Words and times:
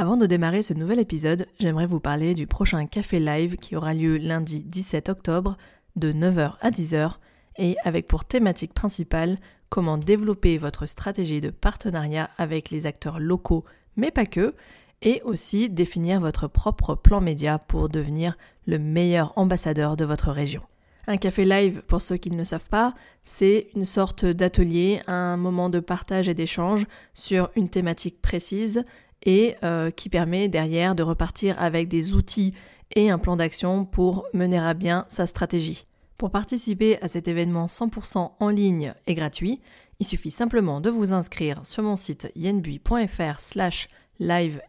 Avant 0.00 0.16
de 0.16 0.24
démarrer 0.24 0.62
ce 0.62 0.72
nouvel 0.72 0.98
épisode, 0.98 1.46
j'aimerais 1.58 1.84
vous 1.84 2.00
parler 2.00 2.32
du 2.32 2.46
prochain 2.46 2.86
café 2.86 3.20
live 3.20 3.58
qui 3.58 3.76
aura 3.76 3.92
lieu 3.92 4.16
lundi 4.16 4.60
17 4.60 5.10
octobre 5.10 5.58
de 5.94 6.10
9h 6.10 6.54
à 6.62 6.70
10h 6.70 7.16
et 7.58 7.76
avec 7.84 8.08
pour 8.08 8.24
thématique 8.24 8.72
principale 8.72 9.36
comment 9.68 9.98
développer 9.98 10.56
votre 10.56 10.86
stratégie 10.86 11.42
de 11.42 11.50
partenariat 11.50 12.30
avec 12.38 12.70
les 12.70 12.86
acteurs 12.86 13.20
locaux, 13.20 13.66
mais 13.96 14.10
pas 14.10 14.24
que, 14.24 14.54
et 15.02 15.20
aussi 15.26 15.68
définir 15.68 16.18
votre 16.18 16.48
propre 16.48 16.94
plan 16.94 17.20
média 17.20 17.58
pour 17.58 17.90
devenir 17.90 18.38
le 18.66 18.78
meilleur 18.78 19.34
ambassadeur 19.36 19.98
de 19.98 20.06
votre 20.06 20.30
région. 20.30 20.62
Un 21.08 21.18
café 21.18 21.44
live, 21.44 21.82
pour 21.86 22.00
ceux 22.00 22.16
qui 22.16 22.30
ne 22.30 22.38
le 22.38 22.44
savent 22.44 22.70
pas, 22.70 22.94
c'est 23.24 23.66
une 23.76 23.84
sorte 23.84 24.24
d'atelier, 24.24 25.02
un 25.08 25.36
moment 25.36 25.68
de 25.68 25.80
partage 25.80 26.26
et 26.30 26.34
d'échange 26.34 26.86
sur 27.12 27.50
une 27.54 27.68
thématique 27.68 28.22
précise 28.22 28.82
et 29.24 29.56
euh, 29.62 29.90
qui 29.90 30.08
permet 30.08 30.48
derrière 30.48 30.94
de 30.94 31.02
repartir 31.02 31.60
avec 31.60 31.88
des 31.88 32.14
outils 32.14 32.54
et 32.94 33.10
un 33.10 33.18
plan 33.18 33.36
d'action 33.36 33.84
pour 33.84 34.26
mener 34.32 34.58
à 34.58 34.74
bien 34.74 35.06
sa 35.08 35.26
stratégie. 35.26 35.84
Pour 36.16 36.30
participer 36.30 37.00
à 37.02 37.08
cet 37.08 37.28
événement 37.28 37.66
100% 37.66 38.32
en 38.38 38.48
ligne 38.48 38.94
et 39.06 39.14
gratuit, 39.14 39.60
il 40.00 40.06
suffit 40.06 40.30
simplement 40.30 40.80
de 40.80 40.90
vous 40.90 41.12
inscrire 41.12 41.64
sur 41.64 41.82
mon 41.82 41.96
site 41.96 42.32
yenbui.fr 42.34 43.38
slash 43.38 43.88
live 44.18 44.60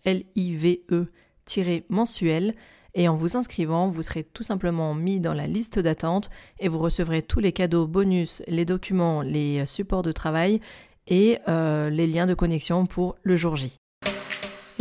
mensuel 1.89 2.55
et 2.93 3.07
en 3.07 3.15
vous 3.15 3.37
inscrivant, 3.37 3.87
vous 3.87 4.01
serez 4.01 4.23
tout 4.23 4.43
simplement 4.43 4.93
mis 4.93 5.19
dans 5.19 5.33
la 5.33 5.47
liste 5.47 5.79
d'attente 5.79 6.29
et 6.59 6.67
vous 6.67 6.79
recevrez 6.79 7.21
tous 7.21 7.39
les 7.39 7.53
cadeaux 7.53 7.87
bonus, 7.87 8.43
les 8.47 8.65
documents, 8.65 9.21
les 9.21 9.65
supports 9.65 10.03
de 10.03 10.11
travail 10.11 10.59
et 11.07 11.39
euh, 11.47 11.89
les 11.89 12.07
liens 12.07 12.27
de 12.27 12.33
connexion 12.33 12.85
pour 12.85 13.15
le 13.23 13.37
jour 13.37 13.55
J. 13.55 13.80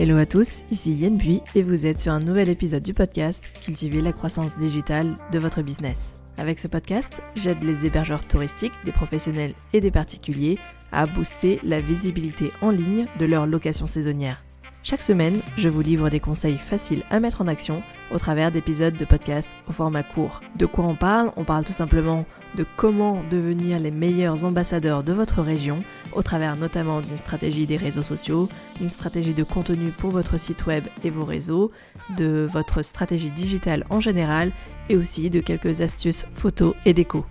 Hello 0.02 0.16
à 0.16 0.24
tous, 0.24 0.62
ici 0.70 0.95
Yen 0.95 1.18
Bui 1.18 1.42
et 1.54 1.62
vous 1.62 1.84
êtes 1.84 2.00
sur 2.00 2.10
un 2.10 2.20
nouvel 2.20 2.48
épisode 2.48 2.82
du 2.82 2.95
podcast 2.95 3.52
Cultiver 3.62 4.00
la 4.00 4.14
croissance 4.14 4.57
digitale 4.57 5.15
de 5.30 5.38
votre 5.38 5.60
business. 5.60 6.15
Avec 6.38 6.59
ce 6.59 6.68
podcast, 6.68 7.20
j'aide 7.37 7.62
les 7.62 7.84
hébergeurs 7.84 8.26
touristiques, 8.26 8.73
des 8.87 8.92
professionnels 8.92 9.52
et 9.74 9.82
des 9.82 9.90
particuliers 9.90 10.59
à 10.90 11.04
booster 11.04 11.60
la 11.65 11.80
visibilité 11.80 12.51
en 12.62 12.70
ligne 12.70 13.09
de 13.18 13.26
leur 13.26 13.46
location 13.46 13.87
saisonnière. 13.87 14.42
Chaque 14.82 15.02
semaine, 15.02 15.42
je 15.59 15.68
vous 15.68 15.82
livre 15.82 16.09
des 16.09 16.18
conseils 16.18 16.57
faciles 16.57 17.02
à 17.10 17.20
mettre 17.20 17.42
en 17.42 17.46
action 17.46 17.82
au 18.10 18.16
travers 18.16 18.51
d'épisodes 18.51 18.96
de 18.96 19.04
podcast 19.04 19.51
au 19.68 19.73
format 19.73 20.02
court. 20.02 20.40
De 20.57 20.64
quoi 20.64 20.87
on 20.87 20.95
parle? 20.95 21.30
On 21.37 21.45
parle 21.45 21.66
tout 21.66 21.74
simplement 21.74 22.24
de 22.56 22.65
comment 22.76 23.23
devenir 23.30 23.79
les 23.79 23.90
meilleurs 23.90 24.45
ambassadeurs 24.45 25.02
de 25.02 25.12
votre 25.12 25.43
région 25.43 25.82
au 26.12 26.23
travers 26.23 26.57
notamment 26.57 27.01
d'une 27.01 27.16
stratégie 27.16 27.66
des 27.66 27.76
réseaux 27.76 28.02
sociaux, 28.02 28.48
d'une 28.79 28.88
stratégie 28.88 29.34
de 29.34 29.45
contenu 29.45 29.90
pour 29.90 30.10
votre 30.10 30.38
site 30.38 30.66
web 30.66 30.84
et 31.04 31.10
vos 31.10 31.24
réseaux, 31.24 31.70
de 32.16 32.48
votre 32.51 32.82
stratégie 32.82 33.30
digitale 33.30 33.84
en 33.90 34.01
général 34.01 34.52
et 34.88 34.96
aussi 34.96 35.30
de 35.30 35.40
quelques 35.40 35.80
astuces 35.80 36.26
photos 36.32 36.74
et 36.84 36.95
déco. 36.95 37.24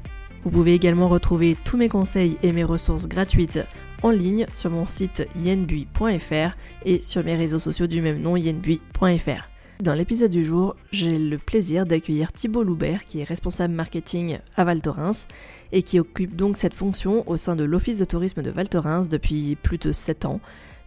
Vous 0.44 0.52
pouvez 0.52 0.74
également 0.74 1.10
retrouver 1.10 1.58
tous 1.66 1.76
mes 1.76 1.90
conseils 1.90 2.38
et 2.44 2.52
mes 2.52 2.64
ressources 2.64 3.08
gratuites 3.08 3.60
en 4.04 4.12
ligne 4.12 4.46
sur 4.54 4.70
mon 4.70 4.88
site 4.88 5.28
yenbui.fr 5.36 6.56
et 6.86 7.02
sur 7.02 7.24
mes 7.26 7.36
réseaux 7.36 7.60
sociaux 7.60 7.88
du 7.88 8.02
même 8.02 8.22
nom 8.22 8.38
yenbui.fr. 8.38 9.50
Dans 9.82 9.94
l'épisode 9.94 10.32
du 10.32 10.44
jour, 10.44 10.76
j'ai 10.92 11.18
le 11.18 11.38
plaisir 11.38 11.86
d'accueillir 11.86 12.34
Thibault 12.34 12.64
Loubert, 12.64 13.06
qui 13.06 13.22
est 13.22 13.24
responsable 13.24 13.74
marketing 13.74 14.40
à 14.58 14.66
Val 14.66 14.82
Thorens 14.82 15.26
et 15.72 15.84
qui 15.84 16.02
occupe 16.02 16.36
donc 16.36 16.58
cette 16.58 16.74
fonction 16.74 17.24
au 17.30 17.38
sein 17.38 17.56
de 17.56 17.64
l'Office 17.64 17.98
de 17.98 18.04
tourisme 18.04 18.42
de 18.42 18.52
Val 18.52 18.68
Thorens 18.68 19.08
depuis 19.08 19.56
plus 19.56 19.78
de 19.78 19.94
7 19.94 20.26
ans. 20.26 20.42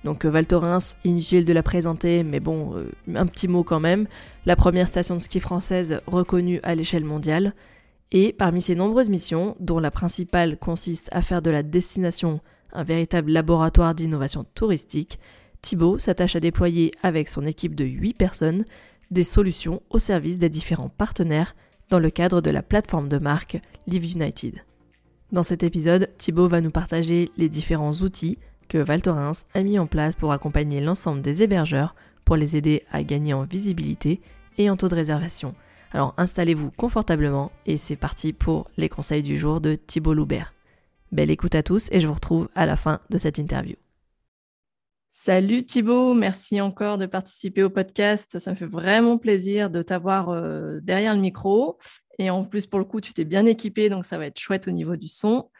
Donc 0.04 0.26
euh, 0.26 0.28
Val 0.28 0.46
Thorens, 0.46 0.96
inutile 1.04 1.46
de 1.46 1.54
la 1.54 1.62
présenter, 1.62 2.22
mais 2.22 2.38
bon, 2.38 2.76
euh, 2.76 2.90
un 3.14 3.24
petit 3.24 3.48
mot 3.48 3.64
quand 3.64 3.80
même. 3.80 4.06
La 4.44 4.56
première 4.56 4.86
station 4.86 5.16
de 5.16 5.20
ski 5.22 5.40
française 5.40 6.02
reconnue 6.06 6.60
à 6.62 6.74
l'échelle 6.74 7.06
mondiale. 7.06 7.54
Et 8.10 8.34
parmi 8.34 8.60
ses 8.60 8.74
nombreuses 8.74 9.08
missions, 9.08 9.56
dont 9.58 9.78
la 9.78 9.90
principale 9.90 10.58
consiste 10.58 11.08
à 11.12 11.22
faire 11.22 11.40
de 11.40 11.50
la 11.50 11.62
destination 11.62 12.40
un 12.74 12.84
véritable 12.84 13.30
laboratoire 13.32 13.94
d'innovation 13.94 14.44
touristique, 14.54 15.18
Thibault 15.62 15.98
s'attache 15.98 16.36
à 16.36 16.40
déployer 16.40 16.92
avec 17.02 17.28
son 17.28 17.46
équipe 17.46 17.74
de 17.74 17.84
8 17.84 18.14
personnes 18.14 18.64
des 19.10 19.24
solutions 19.24 19.80
au 19.90 19.98
service 19.98 20.38
des 20.38 20.50
différents 20.50 20.88
partenaires 20.88 21.54
dans 21.88 21.98
le 21.98 22.10
cadre 22.10 22.40
de 22.40 22.50
la 22.50 22.62
plateforme 22.62 23.08
de 23.08 23.18
marque 23.18 23.60
Live 23.86 24.12
United. 24.12 24.64
Dans 25.30 25.42
cet 25.42 25.62
épisode, 25.62 26.10
Thibault 26.18 26.48
va 26.48 26.60
nous 26.60 26.70
partager 26.70 27.30
les 27.36 27.48
différents 27.48 27.92
outils 27.92 28.38
que 28.68 28.78
Val 28.78 29.02
Thorens 29.02 29.44
a 29.54 29.62
mis 29.62 29.78
en 29.78 29.86
place 29.86 30.16
pour 30.16 30.32
accompagner 30.32 30.80
l'ensemble 30.80 31.22
des 31.22 31.42
hébergeurs 31.42 31.94
pour 32.24 32.36
les 32.36 32.56
aider 32.56 32.82
à 32.90 33.02
gagner 33.02 33.34
en 33.34 33.44
visibilité 33.44 34.20
et 34.58 34.68
en 34.68 34.76
taux 34.76 34.88
de 34.88 34.94
réservation. 34.94 35.54
Alors 35.92 36.14
installez-vous 36.16 36.70
confortablement 36.70 37.52
et 37.66 37.76
c'est 37.76 37.96
parti 37.96 38.32
pour 38.32 38.70
les 38.76 38.88
conseils 38.88 39.22
du 39.22 39.38
jour 39.38 39.60
de 39.60 39.74
Thibault 39.74 40.14
Loubert. 40.14 40.54
Belle 41.12 41.30
écoute 41.30 41.54
à 41.54 41.62
tous 41.62 41.88
et 41.92 42.00
je 42.00 42.08
vous 42.08 42.14
retrouve 42.14 42.48
à 42.54 42.66
la 42.66 42.76
fin 42.76 43.00
de 43.10 43.18
cette 43.18 43.38
interview. 43.38 43.76
Salut 45.14 45.66
Thibaut, 45.66 46.14
merci 46.14 46.62
encore 46.62 46.96
de 46.96 47.04
participer 47.04 47.62
au 47.62 47.68
podcast. 47.68 48.38
Ça 48.38 48.50
me 48.50 48.56
fait 48.56 48.64
vraiment 48.64 49.18
plaisir 49.18 49.68
de 49.68 49.82
t'avoir 49.82 50.30
euh, 50.30 50.80
derrière 50.80 51.14
le 51.14 51.20
micro. 51.20 51.76
Et 52.18 52.30
en 52.30 52.44
plus, 52.44 52.66
pour 52.66 52.78
le 52.78 52.86
coup, 52.86 53.02
tu 53.02 53.12
t'es 53.12 53.26
bien 53.26 53.44
équipé, 53.44 53.90
donc 53.90 54.06
ça 54.06 54.16
va 54.16 54.24
être 54.24 54.40
chouette 54.40 54.68
au 54.68 54.70
niveau 54.70 54.96
du 54.96 55.08
son. 55.08 55.50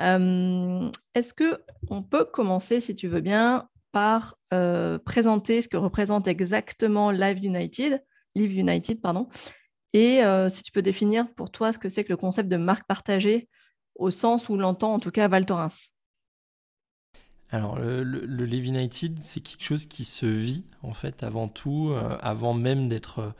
Euh, 0.00 0.90
est-ce 1.14 1.32
que 1.32 1.62
on 1.90 2.02
peut 2.02 2.24
commencer, 2.24 2.80
si 2.80 2.96
tu 2.96 3.06
veux 3.06 3.20
bien, 3.20 3.68
par 3.92 4.36
euh, 4.52 4.98
présenter 4.98 5.62
ce 5.62 5.68
que 5.68 5.76
représente 5.76 6.26
exactement 6.26 7.12
Live 7.12 7.44
United, 7.44 8.04
Live 8.34 8.58
United, 8.58 9.00
pardon, 9.00 9.28
et 9.92 10.20
si 10.48 10.62
tu 10.64 10.72
peux 10.72 10.82
définir 10.82 11.32
pour 11.34 11.52
toi 11.52 11.72
ce 11.72 11.78
que 11.78 11.88
c'est 11.88 12.02
que 12.02 12.12
le 12.12 12.16
concept 12.16 12.48
de 12.48 12.56
marque 12.56 12.86
partagée 12.88 13.48
au 13.94 14.10
sens 14.10 14.48
où 14.48 14.56
l'entend 14.56 14.92
en 14.92 14.98
tout 14.98 15.12
cas 15.12 15.28
Val 15.28 15.46
Thorens. 15.46 15.88
Alors, 17.50 17.78
le, 17.78 18.02
le, 18.02 18.56
United, 18.56 19.20
c'est 19.20 19.40
quelque 19.40 19.64
chose 19.64 19.86
qui 19.86 20.04
se 20.04 20.26
vit, 20.26 20.64
en 20.82 20.92
fait, 20.92 21.22
avant 21.22 21.48
tout, 21.48 21.90
euh, 21.90 22.18
avant 22.20 22.52
même 22.52 22.88
d'être 22.88 23.20
euh, 23.20 23.30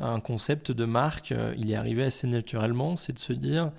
un 0.00 0.20
concept 0.20 0.70
de 0.70 0.84
marque. 0.84 1.32
Euh, 1.32 1.54
il 1.56 1.70
est 1.70 1.74
arrivé 1.74 2.04
assez 2.04 2.26
naturellement, 2.26 2.94
c'est 2.94 3.14
de 3.14 3.18
se 3.18 3.32
dire 3.32 3.70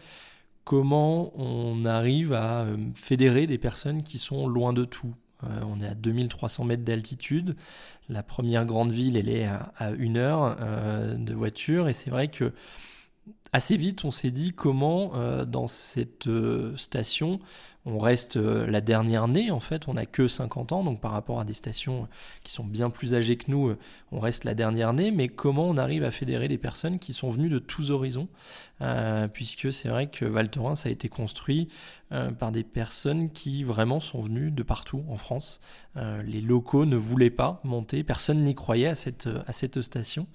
comment 0.63 1.31
on 1.39 1.85
arrive 1.85 2.33
à 2.33 2.65
fédérer 2.95 3.45
des 3.45 3.59
personnes 3.59 4.01
qui 4.01 4.17
sont 4.17 4.47
loin 4.47 4.73
de 4.73 4.83
tout. 4.83 5.13
on 5.43 5.79
est 5.79 5.87
à 5.87 5.93
2300 5.93 6.63
mètres 6.63 6.83
d'altitude. 6.83 7.55
La 8.09 8.23
première 8.23 8.65
grande 8.65 8.91
ville, 8.91 9.15
elle 9.15 9.29
est 9.29 9.45
à 9.45 9.91
une 9.91 10.17
heure 10.17 10.57
de 11.19 11.33
voiture. 11.35 11.87
Et 11.87 11.93
c'est 11.93 12.09
vrai 12.09 12.29
que 12.29 12.51
assez 13.53 13.77
vite, 13.77 14.05
on 14.05 14.11
s'est 14.11 14.31
dit 14.31 14.53
comment, 14.53 15.11
dans 15.45 15.67
cette 15.67 16.27
station, 16.77 17.39
on 17.85 17.99
reste 17.99 18.37
euh, 18.37 18.65
la 18.65 18.81
dernière 18.81 19.27
née 19.27 19.51
en 19.51 19.59
fait, 19.59 19.87
on 19.87 19.93
n'a 19.93 20.05
que 20.05 20.27
50 20.27 20.71
ans, 20.71 20.83
donc 20.83 20.99
par 20.99 21.11
rapport 21.11 21.39
à 21.39 21.45
des 21.45 21.53
stations 21.53 22.07
qui 22.43 22.51
sont 22.51 22.63
bien 22.63 22.89
plus 22.89 23.13
âgées 23.13 23.37
que 23.37 23.51
nous, 23.51 23.69
euh, 23.69 23.77
on 24.11 24.19
reste 24.19 24.43
la 24.43 24.55
dernière 24.55 24.93
née, 24.93 25.11
mais 25.11 25.27
comment 25.27 25.65
on 25.65 25.77
arrive 25.77 26.03
à 26.03 26.11
fédérer 26.11 26.47
des 26.47 26.57
personnes 26.57 26.97
qui 26.97 27.13
sont 27.13 27.29
venues 27.29 27.49
de 27.49 27.59
tous 27.59 27.91
horizons, 27.91 28.27
euh, 28.81 29.27
puisque 29.27 29.71
c'est 29.71 29.89
vrai 29.89 30.07
que 30.07 30.25
Val 30.25 30.49
Thorens 30.49 30.85
a 30.85 30.89
été 30.89 31.09
construit 31.09 31.69
par 32.39 32.51
des 32.51 32.63
personnes 32.63 33.31
qui 33.31 33.63
vraiment 33.63 33.99
sont 33.99 34.21
venues 34.21 34.51
de 34.51 34.61
partout 34.61 35.03
en 35.09 35.17
France. 35.17 35.59
les 35.95 36.39
locaux 36.39 36.85
ne 36.85 36.95
voulaient 36.95 37.31
pas 37.31 37.59
monter, 37.63 38.03
personne 38.03 38.43
n'y 38.43 38.53
croyait 38.53 38.87
à 38.87 38.95
cette 38.95 39.81
station. 39.81 40.27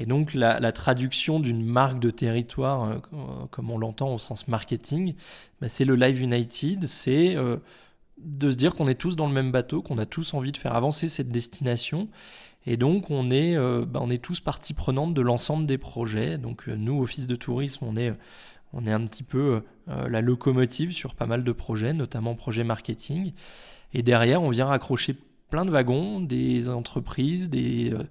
Et 0.00 0.06
donc 0.06 0.32
la, 0.32 0.72
traduction 0.72 1.40
d'une 1.40 1.62
marque 1.62 1.98
de 2.00 2.08
territoire, 2.08 2.84
euh, 2.84 3.46
comme 3.50 3.70
on 3.70 3.76
l'entend 3.76 4.14
au 4.14 4.18
sens 4.18 4.48
marketing, 4.48 5.14
bah, 5.60 5.68
c'est 5.68 5.84
le 5.84 5.94
Live 5.94 6.22
United, 6.22 6.86
c'est 6.86 7.36
euh, 7.36 7.58
de 8.16 8.50
se 8.50 8.56
dire 8.56 8.74
qu'on 8.74 8.88
est 8.88 8.94
tous 8.94 9.14
dans 9.14 9.26
le 9.26 9.34
même 9.34 9.52
bateau, 9.52 9.82
qu'on 9.82 9.98
a 9.98 10.06
tous 10.06 10.32
envie 10.32 10.52
de 10.52 10.56
faire 10.56 10.74
avancer 10.74 11.10
cette 11.10 11.28
destination. 11.28 12.08
Et 12.64 12.78
donc 12.78 13.10
on 13.10 13.30
est, 13.30 13.54
euh, 13.58 13.84
bah, 13.86 14.00
on 14.02 14.08
est 14.08 14.22
tous 14.22 14.40
partie 14.40 14.72
prenante 14.72 15.12
de 15.12 15.20
l'ensemble 15.20 15.66
des 15.66 15.76
projets. 15.76 16.38
Donc 16.38 16.66
nous, 16.66 17.02
Office 17.02 17.26
de 17.26 17.36
tourisme, 17.36 17.84
on 17.84 17.94
est, 17.98 18.14
on 18.72 18.86
est 18.86 18.92
un 18.92 19.04
petit 19.04 19.22
peu 19.22 19.62
la 19.86 20.20
locomotive 20.22 20.92
sur 20.92 21.14
pas 21.14 21.26
mal 21.26 21.44
de 21.44 21.52
projets, 21.52 21.92
notamment 21.92 22.34
projets 22.36 22.64
marketing. 22.64 23.32
Et 23.92 24.02
derrière, 24.02 24.40
on 24.40 24.48
vient 24.48 24.66
raccrocher 24.66 25.16
plein 25.50 25.64
de 25.64 25.70
wagons, 25.70 26.20
des 26.20 26.68
entreprises, 26.68 27.50
des, 27.50 27.92
euh, 27.92 28.02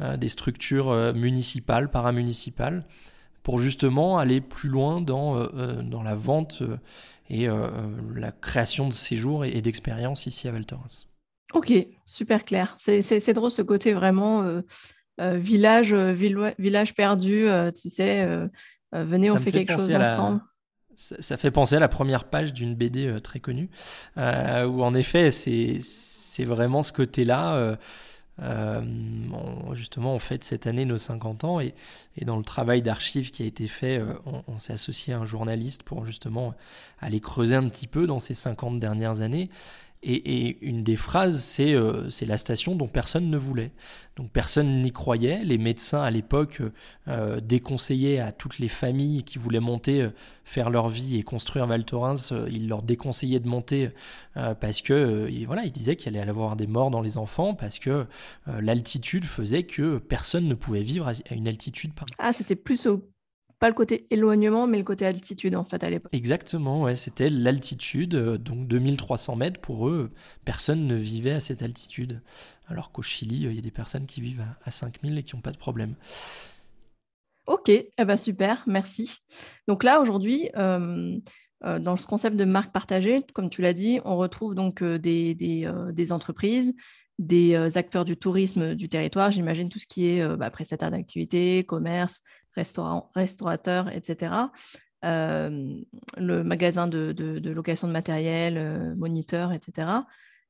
euh, 0.00 0.16
des 0.16 0.28
structures 0.28 0.90
euh, 0.90 1.12
municipales, 1.12 1.90
paramunicipales, 1.90 2.82
pour 3.42 3.60
justement 3.60 4.18
aller 4.18 4.40
plus 4.40 4.68
loin 4.68 5.00
dans, 5.00 5.46
dans 5.82 6.02
la 6.02 6.16
vente 6.16 6.64
et 7.30 7.46
la 7.46 8.32
création 8.32 8.88
de 8.88 8.92
séjours 8.92 9.44
et, 9.44 9.62
d'expériences 9.62 10.26
ici 10.26 10.48
à 10.48 10.50
Val 10.50 10.66
Thorens. 10.66 11.06
Ok, 11.54 11.72
super 12.06 12.44
clair. 12.44 12.74
C'est 12.76 13.32
drôle 13.34 13.52
ce 13.52 13.62
côté 13.62 13.92
vraiment 13.92 14.62
village, 15.20 15.94
village 15.94 16.94
perdu, 16.96 17.46
tu 17.80 17.88
sais, 17.88 18.26
venez, 18.90 19.30
on 19.30 19.36
fait, 19.36 19.52
quelque 19.52 19.74
chose 19.74 19.94
ensemble. 19.94 20.40
Ça, 20.96 21.36
fait 21.36 21.50
penser 21.50 21.76
à 21.76 21.78
la 21.78 21.88
première 21.88 22.24
page 22.24 22.52
d'une 22.52 22.74
BD 22.74 23.20
très 23.22 23.38
connue, 23.38 23.68
où 24.16 24.82
en 24.82 24.94
effet, 24.94 25.30
c'est 25.30 25.78
c'est 25.80 26.44
vraiment 26.44 26.82
ce 26.82 26.92
côté-là. 26.92 27.76
Euh, 28.42 28.82
justement, 29.72 30.14
on 30.14 30.18
fête 30.18 30.44
cette 30.44 30.66
année 30.66 30.84
nos 30.84 30.98
50 30.98 31.44
ans 31.44 31.60
et, 31.60 31.74
dans 32.22 32.36
le 32.36 32.44
travail 32.44 32.82
d'archives 32.82 33.30
qui 33.30 33.42
a 33.42 33.46
été 33.46 33.66
fait, 33.66 34.02
on, 34.46 34.58
s'est 34.58 34.74
associé 34.74 35.14
à 35.14 35.18
un 35.18 35.24
journaliste 35.24 35.82
pour 35.82 36.04
justement 36.04 36.54
aller 37.00 37.20
creuser 37.20 37.56
un 37.56 37.68
petit 37.68 37.86
peu 37.86 38.06
dans 38.06 38.18
ces 38.18 38.34
50 38.34 38.78
dernières 38.78 39.22
années. 39.22 39.48
Et, 40.08 40.64
une 40.64 40.84
des 40.84 40.94
phrases, 40.94 41.56
euh, 41.58 42.08
c'est 42.10 42.26
la 42.26 42.36
station 42.36 42.76
dont 42.76 42.86
personne 42.86 43.28
ne 43.28 43.36
voulait. 43.36 43.72
Donc 44.14 44.30
personne 44.30 44.80
n'y 44.80 44.92
croyait. 44.92 45.42
Les 45.42 45.58
médecins 45.58 46.00
à 46.00 46.12
l'époque 46.12 46.62
euh, 47.08 47.40
déconseillaient 47.40 48.20
à 48.20 48.30
toutes 48.30 48.60
les 48.60 48.68
familles 48.68 49.24
qui 49.24 49.38
voulaient 49.38 49.58
monter, 49.58 50.02
euh, 50.02 50.10
faire 50.44 50.70
leur 50.70 50.88
vie 50.88 51.18
et 51.18 51.24
construire 51.24 51.66
Val 51.66 51.84
Thorens, 51.84 52.32
ils 52.48 52.68
leur 52.68 52.82
déconseillaient 52.82 53.40
de 53.40 53.48
monter 53.48 53.90
parce 54.60 54.80
que 54.80 55.28
voilà, 55.44 55.64
ils 55.64 55.72
disaient 55.72 55.96
qu'il 55.96 56.16
allait 56.16 56.30
avoir 56.30 56.54
des 56.54 56.68
morts 56.68 56.92
dans 56.92 57.00
les 57.00 57.18
enfants 57.18 57.54
parce 57.54 57.80
que 57.80 58.06
l'altitude 58.46 59.24
faisait 59.24 59.64
que 59.64 59.98
personne 59.98 60.46
ne 60.46 60.54
pouvait 60.54 60.82
vivre 60.82 61.08
à 61.08 61.34
une 61.34 61.48
altitude. 61.48 61.90
Ah, 62.18 62.32
c'était 62.32 62.54
plus 62.54 62.86
au 62.86 63.02
pas 63.58 63.68
le 63.68 63.74
côté 63.74 64.06
éloignement, 64.10 64.66
mais 64.66 64.78
le 64.78 64.84
côté 64.84 65.06
altitude 65.06 65.56
en 65.56 65.64
fait 65.64 65.82
à 65.82 65.90
l'époque. 65.90 66.12
Exactement, 66.12 66.82
ouais, 66.82 66.94
c'était 66.94 67.30
l'altitude, 67.30 68.14
euh, 68.14 68.38
donc 68.38 68.68
2300 68.68 69.36
mètres 69.36 69.60
pour 69.60 69.88
eux, 69.88 70.10
personne 70.44 70.86
ne 70.86 70.94
vivait 70.94 71.32
à 71.32 71.40
cette 71.40 71.62
altitude. 71.62 72.20
Alors 72.68 72.92
qu'au 72.92 73.02
Chili, 73.02 73.46
euh, 73.46 73.50
il 73.50 73.56
y 73.56 73.58
a 73.58 73.62
des 73.62 73.70
personnes 73.70 74.06
qui 74.06 74.20
vivent 74.20 74.44
à 74.64 74.70
5000 74.70 75.16
et 75.16 75.22
qui 75.22 75.34
n'ont 75.34 75.42
pas 75.42 75.52
de 75.52 75.58
problème. 75.58 75.94
Ok, 77.46 77.68
eh 77.70 78.04
ben 78.04 78.16
super, 78.16 78.62
merci. 78.66 79.18
Donc 79.68 79.84
là 79.84 80.00
aujourd'hui, 80.00 80.50
euh, 80.56 81.16
dans 81.62 81.96
ce 81.96 82.06
concept 82.06 82.36
de 82.36 82.44
marque 82.44 82.72
partagée, 82.72 83.22
comme 83.32 83.48
tu 83.48 83.62
l'as 83.62 83.72
dit, 83.72 84.00
on 84.04 84.16
retrouve 84.16 84.54
donc 84.54 84.82
des, 84.82 85.34
des, 85.34 86.12
entreprises, 86.12 86.74
des 87.18 87.76
acteurs 87.78 88.04
du 88.04 88.16
tourisme 88.16 88.74
du 88.74 88.88
territoire, 88.88 89.30
j'imagine 89.30 89.68
tout 89.68 89.78
ce 89.78 89.86
qui 89.86 90.06
est 90.06 90.36
bah, 90.36 90.50
prestataire 90.50 90.90
d'activité, 90.90 91.64
commerce, 91.64 92.20
restaurant, 92.56 93.10
restaurateur, 93.14 93.88
etc. 93.94 94.32
Euh, 95.04 95.78
le 96.16 96.42
magasin 96.42 96.88
de, 96.88 97.14
location 97.50 97.86
de 97.86 97.92
matériel, 97.92 98.56
euh, 98.56 98.94
moniteur, 98.96 99.52
etc. 99.52 99.88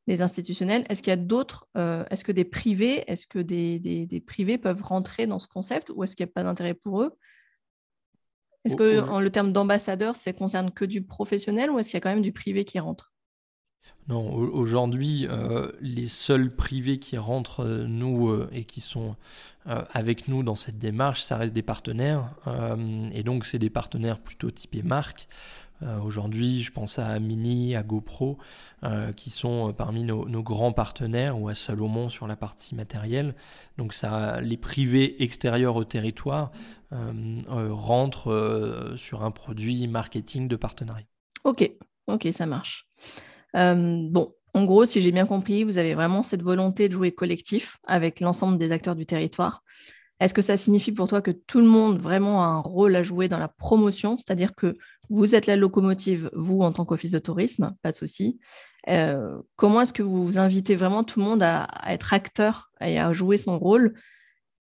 Les 0.06 0.22
institutionnels. 0.22 0.86
Est-ce 0.88 1.02
qu'il 1.02 1.10
y 1.10 1.14
a 1.14 1.16
d'autres 1.16 1.68
euh, 1.76 2.04
Est-ce 2.10 2.24
que 2.24 2.32
des 2.32 2.44
privés 2.44 3.04
Est-ce 3.10 3.26
que 3.26 3.40
des, 3.40 4.24
privés 4.26 4.56
peuvent 4.56 4.82
rentrer 4.82 5.26
dans 5.26 5.40
ce 5.40 5.48
concept 5.48 5.90
ou 5.90 6.04
est-ce 6.04 6.14
qu'il 6.14 6.24
n'y 6.24 6.30
a 6.30 6.32
pas 6.32 6.44
d'intérêt 6.44 6.74
pour 6.74 7.02
eux? 7.02 7.18
Est-ce 8.64 8.76
que 8.76 9.00
en, 9.00 9.20
le 9.20 9.30
terme 9.30 9.52
d'ambassadeur, 9.52 10.16
ça 10.16 10.32
concerne 10.32 10.72
que 10.72 10.84
du 10.84 11.02
professionnel 11.02 11.70
ou 11.70 11.78
est-ce 11.78 11.90
qu'il 11.90 11.96
y 11.96 11.98
a 11.98 12.00
quand 12.00 12.10
même 12.10 12.22
du 12.22 12.32
privé 12.32 12.64
qui 12.64 12.78
rentre? 12.78 13.12
Non, 14.08 14.32
aujourd'hui, 14.32 15.26
euh, 15.28 15.72
les 15.80 16.06
seuls 16.06 16.54
privés 16.54 16.98
qui 16.98 17.18
rentrent, 17.18 17.64
euh, 17.64 17.86
nous, 17.88 18.28
euh, 18.28 18.48
et 18.52 18.64
qui 18.64 18.80
sont 18.80 19.16
avec 19.90 20.28
nous 20.28 20.44
dans 20.44 20.54
cette 20.54 20.78
démarche, 20.78 21.22
ça 21.22 21.36
reste 21.36 21.52
des 21.52 21.60
partenaires. 21.60 22.30
et 23.12 23.24
donc, 23.24 23.44
c'est 23.44 23.58
des 23.58 23.68
partenaires 23.68 24.20
plutôt 24.20 24.48
typés 24.48 24.84
marque. 24.84 25.26
aujourd'hui, 26.04 26.60
je 26.60 26.70
pense 26.70 27.00
à 27.00 27.18
Mini, 27.18 27.74
à 27.74 27.82
GoPro, 27.82 28.38
qui 29.16 29.28
sont 29.28 29.74
parmi 29.76 30.04
nos, 30.04 30.24
grands 30.44 30.70
partenaires, 30.70 31.36
ou 31.36 31.48
à 31.48 31.54
Salomon 31.54 32.10
sur 32.10 32.28
la 32.28 32.36
partie 32.36 32.76
matérielle. 32.76 33.34
Donc, 33.76 33.92
ça, 33.92 34.40
les 34.40 34.56
privés 34.56 35.20
extérieurs 35.24 35.74
au 35.74 35.82
territoire 35.82 36.52
rentrent 37.48 38.94
sur 38.96 39.24
un 39.24 39.32
produit 39.32 39.88
marketing 39.88 40.46
de 40.46 40.54
partenariat. 40.54 41.08
Ok, 41.42 41.68
ok, 42.06 42.28
ça 42.30 42.46
marche. 42.46 42.88
Euh, 43.56 44.08
bon, 44.10 44.34
en 44.54 44.64
gros, 44.64 44.84
si 44.84 45.00
j'ai 45.00 45.12
bien 45.12 45.26
compris, 45.26 45.64
vous 45.64 45.78
avez 45.78 45.94
vraiment 45.94 46.22
cette 46.22 46.42
volonté 46.42 46.88
de 46.88 46.94
jouer 46.94 47.12
collectif 47.12 47.78
avec 47.86 48.20
l'ensemble 48.20 48.58
des 48.58 48.72
acteurs 48.72 48.96
du 48.96 49.06
territoire. 49.06 49.62
Est-ce 50.18 50.32
que 50.32 50.42
ça 50.42 50.56
signifie 50.56 50.92
pour 50.92 51.08
toi 51.08 51.20
que 51.20 51.30
tout 51.30 51.60
le 51.60 51.66
monde 51.66 51.98
vraiment 51.98 52.42
a 52.42 52.46
un 52.46 52.60
rôle 52.60 52.96
à 52.96 53.02
jouer 53.02 53.28
dans 53.28 53.38
la 53.38 53.48
promotion, 53.48 54.16
c'est-à-dire 54.16 54.54
que 54.54 54.74
vous 55.10 55.34
êtes 55.34 55.46
la 55.46 55.56
locomotive, 55.56 56.30
vous 56.32 56.62
en 56.62 56.72
tant 56.72 56.86
qu'office 56.86 57.10
de 57.10 57.18
tourisme, 57.18 57.74
pas 57.82 57.92
de 57.92 57.96
souci. 57.96 58.38
Euh, 58.88 59.36
comment 59.56 59.82
est-ce 59.82 59.92
que 59.92 60.02
vous 60.02 60.38
invitez 60.38 60.74
vraiment 60.74 61.04
tout 61.04 61.20
le 61.20 61.26
monde 61.26 61.42
à, 61.42 61.68
être 61.88 62.14
acteur 62.14 62.70
et 62.80 62.98
à 62.98 63.12
jouer 63.12 63.36
son 63.36 63.58
rôle? 63.58 63.94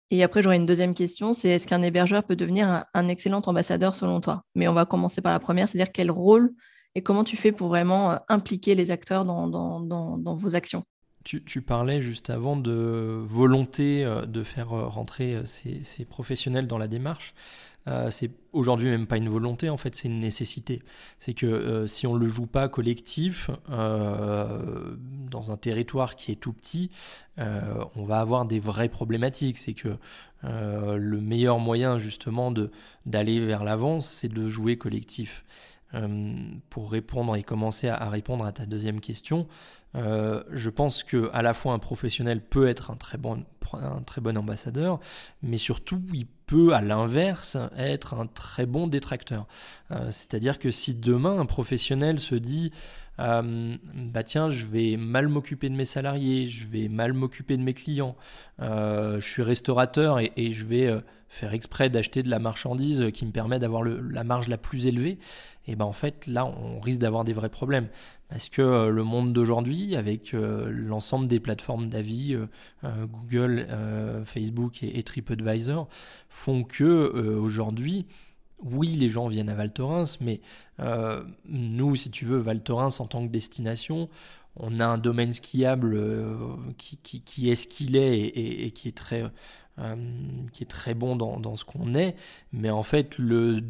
Et 0.10 0.24
après, 0.24 0.42
j'aurais 0.42 0.58
une 0.58 0.66
deuxième 0.66 0.94
question, 0.94 1.34
c'est 1.34 1.50
est-ce 1.50 1.68
qu'un 1.68 1.82
hébergeur 1.82 2.24
peut 2.24 2.36
devenir 2.36 2.86
un, 2.94 3.08
excellent 3.08 3.42
ambassadeur 3.46 3.96
selon 3.96 4.22
toi? 4.22 4.44
Mais 4.56 4.68
on 4.68 4.74
va 4.74 4.86
commencer 4.86 5.22
par 5.22 5.32
la 5.32 5.40
première, 5.40 5.68
c'est-à-dire 5.68 5.92
quel 5.92 6.12
rôle 6.12 6.54
et 6.96 7.02
comment 7.02 7.24
tu 7.24 7.38
fais 7.38 7.52
pour 7.52 7.70
vraiment 7.70 8.12
euh, 8.12 8.16
impliquer 8.30 8.76
les 8.76 8.92
acteurs 8.92 9.26
dans, 9.26 10.36
vos 10.36 10.56
actions? 10.56 10.84
Tu, 11.24 11.62
parlais 11.62 12.02
juste 12.02 12.32
avant 12.32 12.58
de 12.58 13.22
volonté 13.24 14.04
euh, 14.04 14.26
de 14.26 14.44
faire 14.44 14.74
euh, 14.74 14.88
rentrer 14.88 15.40
ces, 15.46 16.06
professionnels 16.06 16.68
dans 16.68 16.80
la 16.80 16.88
démarche. 16.88 17.34
c'est 18.10 18.32
aujourd'hui 18.54 18.90
même 18.90 19.08
pas 19.08 19.18
une 19.18 19.30
volonté, 19.30 19.70
en 19.70 19.78
fait, 19.78 19.96
c'est 19.96 20.08
une 20.08 20.20
nécessité. 20.20 20.82
C'est 21.20 21.34
que 21.34 21.86
si 21.88 22.08
on 22.08 22.16
ne 22.16 22.20
le 22.20 22.28
joue 22.28 22.48
pas 22.48 22.68
collectif, 22.70 23.50
dans 23.70 25.52
un 25.52 25.58
territoire 25.58 26.16
qui 26.16 26.32
est 26.32 26.36
tout 26.36 26.54
petit, 26.54 26.90
on 27.38 28.04
va 28.04 28.20
avoir 28.20 28.46
des 28.46 28.60
vraies 28.60 28.90
problématiques. 28.90 29.58
C'est 29.58 29.74
que 29.74 29.98
le 30.44 31.22
meilleur 31.22 31.58
moyen 31.58 31.98
justement 31.98 32.54
d'aller 33.06 33.40
vers 33.44 33.64
l'avance, 33.64 34.08
c'est 34.08 34.32
de 34.32 34.48
jouer 34.48 34.78
collectif. 34.78 35.44
Euh, 35.94 36.34
pour 36.70 36.92
répondre 36.92 37.36
et 37.36 37.44
commencer 37.44 37.90
à, 37.90 38.10
répondre 38.10 38.46
à 38.46 38.52
ta 38.52 38.66
deuxième 38.66 39.02
question, 39.02 39.48
euh, 39.96 40.42
je 40.52 40.70
pense 40.70 41.04
que 41.04 41.30
à 41.34 41.42
la 41.42 41.54
fois 41.54 41.74
un 41.74 41.80
professionnel 41.80 42.42
peut 42.42 42.68
être 42.70 42.92
un 42.92 42.96
très 42.96 43.18
bon, 43.18 43.44
un 43.74 44.02
très 44.02 44.22
bon 44.22 44.38
ambassadeur, 44.38 45.02
mais 45.44 45.58
surtout 45.58 46.02
il 46.14 46.28
peut 46.46 46.74
à 46.74 46.82
l'inverse 46.82 47.58
être 47.76 48.14
un 48.14 48.28
très 48.28 48.66
bon 48.66 48.88
détracteur. 48.88 49.48
Euh, 49.92 50.12
c'est-à-dire 50.12 50.60
que 50.60 50.72
si 50.72 50.96
demain 50.96 51.40
un 51.40 51.46
professionnel 51.46 52.20
se 52.20 52.36
dit 52.36 52.72
bah 53.18 54.24
tiens, 54.24 54.50
je 54.50 54.66
vais 54.66 54.98
mal 54.98 55.28
m'occuper 55.28 55.70
de 55.70 55.76
mes 55.76 55.86
salariés, 55.86 56.48
je 56.48 56.66
vais 56.66 56.88
mal 56.88 57.14
m'occuper 57.14 57.56
de 57.56 57.62
mes 57.62 57.76
clients, 57.76 58.16
je 58.58 59.20
suis 59.20 59.44
restaurateur 59.44 60.20
et, 60.20 60.32
et 60.38 60.54
je 60.54 60.66
vais 60.66 61.04
faire 61.32 61.54
exprès 61.54 61.90
d'acheter 61.90 62.24
de 62.24 62.30
la 62.30 62.40
marchandise 62.40 63.06
qui 63.14 63.26
me 63.26 63.32
permet 63.32 63.58
d'avoir 63.58 63.84
la 63.84 64.24
marge 64.24 64.50
la 64.50 64.58
plus 64.58 64.86
élevée, 64.86 65.18
et 65.68 65.76
ben 65.76 65.86
en 65.86 65.94
fait 65.94 66.28
là 66.28 66.46
on 66.46 66.80
risque 66.80 67.00
d'avoir 67.00 67.24
des 67.24 67.34
vrais 67.34 67.50
problèmes 67.50 67.88
parce 68.32 68.48
que 68.48 68.62
euh, 68.62 68.90
le 68.90 69.04
monde 69.04 69.34
d'aujourd'hui 69.34 69.96
avec 69.96 70.34
euh, 70.34 70.72
l'ensemble 70.72 71.28
des 71.28 71.42
plateformes 71.42 71.90
d'avis 71.90 72.34
euh, 72.34 73.06
Google, 73.06 73.68
Facebook 74.26 74.84
et, 74.84 75.04
TripAdvisor 75.04 75.88
font 76.30 76.64
que 76.64 77.38
aujourd'hui 77.38 78.06
oui, 78.64 78.90
les 78.90 79.10
gens 79.10 79.28
viennent 79.28 79.50
à 79.50 79.56
Val 79.56 79.74
Thorens, 79.74 80.20
mais 80.22 80.40
nous, 81.46 81.96
si 81.96 82.12
tu 82.12 82.26
veux, 82.26 82.38
Val 82.38 82.62
Thorens 82.62 83.00
en 83.00 83.08
tant 83.08 83.26
que 83.26 83.32
destination, 83.32 84.08
on 84.56 84.80
a 84.80 84.86
un 84.86 85.00
domaine 85.00 85.34
skiable 85.34 86.00
qui, 86.78 87.50
est 87.50 87.56
ce 87.56 87.66
qu'il 87.66 87.96
est 87.96 88.20
et, 88.20 88.70
qui, 88.70 88.88
est 88.88 88.96
très, 88.96 89.24
qui 90.54 90.64
est 90.64 90.70
très 90.70 90.94
bon 90.94 91.16
dans, 91.16 91.40
dans 91.40 91.56
ce 91.56 91.66
qu'on 91.66 91.96
est. 91.96 92.16
Mais 92.54 92.70
en 92.70 92.84
fait, 92.84 93.18
le 93.18 93.64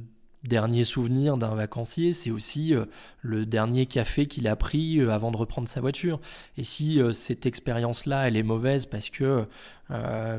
dernier 0.44 0.84
souvenir 0.84 1.38
d'un 1.38 1.54
vacancier, 1.54 2.14
c'est 2.14 2.32
aussi 2.32 2.74
euh, 2.74 2.86
le 3.22 3.46
dernier 3.46 3.86
café 3.86 4.26
qu'il 4.26 4.48
a 4.48 4.56
pris 4.56 5.00
euh, 5.00 5.12
avant 5.12 5.32
de 5.32 5.38
reprendre 5.38 5.68
sa 5.68 5.82
voiture. 5.82 6.20
Et 6.58 6.64
si 6.64 7.00
euh, 7.00 7.12
cette 7.12 7.46
expérience-là, 7.46 8.28
elle 8.28 8.36
est 8.36 8.44
mauvaise 8.44 8.86
parce 8.86 9.10
que, 9.10 9.46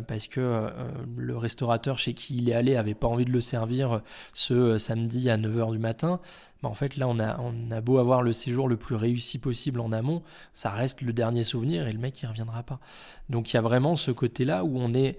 parce 0.09 0.28
que 0.28 0.71
le 1.14 1.37
restaurateur 1.37 1.99
chez 1.99 2.14
qui 2.14 2.38
il 2.38 2.49
est 2.49 2.54
allé 2.54 2.75
avait 2.75 2.94
pas 2.94 3.06
envie 3.06 3.26
de 3.26 3.30
le 3.30 3.42
servir 3.42 4.00
ce 4.32 4.78
samedi 4.78 5.28
à 5.28 5.37
9h 5.37 5.73
du 5.73 5.78
matin, 5.78 6.21
bah 6.62 6.71
en 6.71 6.75
fait 6.75 6.97
là 6.97 7.06
on 7.06 7.18
a, 7.18 7.38
on 7.38 7.71
a 7.71 7.82
beau 7.82 7.99
avoir 7.99 8.23
le 8.23 8.32
séjour 8.32 8.66
le 8.66 8.78
plus 8.78 8.94
réussi 8.94 9.38
possible 9.38 9.80
en 9.80 9.92
amont, 9.92 10.23
ça 10.54 10.71
reste 10.71 11.02
le 11.02 11.12
dernier 11.12 11.42
souvenir 11.42 11.87
et 11.87 11.92
le 11.92 11.99
mec 11.99 12.23
il 12.23 12.26
reviendra 12.28 12.62
pas. 12.62 12.80
Donc 13.28 13.52
il 13.52 13.56
y 13.56 13.59
a 13.59 13.61
vraiment 13.61 13.94
ce 13.94 14.11
côté-là 14.11 14.64
où 14.64 14.78
on 14.78 14.94
est 14.94 15.18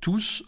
tous 0.00 0.42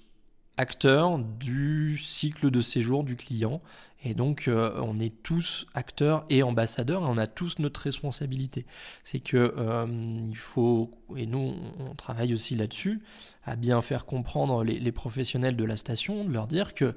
acteurs 0.58 1.18
du 1.18 1.96
cycle 1.96 2.50
de 2.50 2.60
séjour 2.60 3.04
du 3.04 3.16
client. 3.16 3.62
Et 4.04 4.14
donc, 4.14 4.46
euh, 4.46 4.78
on 4.82 5.00
est 5.00 5.22
tous 5.22 5.66
acteurs 5.74 6.24
et 6.30 6.42
ambassadeurs, 6.42 7.02
et 7.02 7.06
on 7.06 7.18
a 7.18 7.26
tous 7.26 7.58
notre 7.58 7.80
responsabilité. 7.80 8.64
C'est 9.02 9.18
que 9.18 9.54
euh, 9.56 9.86
il 10.28 10.36
faut, 10.36 10.92
et 11.16 11.26
nous, 11.26 11.54
on 11.80 11.94
travaille 11.94 12.32
aussi 12.32 12.54
là-dessus, 12.54 13.00
à 13.44 13.56
bien 13.56 13.82
faire 13.82 14.04
comprendre 14.04 14.62
les, 14.62 14.92
professionnels 14.92 15.56
de 15.56 15.64
la 15.64 15.76
station, 15.76 16.24
de 16.24 16.32
leur 16.32 16.46
dire 16.46 16.74
que 16.74 16.94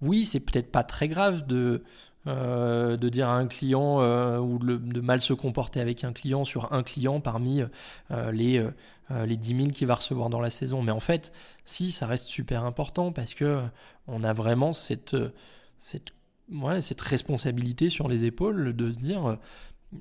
oui, 0.00 0.24
c'est 0.24 0.40
peut-être 0.40 0.70
pas 0.70 0.84
très 0.84 1.08
grave 1.08 1.46
de 1.46 1.82
euh, 2.26 2.96
de 2.96 3.08
dire 3.08 3.28
à 3.28 3.36
un 3.36 3.46
client 3.46 3.98
ou 4.40 4.58
de, 4.58 5.00
mal 5.00 5.20
se 5.20 5.32
comporter 5.32 5.80
avec 5.80 6.02
un 6.02 6.12
client 6.12 6.44
sur 6.44 6.72
un 6.72 6.82
client 6.82 7.20
parmi 7.20 7.62
les 8.32 8.66
euh, 9.10 9.26
les 9.26 9.36
10 9.36 9.56
000 9.56 9.68
qu'il 9.68 9.86
va 9.86 9.94
recevoir 9.94 10.30
dans 10.30 10.40
la 10.40 10.50
saison. 10.50 10.82
Mais 10.82 10.92
en 10.92 11.00
fait, 11.00 11.32
si, 11.64 11.92
ça 11.92 12.06
reste 12.06 12.26
super 12.26 12.64
important 12.64 13.12
parce 13.12 13.34
que 13.34 13.44
euh, 13.44 13.62
on 14.06 14.24
a 14.24 14.32
vraiment 14.32 14.72
cette, 14.72 15.14
euh, 15.14 15.32
cette, 15.78 16.12
cette 16.80 17.00
responsabilité 17.00 17.88
sur 17.88 18.08
les 18.08 18.24
épaules 18.24 18.74
de 18.74 18.90
se 18.90 18.98
dire 18.98 19.38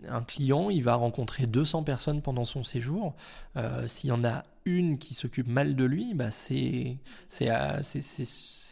un 0.10 0.22
client, 0.22 0.70
il 0.70 0.84
va 0.84 0.96
rencontrer 0.96 1.48
200 1.48 1.84
personnes 1.84 2.22
pendant 2.22 2.46
son 2.46 2.64
séjour. 2.64 3.16
S'il 3.88 4.10
y 4.10 4.14
en 4.14 4.24
a 4.24 4.44
une 4.66 5.00
qui 5.00 5.16
s'occupe 5.16 5.48
mal 5.48 5.76
de 5.76 5.86
lui, 5.86 6.14
bah 6.14 6.30
c'est 6.30 7.00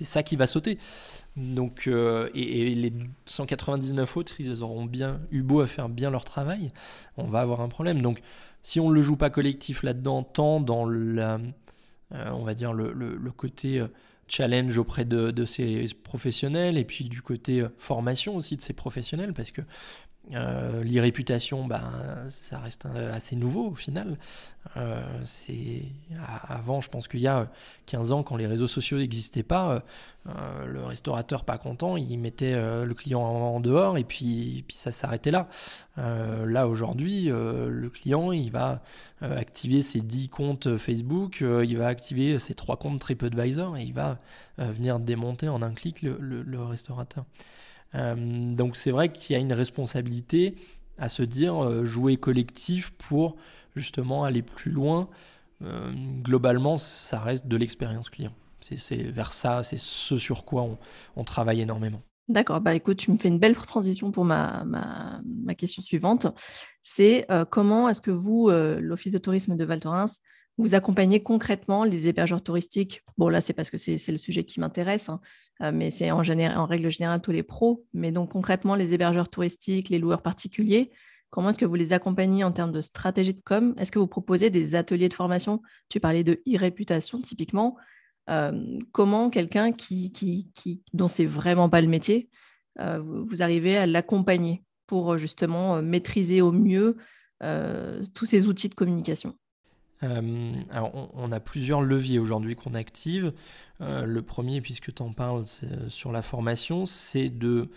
ça 0.04 0.24
qui 0.24 0.36
va 0.36 0.46
sauter. 0.46 0.78
Donc, 1.36 1.88
euh, 1.88 2.30
et, 2.36 2.76
les 2.76 2.94
199 3.26 4.18
autres, 4.18 4.40
ils 4.40 4.64
auront 4.64 4.86
bien 4.86 5.22
eu 5.32 5.42
beau 5.42 5.62
à 5.62 5.68
faire 5.68 5.90
bien 5.90 6.12
leur 6.12 6.26
travail, 6.26 6.72
on 7.18 7.26
va 7.26 7.42
avoir 7.42 7.62
un 7.62 7.70
problème. 7.70 8.02
Donc, 8.02 8.22
si 8.64 8.80
on 8.80 8.90
ne 8.90 8.96
le 8.96 9.04
joue 9.04 9.16
pas 9.16 9.30
collectif 9.30 9.84
là-dedans, 9.84 10.24
tant 10.24 10.60
dans 10.60 10.86
la, 10.86 11.40
on 12.12 12.44
va 12.44 12.54
dire 12.56 12.74
le, 12.74 12.94
le, 12.94 13.32
côté 13.32 13.86
challenge 14.28 14.78
auprès 14.78 15.06
de, 15.06 15.32
de, 15.32 15.46
ces 15.46 15.86
professionnels 16.04 16.78
et 16.78 16.86
puis 16.86 17.06
du 17.06 17.22
côté 17.22 17.66
formation 17.78 18.36
aussi 18.36 18.56
de 18.56 18.62
ces 18.62 18.74
professionnels 18.74 19.34
parce 19.34 19.52
que 19.52 19.62
euh, 20.32 20.84
L'irréputation, 20.84 21.66
ben, 21.66 21.84
ça 22.30 22.60
reste 22.60 22.86
assez 22.86 23.36
nouveau 23.36 23.72
au 23.72 23.76
final. 23.76 24.18
Euh, 24.78 25.02
avant, 26.48 26.80
je 26.80 26.90
pense 26.90 27.10
qu'il 27.10 27.20
y 27.20 27.28
a 27.28 27.52
15 27.88 28.14
ans, 28.14 28.24
quand 28.24 28.38
les 28.38 28.48
réseaux 28.48 28.68
sociaux 28.68 28.98
n'existaient 28.98 29.44
pas, 29.44 29.84
euh, 30.28 30.66
le 30.66 30.82
restaurateur 30.82 31.44
pas 31.44 31.58
content, 31.58 31.98
il 31.98 32.18
mettait 32.18 32.56
le 32.56 32.94
client 32.94 33.22
en, 33.22 33.60
dehors 33.60 33.98
et 33.98 34.06
puis, 34.06 34.64
puis 34.66 34.78
ça 34.78 34.92
s'arrêtait 34.92 35.32
là. 35.32 35.50
là 35.98 36.68
aujourd'hui, 36.70 37.26
le 37.26 37.90
client, 37.90 38.32
il 38.32 38.50
va 38.50 38.82
activer 39.22 39.82
ses 39.82 40.00
10 40.00 40.30
comptes 40.30 40.78
Facebook, 40.78 41.42
il 41.42 41.78
va 41.78 41.88
activer 41.88 42.40
ses 42.40 42.54
3 42.54 42.78
comptes 42.78 43.00
TripAdvisor 43.00 43.76
et 43.76 43.84
il 43.84 43.94
va 43.94 44.18
venir 44.58 45.00
démonter 45.00 45.50
en 45.50 45.62
un 45.62 45.74
clic 45.74 46.02
le 46.02 46.64
restaurateur. 46.64 47.26
Euh, 47.96 48.16
donc 48.54 48.76
c'est 48.76 48.92
vrai 48.92 49.12
qu'il 49.12 49.34
y 49.34 49.38
a 49.38 49.40
une 49.40 49.54
responsabilité 49.54 50.56
à 50.98 51.10
se 51.10 51.24
dire 51.24 51.64
euh, 51.64 51.86
jouer 51.86 52.18
collectif 52.18 52.92
pour 52.92 53.36
justement 53.76 54.24
aller 54.24 54.42
plus 54.42 54.72
loin. 54.72 55.10
Euh, 55.64 55.92
globalement, 56.22 56.78
ça 56.78 57.20
reste 57.20 57.48
de 57.48 57.58
l'expérience 57.58 58.10
client. 58.10 58.34
C'est 58.62 59.04
vers 59.04 59.34
ça, 59.34 59.62
c'est 59.62 59.78
ce 59.78 60.18
sur 60.18 60.46
quoi 60.46 60.66
on, 61.18 61.24
travaille 61.26 61.60
énormément. 61.60 62.02
D'accord, 62.30 62.62
bah 62.62 62.74
écoute, 62.74 62.96
tu 62.96 63.12
me 63.12 63.18
fais 63.18 63.28
une 63.28 63.40
belle 63.40 63.58
transition 63.58 64.12
pour 64.12 64.24
ma, 64.24 64.64
ma, 64.64 65.54
question 65.54 65.82
suivante. 65.82 66.28
C'est 66.82 67.28
comment 67.50 67.90
est-ce 67.90 68.00
que 68.00 68.10
vous, 68.10 68.50
l'Office 68.50 69.12
de 69.12 69.18
tourisme 69.18 69.58
de 69.58 69.66
Val 69.66 69.82
Thorens, 69.82 70.22
vous 70.58 70.76
accompagnez 70.76 71.24
concrètement 71.24 71.84
les 71.84 72.08
hébergeurs 72.08 72.44
touristiques. 72.44 73.02
Bon, 73.18 73.30
là, 73.30 73.42
c'est 73.42 73.54
parce 73.54 73.70
que 73.70 73.78
c'est 73.78 74.08
le 74.10 74.18
sujet 74.18 74.44
qui 74.44 74.60
m'intéresse, 74.60 75.10
hein, 75.10 75.20
euh, 75.62 75.72
mais 75.74 75.90
c'est 75.90 76.12
en, 76.12 76.18
règle 76.22 76.90
générale 76.92 77.22
tous 77.22 77.32
les 77.32 77.44
pros. 77.44 77.86
Mais 77.94 78.12
donc, 78.12 78.32
concrètement, 78.32 78.76
les 78.76 78.94
hébergeurs 78.94 79.30
touristiques, 79.30 79.90
les 79.90 80.00
loueurs 80.00 80.22
particuliers, 80.22 80.92
comment 81.32 81.50
est-ce 81.50 81.58
que 81.58 81.66
vous 81.66 81.76
les 81.76 81.94
accompagnez 81.94 82.44
en 82.44 82.52
termes 82.52 82.72
de 82.72 82.82
stratégie 82.82 83.34
de 83.34 83.42
com? 83.44 83.74
Est-ce 83.78 83.92
que 83.92 84.00
vous 84.00 84.08
proposez 84.08 84.50
des 84.52 84.76
ateliers 84.76 85.10
de 85.10 85.16
formation? 85.16 85.62
Tu 85.90 86.00
parlais 86.00 86.24
de 86.24 86.42
e-réputation, 86.48 87.20
typiquement. 87.22 87.76
Euh, 88.30 88.80
comment 88.92 89.30
quelqu'un 89.30 89.72
qui, 89.72 90.12
qui, 90.12 90.52
qui, 90.54 90.84
dont 90.94 91.08
c'est 91.08 91.26
vraiment 91.26 91.68
pas 91.68 91.82
le 91.82 91.88
métier, 91.88 92.30
euh, 92.80 93.02
vous, 93.02 93.42
arrivez 93.42 93.76
à 93.76 93.88
l'accompagner 93.88 94.64
pour 94.86 95.18
justement 95.18 95.82
maîtriser 95.82 96.42
au 96.42 96.52
mieux 96.52 96.98
tous 98.14 98.26
ces 98.26 98.48
outils 98.48 98.70
de 98.70 98.74
communication? 98.74 99.36
Alors 100.72 101.10
on, 101.14 101.32
a 101.32 101.40
plusieurs 101.40 101.82
leviers 101.82 102.20
aujourd'hui 102.20 102.56
qu'on 102.56 102.74
active. 102.74 103.34
Euh, 103.82 104.06
le 104.06 104.22
premier, 104.22 104.62
puisque 104.62 104.94
tu 104.94 105.02
en 105.02 105.14
parles 105.14 105.44
euh, 105.64 105.90
sur 105.90 106.12
la 106.12 106.22
formation, 106.22 106.86
c'est 106.86 107.30
de... 107.30 107.70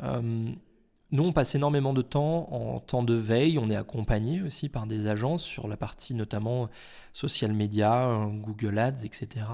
nous, 0.00 1.24
on 1.24 1.32
passe 1.32 1.54
énormément 1.54 1.92
de 1.92 2.02
temps 2.02 2.48
en 2.52 2.80
temps 2.80 3.02
de 3.02 3.14
veille. 3.14 3.58
On 3.58 3.70
est 3.70 3.76
accompagné 3.76 4.42
aussi 4.42 4.68
par 4.68 4.86
des 4.86 5.06
agences 5.06 5.42
sur 5.42 5.68
la 5.68 5.76
partie 5.76 6.14
notamment 6.14 6.68
social 7.12 7.52
media, 7.52 8.28
Google 8.42 8.78
Ads, 8.78 9.04
etc. 9.04 9.46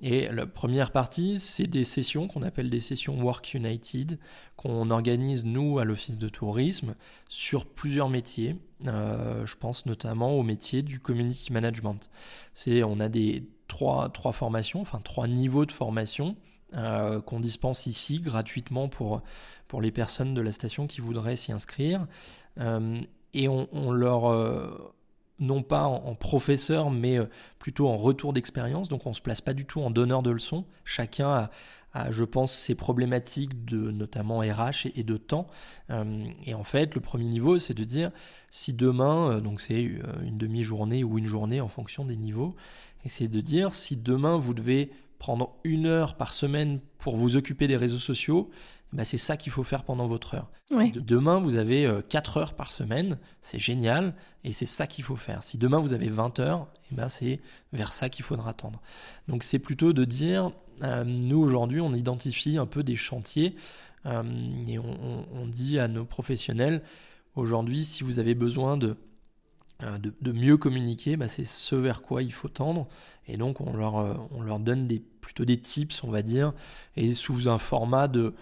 Et 0.00 0.28
la 0.28 0.46
première 0.46 0.92
partie, 0.92 1.40
c'est 1.40 1.66
des 1.66 1.84
sessions 1.84 2.28
qu'on 2.28 2.42
appelle 2.42 2.68
des 2.68 2.80
sessions 2.80 3.18
Work 3.22 3.54
United, 3.54 4.18
qu'on 4.56 4.90
organise 4.90 5.46
nous 5.46 5.78
à 5.78 5.84
l'Office 5.84 6.18
de 6.18 6.28
tourisme 6.28 6.94
sur 7.28 7.64
plusieurs 7.64 8.10
métiers. 8.10 8.56
Euh, 8.86 9.46
je 9.46 9.56
pense 9.56 9.86
notamment 9.86 10.32
au 10.32 10.42
métier 10.42 10.82
du 10.82 11.00
community 11.00 11.50
management. 11.52 12.10
C'est, 12.52 12.82
on 12.82 13.00
a 13.00 13.08
des 13.08 13.48
trois, 13.68 14.10
trois 14.10 14.32
formations, 14.32 14.82
enfin 14.82 15.00
trois 15.02 15.26
niveaux 15.28 15.64
de 15.64 15.72
formation 15.72 16.36
euh, 16.74 17.22
qu'on 17.22 17.40
dispense 17.40 17.86
ici 17.86 18.20
gratuitement 18.20 18.88
pour, 18.88 19.22
pour 19.66 19.80
les 19.80 19.92
personnes 19.92 20.34
de 20.34 20.42
la 20.42 20.52
station 20.52 20.86
qui 20.86 21.00
voudraient 21.00 21.36
s'y 21.36 21.52
inscrire. 21.52 22.06
Euh, 22.58 23.00
et 23.32 23.48
on, 23.48 23.66
on 23.72 23.92
leur 23.92 24.94
non 25.38 25.62
pas 25.62 25.84
en, 25.84 26.14
professeur, 26.14 26.90
mais 26.90 27.18
euh, 27.18 27.26
plutôt 27.58 27.88
en 27.88 27.96
retour 27.96 28.32
d'expérience. 28.32 28.88
Donc 28.88 29.06
on 29.06 29.10
ne 29.10 29.14
se 29.14 29.20
place 29.20 29.40
pas 29.40 29.54
du 29.54 29.66
tout 29.66 29.80
en 29.80 29.90
donneur 29.90 30.22
de 30.22 30.30
leçons. 30.30 30.64
Chacun 30.84 31.50
a, 31.94 32.10
je 32.10 32.24
pense, 32.24 32.52
ses 32.52 32.74
problématiques 32.74 33.64
de 33.64 33.90
notamment 33.90 34.40
RH 34.40 34.88
et, 34.94 35.02
de 35.02 35.16
temps. 35.16 35.46
Euh, 35.90 36.24
et 36.44 36.54
en 36.54 36.64
fait, 36.64 36.94
le 36.94 37.00
premier 37.00 37.26
niveau, 37.26 37.58
c'est 37.58 37.74
de 37.74 37.84
dire 37.84 38.10
si 38.50 38.72
demain, 38.72 39.30
euh, 39.30 39.40
donc 39.40 39.60
c'est 39.60 39.82
une 39.82 40.38
demi-journée 40.38 41.04
ou 41.04 41.18
une 41.18 41.26
journée 41.26 41.60
en 41.60 41.68
fonction 41.68 42.04
des 42.04 42.16
niveaux, 42.16 42.54
et 43.04 43.08
c'est 43.08 43.28
de 43.28 43.40
dire 43.40 43.74
si 43.74 43.96
demain 43.96 44.36
vous 44.36 44.54
devez 44.54 44.90
prendre 45.18 45.56
une 45.64 45.86
heure 45.86 46.16
par 46.16 46.32
semaine 46.32 46.80
pour 46.98 47.16
vous 47.16 47.36
occuper 47.36 47.66
des 47.66 47.76
réseaux 47.76 47.98
sociaux, 47.98 48.50
bah, 48.92 49.04
c'est 49.04 49.16
ça 49.16 49.36
qu'il 49.36 49.52
faut 49.52 49.64
faire 49.64 49.84
pendant 49.84 50.06
votre 50.06 50.34
heure. 50.34 50.50
Demain, 50.94 51.40
vous 51.40 51.56
avez 51.56 51.90
4 52.08 52.36
euh, 52.36 52.40
heures 52.40 52.54
par 52.54 52.72
semaine, 52.72 53.18
c'est 53.40 53.58
génial, 53.58 54.14
et 54.44 54.52
c'est 54.52 54.66
ça 54.66 54.86
qu'il 54.86 55.04
faut 55.04 55.16
faire. 55.16 55.42
Si 55.42 55.58
demain, 55.58 55.78
vous 55.80 55.92
avez 55.92 56.08
20 56.08 56.38
heures, 56.40 56.66
et 56.90 56.94
bah, 56.94 57.08
c'est 57.08 57.40
vers 57.72 57.92
ça 57.92 58.08
qu'il 58.08 58.24
faudra 58.24 58.54
tendre. 58.54 58.80
Donc 59.28 59.42
c'est 59.42 59.58
plutôt 59.58 59.92
de 59.92 60.04
dire, 60.04 60.50
euh, 60.82 61.04
nous 61.04 61.38
aujourd'hui, 61.38 61.80
on 61.80 61.92
identifie 61.94 62.58
un 62.58 62.66
peu 62.66 62.82
des 62.82 62.96
chantiers, 62.96 63.56
euh, 64.06 64.22
et 64.68 64.78
on, 64.78 65.46
dit 65.46 65.78
à 65.78 65.88
nos 65.88 66.04
professionnels, 66.04 66.82
aujourd'hui, 67.34 67.84
si 67.84 68.04
vous 68.04 68.18
avez 68.18 68.34
besoin 68.34 68.76
de, 68.76 68.96
de, 69.80 70.32
mieux 70.32 70.56
communiquer, 70.56 71.16
bah, 71.16 71.28
c'est 71.28 71.44
ce 71.44 71.76
vers 71.76 72.02
quoi 72.02 72.22
il 72.22 72.32
faut 72.32 72.48
tendre. 72.48 72.88
Et 73.28 73.36
donc 73.36 73.60
on 73.60 73.76
leur, 73.76 74.30
leur 74.40 74.58
donne 74.58 74.88
plutôt 75.20 75.44
des 75.44 75.56
tips, 75.56 76.02
on 76.04 76.10
va 76.10 76.22
dire, 76.22 76.52
et 76.96 77.12
sous 77.12 77.48
un 77.48 77.58
format 77.58 78.08
de 78.08 78.34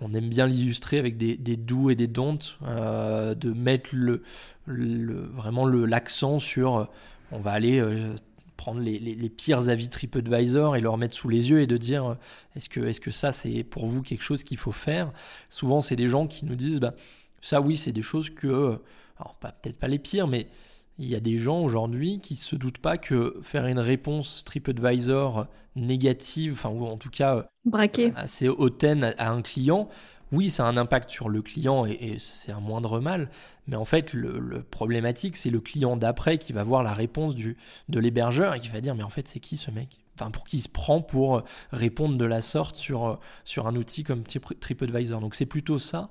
on 0.00 0.14
aime 0.14 0.28
bien 0.28 0.46
l'illustrer 0.46 0.98
avec 0.98 1.16
des, 1.16 1.36
doux 1.56 1.90
et 1.90 1.96
des 1.96 2.06
don'ts, 2.06 2.58
euh, 2.62 3.34
de 3.34 3.52
mettre 3.52 3.90
le, 3.94 4.22
vraiment 4.66 5.66
l'accent 5.66 6.38
sur 6.38 6.76
euh, 6.76 6.84
on 7.32 7.40
va 7.40 7.52
aller 7.52 7.78
euh, 7.78 8.14
prendre 8.56 8.80
les, 8.80 9.28
pires 9.28 9.68
avis 9.68 9.88
TripAdvisor 9.88 10.76
et 10.76 10.80
leur 10.80 10.96
mettre 10.96 11.14
sous 11.14 11.28
les 11.28 11.50
yeux 11.50 11.60
et 11.60 11.66
de 11.66 11.76
dire 11.76 12.16
est-ce 12.54 12.68
que, 12.68 12.98
que 12.98 13.10
ça 13.10 13.32
c'est 13.32 13.64
pour 13.64 13.86
vous 13.86 14.02
quelque 14.02 14.22
chose 14.22 14.44
qu'il 14.44 14.56
faut 14.56 14.72
faire? 14.72 15.12
Souvent 15.50 15.80
c'est 15.80 15.96
des 15.96 16.08
gens 16.08 16.26
qui 16.26 16.46
nous 16.46 16.56
disent 16.56 16.80
bah, 16.80 16.94
ça 17.42 17.60
oui 17.60 17.76
c'est 17.76 17.92
des 17.92 18.02
choses 18.02 18.30
que, 18.30 18.80
alors 19.18 19.34
peut-être 19.36 19.78
pas 19.78 19.88
les 19.88 19.98
pires 19.98 20.26
mais 20.26 20.48
il 20.98 21.08
y 21.08 21.14
a 21.14 21.20
des 21.20 21.36
gens 21.36 21.60
aujourd'hui 21.60 22.20
qui 22.20 22.36
se 22.36 22.56
doutent 22.56 22.78
pas 22.78 22.96
que 22.98 23.38
faire 23.42 23.66
une 23.66 23.78
réponse 23.78 24.44
TripAdvisor 24.44 25.46
négative, 25.74 26.52
enfin 26.54 26.70
ou 26.70 26.86
en 26.86 26.96
tout 26.96 27.10
cas 27.10 27.46
Braqué. 27.64 28.12
assez 28.16 28.48
hautaine 28.48 29.14
à, 29.18 29.30
un 29.30 29.42
client, 29.42 29.88
oui, 30.32 30.50
ça 30.50 30.66
a 30.66 30.68
un 30.68 30.76
impact 30.76 31.10
sur 31.10 31.28
le 31.28 31.42
client 31.42 31.86
et, 31.86 32.16
c'est 32.18 32.50
un 32.50 32.60
moindre 32.60 33.00
mal, 33.00 33.30
mais 33.66 33.76
en 33.76 33.84
fait, 33.84 34.12
le, 34.12 34.62
problématique, 34.62 35.36
c'est 35.36 35.50
le 35.50 35.60
client 35.60 35.96
d'après 35.96 36.38
qui 36.38 36.52
va 36.52 36.64
voir 36.64 36.82
la 36.82 36.94
réponse 36.94 37.34
du, 37.34 37.56
de 37.88 38.00
l'hébergeur 38.00 38.54
et 38.54 38.60
qui 38.60 38.70
va 38.70 38.80
dire 38.80 38.94
Mais 38.94 39.02
en 39.02 39.10
fait, 39.10 39.28
c'est 39.28 39.40
qui 39.40 39.56
ce 39.56 39.70
mec? 39.70 39.98
Enfin, 40.18 40.30
pour 40.30 40.44
qui 40.44 40.56
il 40.56 40.62
se 40.62 40.68
prend 40.70 41.02
pour 41.02 41.42
répondre 41.72 42.16
de 42.16 42.24
la 42.24 42.40
sorte 42.40 42.74
sur, 42.74 43.20
sur 43.44 43.66
un 43.66 43.76
outil 43.76 44.02
comme 44.02 44.22
TripAdvisor. 44.24 45.20
Donc, 45.20 45.34
c'est 45.34 45.44
plutôt 45.44 45.78
ça, 45.78 46.08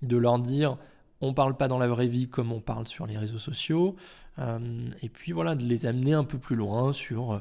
de 0.00 0.16
leur 0.16 0.38
dire 0.38 0.78
on 1.22 1.32
parle 1.32 1.56
pas 1.56 1.68
dans 1.68 1.78
la 1.78 1.88
vraie 1.88 2.08
vie 2.08 2.28
comme 2.28 2.52
on 2.52 2.60
parle 2.60 2.86
sur 2.86 3.06
les 3.06 3.16
réseaux 3.16 3.38
sociaux. 3.38 3.96
Euh, 4.38 4.58
et 5.02 5.08
puis 5.08 5.32
voilà, 5.32 5.54
de 5.54 5.64
les 5.64 5.86
amener 5.86 6.12
un 6.12 6.24
peu 6.24 6.38
plus 6.38 6.56
loin 6.56 6.92
sur 6.92 7.40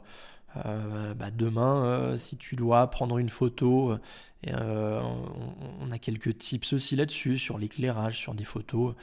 euh, 0.66 1.14
bah, 1.16 1.32
demain, 1.32 1.84
euh, 1.86 2.18
si 2.18 2.38
tu 2.38 2.56
dois 2.56 2.88
prendre 2.88 3.18
une 3.18 3.30
photo, 3.30 3.98
on, 4.48 5.92
a 5.92 5.98
quelques 6.00 6.38
tips 6.38 6.74
aussi 6.74 6.96
là-dessus, 6.96 7.38
sur 7.38 7.58
l'éclairage, 7.58 8.18
sur 8.18 8.34
des 8.34 8.44
photos 8.44 8.96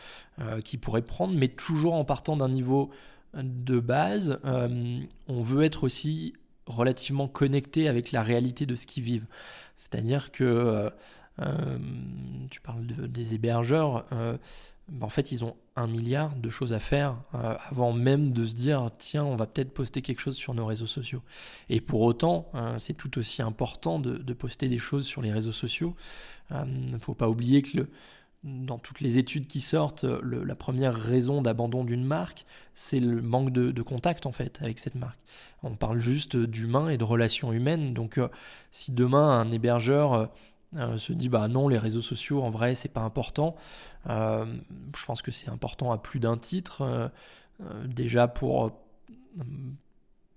qu'ils 0.64 0.80
pourraient 0.80 1.02
prendre, 1.02 1.35
mais 1.35 1.49
toujours 1.49 1.94
en 1.94 2.04
partant 2.04 2.37
d'un 2.37 2.49
niveau 2.49 2.90
de 3.35 3.80
base. 3.80 4.40
on 4.44 5.40
veut 5.40 5.64
être 5.64 5.85
aussi 5.85 6.35
relativement 6.66 7.28
connecté 7.28 7.88
avec 7.88 8.12
la 8.12 8.23
réalité 8.23 8.66
de 8.66 8.75
ce 8.75 8.87
qu'ils 8.87 9.04
vivent. 9.04 9.26
C'est-à-dire 9.76 10.32
que 10.32 10.90
tu 12.50 12.61
parles 12.61 12.87
des 12.87 13.35
hébergeurs 13.35 14.04
bah, 14.88 15.04
en 15.04 15.11
fait, 15.11 15.33
ils 15.33 15.45
ont 15.45 15.54
un 15.76 15.87
milliard 15.87 16.35
de 16.35 16.49
choses 16.49 16.73
à 16.73 16.80
faire 16.80 17.16
euh, 17.35 17.57
avant 17.71 17.92
même 17.92 18.33
de 18.33 18.47
se 18.47 18.54
dire 18.54 18.90
tiens, 18.99 19.25
on 19.25 19.37
va 19.37 19.47
peut-être 19.47 19.73
poster 19.73 20.00
quelque 20.00 20.21
chose 20.21 20.37
sur 20.37 20.54
nos 20.54 20.64
réseaux 20.64 20.87
sociaux. 20.87 21.23
Et 21.68 21.80
pour 21.80 22.00
autant, 22.00 22.50
euh, 22.54 22.78
c'est 22.78 22.95
tout 22.95 23.18
aussi 23.18 23.42
important 23.42 23.99
de, 23.99 24.33
poster 24.33 24.68
des 24.68 24.78
choses 24.78 25.04
sur 25.04 25.21
les 25.21 25.33
réseaux 25.33 25.52
sociaux. 25.52 25.95
Il 26.50 26.57
euh, 26.57 26.64
ne 26.64 26.99
faut 26.99 27.14
pas 27.14 27.28
oublier 27.28 27.61
que 27.61 27.87
dans 28.45 28.78
toutes 28.78 29.00
les 29.00 29.18
études 29.18 29.47
qui 29.47 29.61
sortent, 29.61 30.04
la 30.04 30.54
première 30.54 30.95
raison 30.95 31.42
d'abandon 31.42 31.83
d'une 31.85 32.04
marque, 32.04 32.47
c'est 32.73 33.00
le 33.00 33.21
manque 33.21 33.50
de, 33.50 33.83
contact 33.83 34.26
en 34.26 34.33
fait 34.33 34.61
avec 34.62 34.78
cette 34.78 34.95
marque. 34.95 35.18
On 35.64 35.75
parle 35.75 35.99
juste 35.99 36.37
d'humain 36.37 36.88
et 36.88 36.97
de 36.97 37.04
relations 37.04 37.52
humaines. 37.52 37.95
Donc, 37.95 38.16
euh, 38.16 38.28
si 38.71 38.92
demain 38.92 39.40
un 39.40 39.50
hébergeur 39.50 40.30
euh, 40.76 40.94
euh, 40.94 40.98
se 40.98 41.12
dit 41.12 41.28
bah 41.28 41.48
non, 41.48 41.68
les 41.68 41.78
réseaux 41.78 42.02
sociaux 42.02 42.42
en 42.42 42.50
vrai 42.50 42.75
c'est 42.75 42.88
pas 42.88 43.02
important, 43.02 43.56
je 44.06 45.04
pense 45.06 45.22
que 45.22 45.30
c'est 45.30 45.48
important 45.48 45.92
à 45.92 45.98
plus 45.98 46.20
d'un 46.20 46.37
titre. 46.37 47.10
déjà 47.84 48.28
pour 48.28 48.72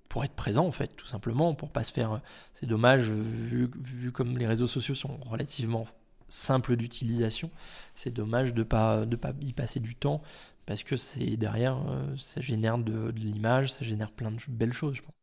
pour 0.10 0.26
être 0.26 0.34
présent 0.34 0.66
en 0.66 0.72
fait, 0.72 0.96
tout 0.98 1.08
simplement, 1.08 1.54
pour 1.54 1.70
pas 1.70 1.84
se 1.84 1.94
faire. 1.94 2.20
C'est 2.54 2.66
dommage 2.66 3.10
vu, 3.10 3.72
vu 3.80 4.12
comme 4.12 4.38
les 4.38 4.48
réseaux 4.48 4.68
sociaux 4.68 4.96
sont 4.96 5.18
relativement 5.26 5.86
simple 6.28 6.76
d'utilisation. 6.76 7.50
C'est 7.94 8.14
dommage 8.14 8.54
de 8.54 8.64
pas, 8.64 9.06
de 9.06 9.16
pas 9.16 9.32
y 9.42 9.54
passer 9.54 9.80
du 9.80 9.96
temps 9.96 10.22
parce 10.66 10.84
que 10.84 10.96
c'est 10.96 11.38
derrière, 11.38 11.78
euh, 11.90 12.16
ça 12.18 12.42
génère 12.42 12.78
de, 12.78 13.12
l'image, 13.16 13.72
ça 13.72 13.84
génère 13.84 14.12
plein 14.12 14.32
de 14.32 14.38
belles 14.48 14.74
choses, 14.74 14.96
je 14.96 15.02
pense. 15.02 15.14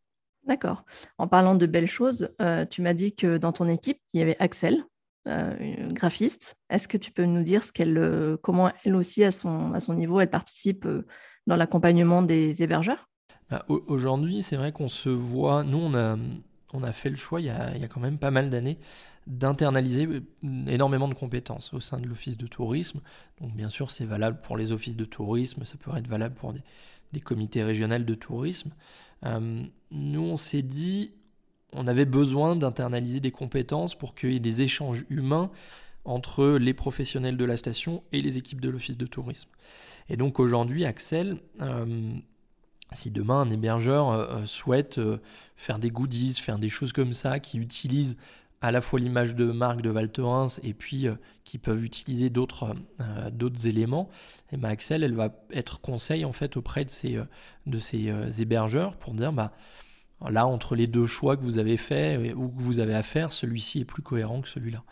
D'accord. 0.46 0.84
En 1.18 1.28
parlant 1.28 1.54
de 1.54 1.66
belles 1.66 1.86
choses, 1.86 2.30
euh, 2.40 2.64
tu 2.64 2.82
m'as 2.82 2.94
dit 2.94 3.14
que 3.14 3.36
dans 3.36 3.52
ton 3.52 3.68
équipe, 3.68 3.98
il 4.12 4.20
y 4.20 4.22
avait 4.22 4.36
Axel, 4.40 4.84
euh, 5.26 5.92
graphiste. 5.92 6.56
Est-ce 6.70 6.88
que 6.88 6.96
tu 6.96 7.10
peux 7.10 7.24
nous 7.24 7.42
dire 7.42 7.64
ce 7.64 7.72
qu'elle, 7.72 8.36
comment 8.42 8.70
elle 8.84 8.94
aussi, 8.94 9.24
à 9.24 9.30
son, 9.30 9.72
à 9.72 9.80
son 9.80 9.94
niveau, 9.94 10.20
elle 10.20 10.30
participe 10.30 10.86
dans 11.46 11.56
l'accompagnement 11.56 12.22
des 12.22 12.62
hébergeurs? 12.62 13.08
Bah, 13.50 13.64
Aujourd'hui, 13.68 14.42
c'est 14.42 14.56
vrai 14.56 14.72
qu'on 14.72 14.88
se 14.88 15.08
voit, 15.08 15.64
nous, 15.64 15.78
on 15.78 15.94
a, 15.94 16.16
on 16.72 16.82
a 16.82 16.92
fait 16.92 17.10
le 17.10 17.16
choix, 17.16 17.40
il 17.40 17.46
y 17.46 17.50
a, 17.50 17.74
il 17.74 17.80
y 17.80 17.84
a 17.84 17.88
quand 17.88 18.00
même 18.00 18.18
pas 18.18 18.30
mal 18.30 18.50
d'années, 18.50 18.78
d'internaliser 19.26 20.08
énormément 20.66 21.08
de 21.08 21.14
compétences 21.14 21.72
au 21.74 21.80
sein 21.80 21.98
de 21.98 22.06
l'office 22.06 22.36
de 22.36 22.46
tourisme. 22.46 23.00
Donc 23.40 23.54
bien 23.54 23.68
sûr, 23.68 23.90
c'est 23.90 24.04
valable 24.04 24.40
pour 24.42 24.56
les 24.56 24.72
offices 24.72 24.96
de 24.96 25.04
tourisme, 25.04 25.64
ça 25.64 25.76
peut 25.76 25.90
être 25.96 26.08
valable 26.08 26.34
pour 26.34 26.52
des, 26.52 27.20
comités 27.20 27.62
régionaux 27.62 27.98
de 27.98 28.14
tourisme. 28.14 28.70
Euh, 29.24 29.62
nous, 29.90 30.22
on 30.22 30.36
s'est 30.36 30.62
dit, 30.62 31.12
on 31.72 31.86
avait 31.86 32.04
besoin 32.04 32.56
d'internaliser 32.56 33.20
des 33.20 33.30
compétences 33.30 33.94
pour 33.94 34.14
qu'il 34.14 34.32
y 34.32 34.36
ait 34.36 34.40
des 34.40 34.62
échanges 34.62 35.04
humains 35.10 35.50
entre 36.04 36.56
les 36.58 36.74
professionnels 36.74 37.36
de 37.36 37.44
la 37.44 37.56
station 37.56 38.02
et 38.12 38.22
les 38.22 38.38
équipes 38.38 38.60
de 38.60 38.70
l'office 38.70 38.96
de 38.96 39.06
tourisme. 39.06 39.50
Et 40.08 40.16
donc 40.16 40.40
aujourd'hui, 40.40 40.86
Axel, 40.86 41.38
euh, 41.60 42.12
si 42.92 43.10
demain 43.10 43.42
un 43.42 43.50
hébergeur 43.50 44.10
euh, 44.10 44.46
souhaite 44.46 44.98
faire 45.56 45.78
des 45.78 45.90
goodies, 45.90 46.34
faire 46.34 46.58
des 46.58 46.70
choses 46.70 46.92
comme 46.92 47.12
ça, 47.12 47.40
qui 47.40 47.58
utilisent 47.58 48.16
à 48.60 48.72
la 48.72 48.80
fois 48.80 48.98
l'image 48.98 49.34
de 49.34 49.44
marque 49.46 49.82
de 49.82 49.90
Val 49.90 50.10
Thorens 50.10 50.60
et 50.62 50.74
puis 50.74 51.06
euh, 51.06 51.14
qui 51.44 51.58
peuvent 51.58 51.84
utiliser 51.84 52.28
d'autres 52.28 52.74
euh, 53.00 53.50
éléments, 53.64 54.08
et 54.52 54.56
ben 54.56 54.70
Axel, 54.70 55.04
elle 55.04 55.14
va 55.14 55.32
être 55.52 55.80
conseil 55.80 56.24
en 56.24 56.32
fait 56.32 56.56
auprès 56.56 56.84
de 56.84 56.90
euh, 57.04 57.24
de 57.66 58.40
hébergeurs 58.40 58.96
pour 58.96 59.14
dire 59.14 59.32
bah 59.32 59.52
là 60.28 60.46
entre 60.46 60.74
les 60.74 60.86
deux 60.86 61.06
choix 61.06 61.36
que 61.36 61.42
vous 61.42 61.58
avez 61.58 61.76
fait 61.76 62.32
ou 62.34 62.48
que 62.48 62.62
vous 62.62 62.80
avez 62.80 62.94
à 62.94 63.02
faire, 63.02 63.32
celui-ci 63.32 63.80
est 63.80 63.84
plus 63.84 64.02
cohérent 64.02 64.40
que 64.40 64.48
celui-là. 64.48 64.82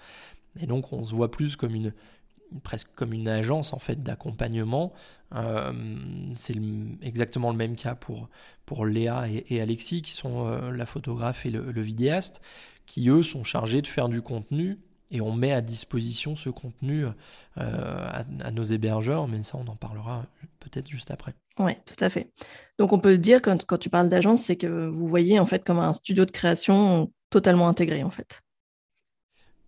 Et 0.61 0.66
donc 0.66 0.92
on 0.92 1.04
se 1.04 1.14
voit 1.14 1.30
plus 1.30 1.56
comme 1.56 1.75
une 1.75 1.92
presque 2.62 2.88
comme 2.95 3.12
une 3.12 3.28
agence 3.28 3.73
en 3.73 3.78
fait 3.78 4.02
d'accompagnement. 4.02 4.92
c'est 6.35 6.54
exactement 7.02 7.50
le 7.50 7.56
même 7.56 7.75
cas 7.75 7.97
pour, 7.97 8.87
Léa 8.87 9.26
et, 9.28 9.61
Alexis 9.61 10.02
qui 10.02 10.12
sont 10.12 10.49
la 10.71 10.87
photographe 10.87 11.45
et 11.45 11.50
le 11.50 11.83
vidéaste 11.83 12.40
qui 12.87 13.09
eux 13.09 13.25
sont 13.25 13.42
chargés 13.42 13.83
de 13.83 13.87
faire 13.88 14.09
du 14.09 14.23
contenu 14.23 14.78
et 15.11 15.21
on 15.21 15.33
met 15.33 15.52
à 15.52 15.61
disposition 15.61 16.37
ce 16.37 16.50
contenu 16.50 17.04
euh, 17.04 17.12
à, 17.59 18.50
nos 18.50 18.64
hébergeurs, 18.64 19.28
mais 19.28 19.42
ça 19.42 19.59
on 19.59 19.66
en 19.68 19.76
parlera 19.76 20.26
peut-être 20.61 20.88
juste 20.88 21.11
après. 21.11 21.35
Oui, 21.59 21.73
tout 21.87 22.05
à 22.05 22.09
fait. 22.09 22.31
Donc 22.79 22.93
on 22.93 22.99
peut 22.99 23.19
dire 23.19 23.41
quand, 23.41 23.65
quand 23.65 23.79
tu 23.79 23.91
parles 23.91 24.09
d'agence, 24.09 24.43
c'est 24.43 24.57
que 24.57 24.87
vous 24.89 25.07
voyez 25.07 25.39
en 25.39 25.47
fait 25.47 25.65
comme 25.65 25.79
un 25.79 25.95
studio 25.95 26.25
de 26.25 26.31
création 26.31 27.13
totalement 27.31 27.69
intégré 27.69 28.03
en 28.03 28.11
fait. 28.11 28.43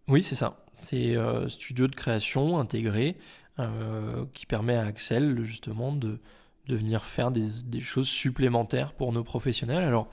Oui, 0.07 0.23
c'est 0.23 0.35
ça. 0.35 0.65
C'est 0.81 1.17
euh, 1.17 1.49
studio 1.49 1.87
de 1.87 1.95
création 1.95 2.59
intégré 2.59 3.17
euh, 3.59 4.25
qui 4.35 4.47
permet 4.47 4.77
à 4.77 4.85
Axel 4.85 5.43
justement 5.45 5.93
de, 5.93 6.21
venir 6.69 7.05
faire 7.05 7.31
des, 7.31 7.47
des, 7.65 7.81
choses 7.81 8.09
supplémentaires 8.09 8.93
pour 8.93 9.13
nos 9.13 9.25
professionnels. 9.25 9.83
Alors 9.83 10.11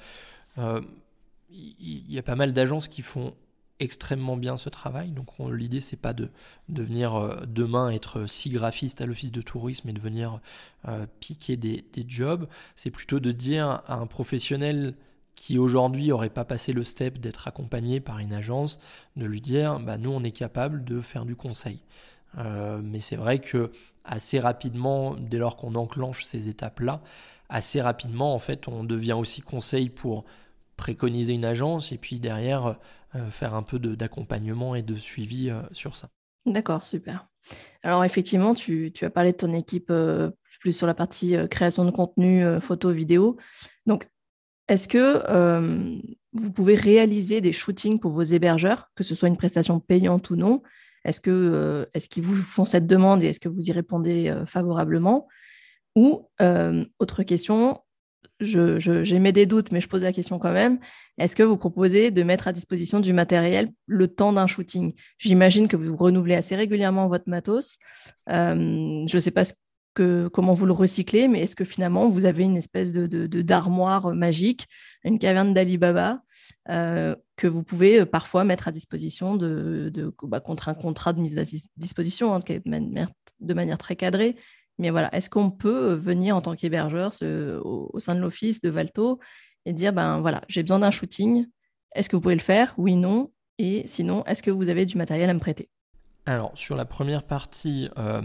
il 1.50 2.12
y 2.12 2.18
a 2.18 2.24
pas 2.24 2.36
mal 2.36 2.54
d'agences 2.54 2.88
qui 2.88 3.02
font 3.02 3.34
extrêmement 3.80 4.38
bien 4.38 4.58
ce 4.58 4.70
travail. 4.70 5.12
Donc 5.12 5.28
l'idée 5.52 5.82
c'est 5.82 5.98
pas 5.98 6.14
de, 6.14 6.30
venir 6.70 7.16
euh, 7.16 7.46
demain 7.48 7.90
être 7.90 8.26
si 8.26 8.50
graphiste 8.50 9.02
à 9.02 9.06
l'office 9.06 9.32
de 9.32 9.42
tourisme 9.42 9.90
et 9.90 9.94
de 9.94 10.00
venir 10.00 10.40
euh, 10.88 11.06
piquer 11.20 11.58
des, 11.58 11.84
jobs. 12.08 12.48
C'est 12.76 12.92
plutôt 12.92 13.20
de 13.20 13.32
dire 13.32 13.82
à 13.88 13.96
un 13.96 14.08
professionnel 14.08 14.96
qui 15.36 15.58
aujourd'hui 15.58 16.12
aurait 16.12 16.30
pas 16.30 16.46
passé 16.46 16.72
le 16.72 16.84
step 16.84 17.18
d'être 17.18 17.48
accompagné 17.48 18.00
par 18.00 18.20
une 18.20 18.32
agence, 18.32 18.80
de 19.18 19.26
lui 19.26 19.42
dire 19.42 19.80
bah 19.80 19.98
nous 19.98 20.12
on 20.12 20.24
est 20.24 20.32
capable 20.32 20.84
de 20.84 21.02
faire 21.02 21.26
du 21.26 21.36
conseil. 21.36 21.80
Euh, 22.38 22.80
mais 22.84 23.00
c'est 23.00 23.16
vrai 23.16 23.40
que 23.40 23.72
assez 24.04 24.40
rapidement, 24.40 25.16
dès 25.16 25.38
lors 25.38 25.58
qu'on 25.58 25.76
enclenche 25.76 26.24
ces 26.24 26.48
étapes-là, 26.48 27.02
assez 27.50 27.82
rapidement 27.82 28.34
en 28.34 28.40
fait 28.40 28.68
on 28.70 28.84
devient 28.86 29.14
aussi 29.14 29.42
conseil 29.42 29.90
pour 29.90 30.26
préconiser 30.76 31.34
une 31.34 31.46
agence 31.46 31.92
et 31.92 31.98
puis 31.98 32.20
derrière 32.20 32.78
euh, 33.16 33.30
faire 33.30 33.54
un 33.54 33.64
peu 33.64 33.80
d'accompagnement 33.80 34.76
et 34.76 34.84
de 34.84 34.96
suivi 34.96 35.50
euh, 35.50 35.62
sur 35.72 35.96
ça. 35.96 36.10
D'accord, 36.46 36.86
super. 36.86 37.28
Alors 37.84 38.04
effectivement, 38.04 38.54
tu, 38.54 38.92
as 39.02 39.10
parlé 39.10 39.32
de 39.32 39.38
ton 39.38 39.54
équipe 39.54 39.90
euh, 39.90 40.32
plus 40.60 40.74
sur 40.74 40.88
la 40.88 40.94
partie 40.94 41.36
création 41.50 41.86
de 41.86 41.92
contenu, 41.92 42.44
photo, 42.60 42.92
vidéo. 42.92 43.38
Donc, 43.86 44.10
est-ce 44.68 44.88
que 44.88 45.22
vous 46.34 46.52
pouvez 46.52 46.74
réaliser 46.74 47.40
des 47.40 47.52
shootings 47.52 48.00
pour 48.00 48.12
vos 48.12 48.24
hébergeurs, 48.24 48.90
que 48.96 49.04
ce 49.04 49.14
soit 49.14 49.28
une 49.28 49.38
prestation 49.38 49.80
payante 49.80 50.32
ou 50.32 50.36
non? 50.36 50.64
Est-ce 51.04 51.20
que 51.20 51.88
est-ce 51.94 52.10
qu'ils 52.10 52.24
vous 52.24 52.34
font 52.34 52.66
cette 52.66 52.88
demande 52.88 53.22
et 53.22 53.28
est-ce 53.28 53.40
que 53.40 53.50
vous 53.50 53.62
y 53.62 53.72
répondez 53.72 54.36
favorablement? 54.48 55.28
Ou 55.96 56.28
autre 56.98 57.22
question, 57.22 57.82
j'ai 58.40 59.32
des 59.32 59.46
doutes, 59.46 59.72
mais 59.72 59.82
je 59.82 59.88
pose 59.88 60.04
la 60.04 60.14
question 60.14 60.40
quand 60.40 60.52
même. 60.52 60.80
Est-ce 61.18 61.36
que 61.36 61.44
vous 61.44 61.58
proposez 61.58 62.12
de 62.12 62.24
mettre 62.24 62.48
à 62.48 62.54
disposition 62.54 63.00
du 63.00 63.14
matériel 63.14 63.72
le 63.88 64.08
temps 64.08 64.34
d'un 64.34 64.48
shooting? 64.48 64.94
J'imagine 65.18 65.68
que 65.68 65.76
vous 65.76 65.96
renouvelez 65.96 66.36
assez 66.36 66.56
régulièrement 66.56 67.08
votre 67.08 67.30
matos. 67.30 67.78
Euh, 68.30 69.06
je 69.08 69.16
ne 69.16 69.20
sais 69.20 69.32
pas 69.32 69.44
comment 69.96 70.54
vous 70.54 70.66
le 70.66 70.74
recyclez, 70.74 71.28
mais 71.28 71.42
est-ce 71.42 71.56
que 71.56 71.64
finalement 71.64 72.08
vous 72.08 72.26
avez 72.26 72.44
une 72.44 72.58
espèce 72.58 72.92
de, 72.92 73.28
d'armoire 73.42 74.14
magique, 74.14 74.68
une 75.04 75.20
caverne 75.20 75.54
d'Alibaba 75.54 76.22
euh, 76.70 77.16
que 77.38 77.48
vous 77.48 77.64
pouvez 77.64 78.02
euh, 78.02 78.06
parfois 78.06 78.44
mettre 78.44 78.68
à 78.68 78.72
disposition 78.72 79.38
de, 79.38 79.92
bah, 80.24 80.42
contre 80.42 80.68
un 80.68 80.74
contrat 80.74 81.14
de 81.14 81.22
mise 81.22 81.38
à 81.38 81.44
disposition 81.78 82.34
hein, 82.36 82.40
de 82.40 83.54
manière 83.54 83.78
très 83.78 83.96
cadrée? 83.96 84.36
Mais 84.78 84.90
voilà, 84.90 85.14
est-ce 85.16 85.30
qu'on 85.30 85.52
peut 85.52 85.94
venir 85.94 86.36
en 86.36 86.42
tant 86.42 86.56
qu'hébergeur 86.56 87.14
au, 87.22 88.00
sein 88.00 88.16
de 88.16 88.20
l'office 88.20 88.62
de 88.62 88.70
Valto 88.70 89.20
et 89.66 89.74
dire, 89.74 89.94
ben 89.94 90.20
voilà, 90.20 90.42
j'ai 90.48 90.62
besoin 90.62 90.80
d'un 90.80 90.92
shooting, 90.92 91.48
est-ce 91.96 92.10
que 92.10 92.16
vous 92.16 92.22
pouvez 92.22 92.36
le 92.36 92.42
faire? 92.42 92.74
Oui, 92.78 92.96
non. 92.96 93.32
Et 93.58 93.84
sinon, 93.88 94.26
est-ce 94.26 94.44
que 94.44 94.52
vous 94.52 94.68
avez 94.68 94.86
du 94.86 94.98
matériel 94.98 95.30
à 95.30 95.34
me 95.34 95.40
prêter? 95.40 95.70
Alors, 96.26 96.52
sur 96.56 96.76
la 96.76 96.86
première 96.86 97.24
partie, 97.24 97.90
euh, 97.98 98.22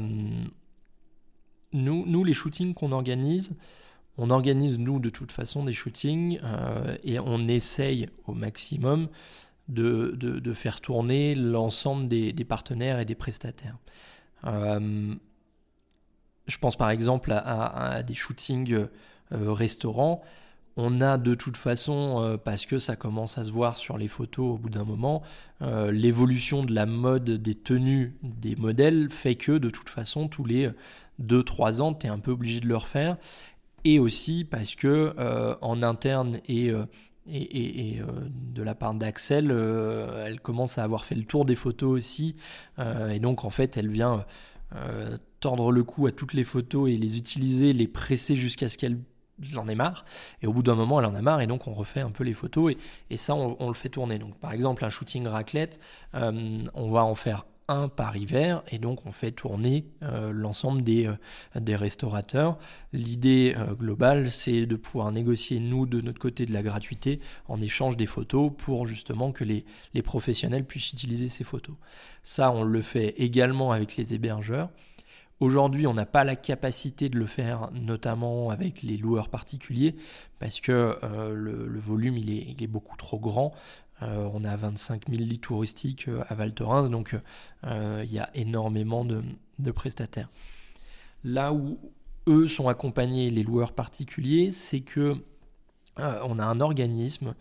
nous, 1.72 2.24
les 2.24 2.32
shootings 2.32 2.74
qu'on 2.74 2.92
organise, 2.92 3.56
on 4.18 4.30
organise, 4.30 4.78
nous, 4.78 4.98
de 4.98 5.08
toute 5.08 5.30
façon, 5.30 5.64
des 5.64 5.72
shootings 5.72 6.40
euh, 6.42 6.96
et 7.04 7.20
on 7.20 7.46
essaye 7.46 8.08
au 8.26 8.34
maximum 8.34 9.08
de, 9.68 10.52
faire 10.52 10.80
tourner 10.80 11.36
l'ensemble 11.36 12.08
des, 12.08 12.32
partenaires 12.44 12.98
et 12.98 13.04
des 13.04 13.14
prestataires. 13.14 13.78
Euh, 14.44 15.14
je 16.50 16.58
pense 16.58 16.76
par 16.76 16.90
exemple 16.90 17.32
à, 17.32 18.02
des 18.02 18.14
shootings 18.14 18.74
euh, 18.74 19.52
restaurants. 19.52 20.22
On 20.76 21.00
a 21.00 21.18
de 21.18 21.34
toute 21.34 21.56
façon, 21.56 22.22
euh, 22.22 22.36
parce 22.36 22.64
que 22.64 22.78
ça 22.78 22.96
commence 22.96 23.38
à 23.38 23.44
se 23.44 23.50
voir 23.50 23.76
sur 23.76 23.98
les 23.98 24.08
photos 24.08 24.54
au 24.54 24.58
bout 24.58 24.70
d'un 24.70 24.84
moment, 24.84 25.22
euh, 25.62 25.90
l'évolution 25.90 26.64
de 26.64 26.74
la 26.74 26.86
mode 26.86 27.30
des 27.30 27.54
tenues 27.54 28.16
des 28.22 28.56
modèles 28.56 29.10
fait 29.10 29.34
que 29.34 29.52
de 29.52 29.70
toute 29.70 29.88
façon, 29.88 30.28
tous 30.28 30.44
les 30.44 30.70
2-3 31.22 31.80
ans, 31.80 31.94
tu 31.94 32.06
es 32.06 32.10
un 32.10 32.18
peu 32.18 32.30
obligé 32.30 32.60
de 32.60 32.66
le 32.66 32.76
refaire. 32.76 33.16
Et 33.84 33.98
aussi 33.98 34.44
parce 34.44 34.74
que 34.74 35.14
en 35.62 35.82
interne 35.82 36.38
et, 36.46 36.70
de 37.26 38.62
la 38.62 38.74
part 38.74 38.92
d'Axel, 38.92 39.50
elle 40.26 40.38
commence 40.40 40.76
à 40.76 40.84
avoir 40.84 41.06
fait 41.06 41.14
le 41.14 41.24
tour 41.24 41.46
des 41.46 41.54
photos 41.54 41.90
aussi. 41.90 42.36
et 42.78 43.20
donc 43.20 43.46
en 43.46 43.50
fait, 43.50 43.78
elle 43.78 43.88
vient 43.88 44.26
euh, 44.76 45.18
tordre 45.40 45.72
le 45.72 45.82
cou 45.82 46.06
à 46.06 46.12
toutes 46.12 46.34
les 46.34 46.44
photos 46.44 46.90
et 46.90 46.96
les 46.96 47.16
utiliser, 47.16 47.72
les 47.72 47.88
presser 47.88 48.36
jusqu'à 48.36 48.68
ce 48.68 48.78
qu'elle 48.78 48.98
en 49.56 49.68
ait 49.68 49.74
marre. 49.74 50.04
Et 50.42 50.46
au 50.46 50.52
bout 50.52 50.62
d'un 50.62 50.74
moment, 50.74 51.00
elle 51.00 51.06
en 51.06 51.14
a 51.14 51.22
marre 51.22 51.40
et 51.40 51.46
donc 51.46 51.66
on 51.66 51.72
refait 51.72 52.00
un 52.00 52.10
peu 52.10 52.24
les 52.24 52.34
photos 52.34 52.74
et, 53.10 53.16
ça, 53.16 53.34
on, 53.34 53.68
le 53.68 53.74
fait 53.74 53.88
tourner. 53.88 54.18
Donc 54.18 54.36
par 54.38 54.52
exemple, 54.52 54.84
un 54.84 54.90
shooting 54.90 55.26
raclette, 55.26 55.80
euh, 56.14 56.58
on 56.74 56.90
va 56.90 57.04
en 57.04 57.14
faire 57.14 57.46
un 57.68 57.86
par 57.86 58.16
hiver 58.16 58.64
et 58.72 58.78
donc 58.78 59.06
on 59.06 59.12
fait 59.12 59.30
tourner 59.30 59.86
euh, 60.02 60.32
l'ensemble 60.32 60.82
des, 60.82 61.06
euh, 61.06 61.14
des 61.60 61.76
restaurateurs. 61.76 62.58
L'idée 62.92 63.54
globale 63.78 64.32
c'est 64.32 64.66
de 64.66 64.74
pouvoir 64.74 65.12
négocier 65.12 65.60
nous 65.60 65.86
de 65.86 66.00
notre 66.00 66.18
côté 66.18 66.46
de 66.46 66.52
la 66.52 66.62
gratuité 66.62 67.20
en 67.46 67.60
échange 67.60 67.96
des 67.96 68.06
photos 68.06 68.50
pour 68.58 68.86
justement 68.86 69.30
que 69.30 69.44
les 69.44 70.02
professionnels 70.02 70.64
puissent 70.64 70.92
utiliser 70.92 71.28
ces 71.28 71.44
photos. 71.44 71.76
Ça 72.24 72.50
on 72.50 72.64
le 72.64 72.82
fait 72.82 73.14
également 73.18 73.70
avec 73.70 73.96
les 73.96 74.14
hébergeurs. 74.14 74.70
Aujourd'hui, 75.40 75.86
on 75.86 75.94
n'a 75.94 76.06
pas 76.06 76.22
la 76.22 76.36
capacité 76.36 77.08
de 77.08 77.18
le 77.18 77.26
faire, 77.26 77.70
notamment 77.72 78.50
avec 78.50 78.82
les 78.82 78.98
loueurs 78.98 79.30
particuliers, 79.30 79.96
parce 80.38 80.60
que 80.60 80.98
le, 81.32 81.78
volume 81.78 82.18
il 82.18 82.62
est, 82.62 82.66
beaucoup 82.66 82.96
trop 82.96 83.18
grand. 83.18 83.52
Euh, 84.02 84.28
on 84.32 84.44
a 84.44 84.56
25 84.56 85.08
000 85.10 85.22
lits 85.22 85.38
touristiques 85.38 86.08
euh, 86.08 86.22
à 86.28 86.34
Val 86.34 86.54
Thorens, 86.54 86.90
donc 86.90 87.16
euh, 87.64 88.02
il 88.04 88.12
y 88.12 88.18
a 88.18 88.30
énormément 88.34 89.04
de, 89.04 89.22
prestataires. 89.72 90.30
Là 91.22 91.52
où 91.52 91.78
eux 92.26 92.48
sont 92.48 92.68
accompagnés, 92.68 93.30
les 93.30 93.42
loueurs 93.42 93.72
particuliers, 93.72 94.50
c'est 94.50 94.80
que 94.80 95.16
on 95.96 96.38
a 96.38 96.46
un 96.46 96.60
organisme 96.60 97.34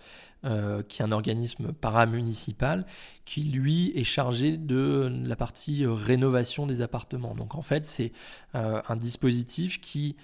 qui 0.43 1.01
est 1.01 1.05
un 1.05 1.11
organisme 1.11 1.73
paramunicipal 1.73 2.85
qui 3.25 3.43
lui 3.43 3.91
est 3.95 4.03
chargé 4.03 4.57
de 4.57 5.11
la 5.25 5.35
partie 5.35 5.85
rénovation 5.85 6.65
des 6.65 6.81
appartements. 6.81 7.35
Donc 7.35 7.55
en 7.55 7.61
fait 7.61 7.85
c'est 7.85 8.11
un 8.53 8.95
dispositif 8.95 9.81
qui 9.81 10.15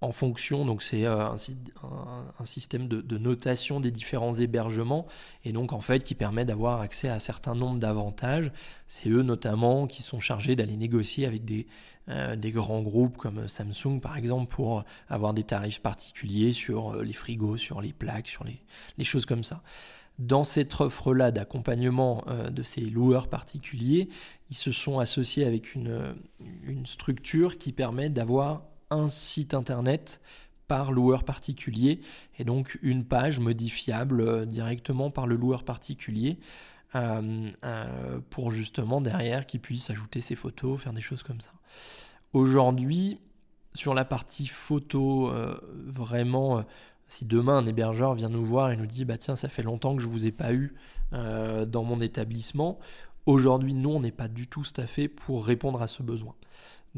en 0.00 0.12
fonction, 0.12 0.64
donc 0.64 0.82
c'est 0.82 1.04
euh, 1.06 1.28
un, 1.28 2.44
système 2.44 2.86
de, 2.86 3.18
notation 3.18 3.80
des 3.80 3.90
différents 3.90 4.32
hébergements 4.32 5.06
et 5.44 5.52
donc 5.52 5.72
en 5.72 5.80
fait 5.80 6.04
qui 6.04 6.14
permet 6.14 6.44
d'avoir 6.44 6.80
accès 6.80 7.08
à 7.08 7.14
un 7.14 7.18
certain 7.18 7.54
nombre 7.56 7.78
d'avantages. 7.78 8.52
C'est 8.86 9.08
eux 9.08 9.22
notamment 9.22 9.88
qui 9.88 10.02
sont 10.02 10.20
chargés 10.20 10.54
d'aller 10.54 10.76
négocier 10.76 11.26
avec 11.26 11.44
des, 11.44 11.66
euh, 12.08 12.36
grands 12.36 12.80
groupes 12.80 13.16
comme 13.16 13.48
Samsung 13.48 13.98
par 14.00 14.16
exemple 14.16 14.48
pour 14.48 14.84
avoir 15.08 15.34
des 15.34 15.42
tarifs 15.42 15.80
particuliers 15.80 16.52
sur 16.52 16.94
euh, 16.94 17.02
les 17.02 17.12
frigos, 17.12 17.56
sur 17.56 17.80
les 17.80 17.92
plaques, 17.92 18.28
sur 18.28 18.44
les, 18.44 18.60
les 18.98 19.04
choses 19.04 19.26
comme 19.26 19.42
ça. 19.42 19.62
Dans 20.20 20.44
cette 20.44 20.80
offre-là 20.80 21.30
d'accompagnement 21.30 22.24
de 22.50 22.62
ces 22.64 22.80
loueurs 22.80 23.28
particuliers, 23.28 24.08
ils 24.50 24.56
se 24.56 24.72
sont 24.72 24.98
associés 24.98 25.44
avec 25.44 25.76
une, 25.76 26.16
une 26.64 26.86
structure 26.86 27.56
qui 27.56 27.70
permet 27.70 28.10
d'avoir 28.10 28.62
un 28.90 29.08
site 29.08 29.54
internet 29.54 30.20
par 30.68 30.92
loueur 30.92 31.24
particulier 31.24 32.00
et 32.38 32.44
donc 32.44 32.78
une 32.82 33.04
page 33.04 33.40
modifiable 33.40 34.20
euh, 34.20 34.44
directement 34.44 35.10
par 35.10 35.26
le 35.26 35.34
loueur 35.34 35.64
particulier 35.64 36.38
euh, 36.94 37.50
euh, 37.64 38.20
pour 38.30 38.52
justement 38.52 39.00
derrière 39.00 39.46
qu'il 39.46 39.60
puisse 39.60 39.90
ajouter 39.90 40.20
ses 40.20 40.36
photos, 40.36 40.80
faire 40.80 40.92
des 40.92 41.00
choses 41.00 41.22
comme 41.22 41.40
ça. 41.40 41.52
Aujourd'hui, 42.34 43.20
sur 43.74 43.94
la 43.94 44.04
partie 44.04 44.46
photo, 44.46 45.32
vraiment, 45.86 46.64
si 47.06 47.24
demain 47.24 47.58
un 47.58 47.66
hébergeur 47.66 48.14
vient 48.14 48.28
nous 48.28 48.44
voir 48.44 48.70
et 48.70 48.76
nous 48.76 48.86
dit 48.86 49.04
bah 49.04 49.16
tiens 49.16 49.36
ça 49.36 49.48
fait 49.48 49.62
longtemps 49.62 49.96
que 49.96 50.02
je 50.02 50.08
vous 50.08 50.26
ai 50.26 50.32
pas 50.32 50.52
eu 50.52 50.74
dans 51.12 51.84
mon 51.84 52.00
établissement, 52.00 52.78
aujourd'hui 53.24 53.74
nous 53.74 53.90
on 53.90 54.00
n'est 54.00 54.10
pas 54.10 54.28
du 54.28 54.46
tout 54.46 54.64
staffé 54.64 55.08
pour 55.08 55.46
répondre 55.46 55.80
à 55.80 55.86
ce 55.86 56.02
besoin. 56.02 56.34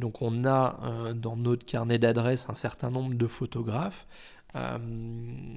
Donc 0.00 0.22
on 0.22 0.44
a 0.44 0.80
euh, 0.82 1.12
dans 1.12 1.36
notre 1.36 1.64
carnet 1.64 1.98
d'adresses 1.98 2.48
un 2.48 2.54
certain 2.54 2.90
nombre 2.90 3.14
de 3.14 3.26
photographes, 3.26 4.06
euh, 4.56 4.78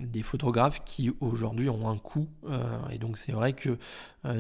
des 0.04 0.22
photographes 0.22 0.84
qui 0.86 1.12
aujourd'hui 1.20 1.70
ont 1.70 1.90
un 1.90 1.98
coût. 1.98 2.28
Euh, 2.48 2.62
et 2.92 3.00
donc 3.00 3.18
c'est 3.18 3.32
vrai 3.32 3.54
que 3.54 3.78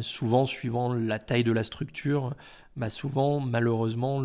souvent, 0.01 0.45
suivant 0.45 0.93
la 0.93 1.17
taille 1.17 1.43
de 1.43 1.51
la 1.51 1.63
structure, 1.63 2.35
bah 2.75 2.89
souvent 2.89 3.39
malheureusement 3.39 4.23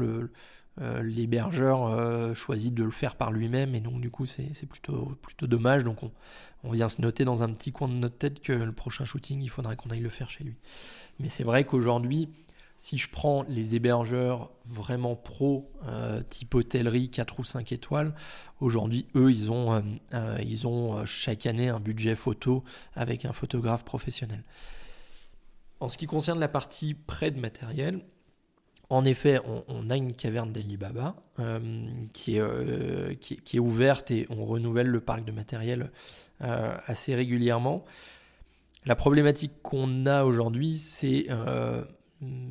l'hébergeur 1.02 2.34
choisit 2.34 2.74
de 2.74 2.84
le 2.84 2.90
faire 2.90 3.16
par 3.16 3.32
lui-même 3.32 3.74
et 3.74 3.80
donc 3.80 4.00
du 4.00 4.10
coup 4.10 4.26
c'est, 4.26 4.52
plutôt, 4.66 5.16
dommage. 5.42 5.84
Donc 5.84 6.02
on, 6.02 6.12
on, 6.64 6.70
vient 6.72 6.88
se 6.88 7.00
noter 7.00 7.24
dans 7.24 7.42
un 7.42 7.50
petit 7.52 7.72
coin 7.72 7.88
de 7.88 7.94
notre 7.94 8.18
tête 8.18 8.40
que 8.40 8.52
le 8.52 8.72
prochain 8.72 9.04
shooting, 9.04 9.42
il 9.42 9.50
faudrait 9.50 9.76
qu'on 9.76 9.90
aille 9.90 10.00
le 10.00 10.08
faire 10.08 10.30
chez 10.30 10.44
lui. 10.44 10.56
Mais 11.18 11.28
c'est 11.28 11.44
vrai 11.44 11.64
qu'aujourd'hui, 11.64 12.28
si 12.78 12.96
je 12.96 13.10
prends 13.10 13.44
les 13.48 13.74
hébergeurs 13.74 14.52
vraiment 14.64 15.16
pro, 15.16 15.68
euh, 15.88 16.22
type 16.22 16.54
hôtellerie 16.54 17.10
4 17.10 17.40
ou 17.40 17.44
5 17.44 17.72
étoiles, 17.72 18.14
aujourd'hui, 18.60 19.08
eux, 19.16 19.32
ils 19.32 19.50
ont, 19.50 19.74
euh, 19.74 19.80
euh, 20.14 20.38
ils 20.46 20.68
ont 20.68 21.04
chaque 21.04 21.46
année 21.46 21.68
un 21.68 21.80
budget 21.80 22.14
photo 22.14 22.62
avec 22.94 23.24
un 23.24 23.32
photographe 23.32 23.84
professionnel. 23.84 24.44
En 25.80 25.88
ce 25.88 25.98
qui 25.98 26.06
concerne 26.06 26.38
la 26.38 26.48
partie 26.48 26.94
prêt 26.94 27.32
de 27.32 27.40
matériel, 27.40 28.00
en 28.90 29.04
effet, 29.04 29.40
on, 29.68 29.90
a 29.90 29.96
une 29.96 30.14
caverne 30.14 30.50
d'Alibaba 30.50 31.14
qui, 32.14 32.38
est, 32.38 33.20
qui, 33.20 33.36
qui, 33.36 33.56
est 33.58 33.60
ouverte 33.60 34.10
et 34.10 34.26
on 34.30 34.46
renouvelle 34.46 34.86
le 34.86 35.00
parc 35.00 35.26
de 35.26 35.30
matériel 35.30 35.90
assez 36.40 37.14
régulièrement. 37.14 37.84
La 38.86 38.96
problématique 38.96 39.52
qu'on 39.62 40.06
a 40.06 40.24
aujourd'hui, 40.24 40.78
c'est 40.78 41.26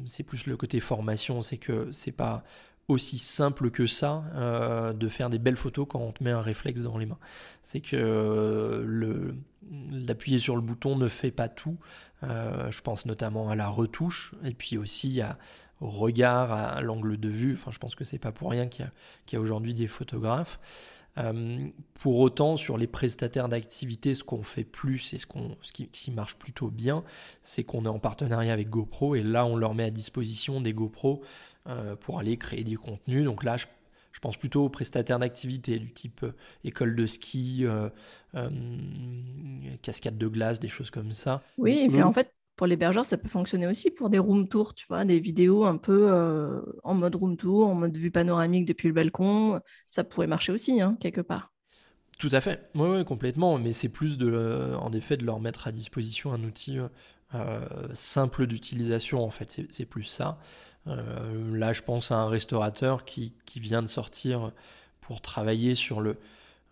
c'est 0.05 0.23
plus 0.23 0.47
le 0.47 0.57
côté 0.57 0.79
formation, 0.79 1.41
c'est 1.41 1.57
que 1.57 1.91
c'est 1.91 2.11
pas 2.11 2.43
aussi 2.87 3.17
simple 3.17 3.69
que 3.69 3.85
ça 3.85 4.23
euh, 4.35 4.93
de 4.93 5.09
faire 5.09 5.29
des 5.29 5.39
belles 5.39 5.57
photos 5.57 5.85
quand 5.89 5.99
on 5.99 6.11
te 6.11 6.23
met 6.23 6.31
un 6.31 6.41
réflexe 6.41 6.81
dans 6.81 6.97
les 6.97 7.05
mains. 7.05 7.19
C'est 7.63 7.81
que 7.81 7.95
euh, 7.95 8.83
le 8.85 9.35
d'appuyer 9.69 10.37
sur 10.37 10.55
le 10.55 10.61
bouton 10.61 10.95
ne 10.95 11.09
fait 11.09 11.31
pas 11.31 11.49
tout. 11.49 11.77
Euh, 12.23 12.71
je 12.71 12.81
pense 12.81 13.05
notamment 13.05 13.49
à 13.49 13.55
la 13.55 13.67
retouche 13.67 14.33
et 14.45 14.53
puis 14.53 14.77
aussi 14.77 15.19
à, 15.19 15.37
au 15.81 15.89
regard, 15.89 16.53
à, 16.53 16.81
l'angle 16.81 17.17
de 17.17 17.27
vue. 17.27 17.53
Enfin, 17.53 17.71
je 17.71 17.77
pense 17.77 17.93
que 17.93 18.05
c'est 18.05 18.17
pas 18.17 18.31
pour 18.31 18.51
rien 18.51 18.67
qu'il 18.67 18.89
y 19.33 19.35
a 19.35 19.39
aujourd'hui 19.39 19.73
des 19.73 19.87
photographes. 19.87 20.59
Euh, 21.17 21.67
pour 21.95 22.19
autant, 22.19 22.57
sur 22.57 22.77
les 22.77 22.87
prestataires 22.87 23.49
d'activité, 23.49 24.13
ce 24.13 24.23
qu'on 24.23 24.43
fait 24.43 24.63
plus 24.63 25.13
et 25.13 25.17
ce, 25.17 25.25
qu'on, 25.25 25.57
ce 25.61 25.71
qui, 25.71 26.11
marche 26.11 26.35
plutôt 26.35 26.69
bien, 26.69 27.03
c'est 27.41 27.63
qu'on 27.63 27.85
est 27.85 27.89
en 27.89 27.99
partenariat 27.99 28.53
avec 28.53 28.69
GoPro 28.69 29.15
et 29.15 29.23
là, 29.23 29.45
on 29.45 29.55
leur 29.55 29.73
met 29.73 29.83
à 29.83 29.89
disposition 29.89 30.61
des 30.61 30.73
GoPro 30.73 31.23
euh, 31.67 31.95
pour 31.95 32.19
aller 32.19 32.37
créer 32.37 32.63
du 32.63 32.77
contenu. 32.77 33.23
Donc 33.23 33.43
là, 33.43 33.57
je, 33.57 33.65
pense 34.19 34.37
plutôt 34.37 34.65
aux 34.65 34.69
prestataires 34.69 35.19
d'activité 35.19 35.77
du 35.77 35.91
type 35.91 36.23
euh, 36.23 36.33
école 36.63 36.95
de 36.95 37.05
ski, 37.05 37.65
cascade 39.81 40.17
de 40.17 40.27
glace, 40.27 40.59
des 40.59 40.67
choses 40.67 40.89
comme 40.91 41.11
ça. 41.11 41.41
Oui, 41.57 41.79
et 41.79 41.87
puis 41.87 42.03
en 42.03 42.11
fait, 42.11 42.31
pour 42.57 42.65
l'hébergeur, 42.65 43.05
ça 43.05 43.17
peut 43.17 43.29
fonctionner 43.29 43.67
aussi 43.67 43.91
pour 43.91 44.09
des 44.09 44.17
room 44.17 44.49
tours, 44.49 44.73
tu 44.73 44.87
vois, 44.87 45.05
des 45.05 45.19
vidéos 45.19 45.65
un 45.65 45.77
peu 45.77 46.07
euh, 46.11 46.59
en 46.83 46.95
mode 46.95 47.15
room 47.15 47.37
tour, 47.37 47.67
en 47.67 47.75
mode 47.75 47.95
vue 47.95 48.09
panoramique 48.09 48.65
depuis 48.65 48.87
le 48.87 48.95
balcon. 48.95 49.61
Ça 49.91 50.03
pourrait 50.03 50.27
marcher 50.27 50.51
aussi, 50.51 50.81
hein, 50.81 50.97
quelque 50.99 51.21
part. 51.21 51.53
Tout 52.17 52.29
à 52.31 52.41
fait, 52.41 52.67
oui, 52.73 53.05
complètement. 53.05 53.59
Mais 53.59 53.73
c'est 53.73 53.89
plus 53.89 54.17
de, 54.17 54.31
euh, 54.31 54.75
en 54.77 54.91
effet, 54.91 55.17
de 55.17 55.23
leur 55.23 55.39
mettre 55.39 55.67
à 55.67 55.71
disposition 55.71 56.33
un 56.33 56.43
outil 56.43 56.79
euh, 57.35 57.59
simple 57.93 58.47
d'utilisation, 58.47 59.23
en 59.23 59.29
fait. 59.29 59.61
C'est 59.69 59.85
plus 59.85 60.03
ça. 60.03 60.37
là, 60.87 61.73
je 61.73 61.83
pense 61.83 62.11
à 62.11 62.15
un 62.15 62.27
restaurateur 62.27 63.05
qui 63.05 63.33
vient 63.55 63.83
de 63.83 63.87
sortir 63.87 64.51
pour 64.99 65.21
travailler 65.21 65.75
sur 65.75 66.01
le, 66.01 66.17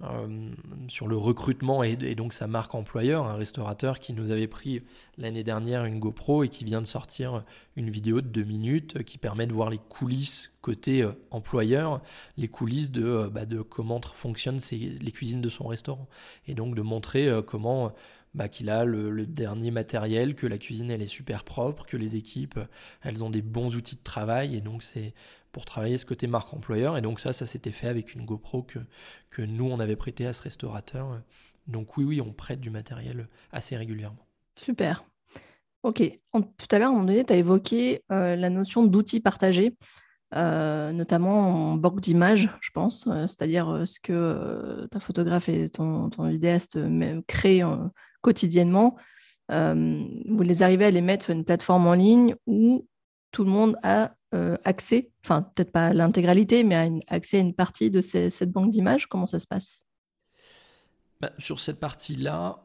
euh, 0.04 0.52
sur 0.90 1.08
le 1.08 1.16
recrutement 1.16 1.82
et, 1.82 1.96
donc 2.16 2.34
sa 2.34 2.48
marque 2.48 2.76
employeur, 2.76 3.28
un 3.28 3.36
restaurateur 3.36 4.00
qui 4.00 4.12
nous 4.12 4.32
avait 4.32 4.48
pris 4.48 4.84
l'année 5.18 5.44
dernière 5.44 5.86
une 5.86 6.00
GoPro 6.00 6.44
et 6.44 6.50
qui 6.50 6.66
vient 6.66 6.82
de 6.82 6.88
sortir 6.88 7.46
une 7.78 7.90
vidéo 7.90 8.20
de 8.20 8.28
deux 8.28 8.44
minutes 8.44 9.04
qui 9.04 9.18
permet 9.18 9.48
de 9.48 9.54
voir 9.54 9.70
les 9.70 9.78
coulisses 9.78 10.54
côté 10.62 11.02
euh, 11.02 11.14
employeur, 11.32 12.02
les 12.36 12.50
coulisses 12.50 12.92
de, 12.92 13.06
euh, 13.06 13.30
bah, 13.30 13.46
de 13.46 13.62
comment 13.62 14.02
fonctionnent 14.02 14.60
les 14.70 15.12
cuisines 15.14 15.42
de 15.42 15.48
son 15.50 15.66
restaurant. 15.66 16.10
Et 16.48 16.56
donc 16.56 16.76
de 16.76 16.82
montrer 16.82 17.30
comment 17.48 17.94
bah, 18.34 18.50
qu'il 18.50 18.70
a 18.70 18.84
le, 18.84 19.26
dernier 19.26 19.72
matériel, 19.72 20.36
que 20.36 20.46
la 20.46 20.58
cuisine 20.58 20.92
elle 20.92 21.02
est 21.02 21.06
super 21.06 21.46
propre, 21.46 21.86
que 21.86 21.96
les 21.96 22.18
équipes 22.18 22.60
elles 23.02 23.24
ont 23.24 23.30
des 23.30 23.42
bons 23.42 23.78
outils 23.78 23.96
de 23.96 24.04
travail. 24.04 24.58
Et 24.58 24.62
donc 24.62 24.84
c'est 24.84 25.14
pour 25.56 25.64
travailler 25.64 25.98
ce 25.98 26.06
côté 26.06 26.28
marque 26.28 26.54
employeur 26.54 26.98
et 26.98 27.02
donc 27.02 27.22
ça 27.22 27.32
ça 27.32 27.46
s'était 27.46 27.72
fait 27.72 27.88
avec 27.88 28.14
une 28.14 28.26
GoPro 28.26 28.64
que, 28.64 28.80
que 29.30 29.42
nous 29.42 29.64
on 29.64 29.80
avait 29.80 29.96
prêté 29.96 30.26
à 30.26 30.34
ce 30.34 30.42
restaurateur. 30.42 31.22
Donc 31.66 31.96
oui 31.96 32.04
oui 32.04 32.20
on 32.20 32.34
prête 32.34 32.60
du 32.60 32.70
matériel 32.70 33.30
assez 33.54 33.78
régulièrement. 33.78 34.28
Super. 34.58 35.06
Ok. 35.84 36.02
tout 36.34 36.68
à 36.72 36.80
l'heure, 36.80 36.92
donné, 36.92 37.24
tu 37.24 37.32
as 37.32 37.38
évoqué 37.38 38.04
euh, 38.12 38.36
la 38.36 38.50
notion 38.50 38.84
d'outils 38.84 39.22
partagés, 39.22 39.78
euh, 40.34 40.92
notamment 40.92 41.72
en 41.72 41.76
banque 41.76 42.02
d'images, 42.02 42.50
je 42.60 42.72
pense, 42.72 43.08
euh, 43.08 43.26
c'est-à-dire 43.26 43.84
ce 43.86 44.02
que 44.02 44.90
ta 44.92 45.00
photographe 45.00 45.48
et 45.48 45.70
ton, 45.70 46.10
ton 46.10 46.28
vidéaste 46.28 46.78
créent 47.28 47.64
quotidiennement, 48.22 48.98
vous 49.50 50.42
les 50.42 50.64
arrivez 50.64 50.84
à 50.84 50.92
les 50.92 51.02
mettre 51.02 51.26
sur 51.26 51.34
une 51.34 51.46
plateforme 51.46 51.88
en 51.88 51.94
ligne 51.94 52.36
où 52.46 52.86
tout 53.32 53.46
le 53.46 53.52
monde 53.52 53.78
a 53.84 54.15
euh, 54.36 54.56
accès, 54.64 55.12
enfin 55.24 55.42
peut-être 55.42 55.72
pas 55.72 55.94
l'intégralité, 55.94 56.64
mais 56.64 56.76
a 56.76 56.88
accès 57.08 57.38
à 57.38 57.40
une 57.42 57.54
partie 57.54 57.90
de 57.90 58.02
cette 58.02 58.52
banque 58.52 58.70
d'images 58.70 59.08
Comment 59.08 59.28
ça 59.28 59.40
se 59.40 59.48
passe? 59.48 59.86
Bah, 61.22 61.32
Sur 61.40 61.60
cette 61.60 61.80
partie-là, 61.80 62.64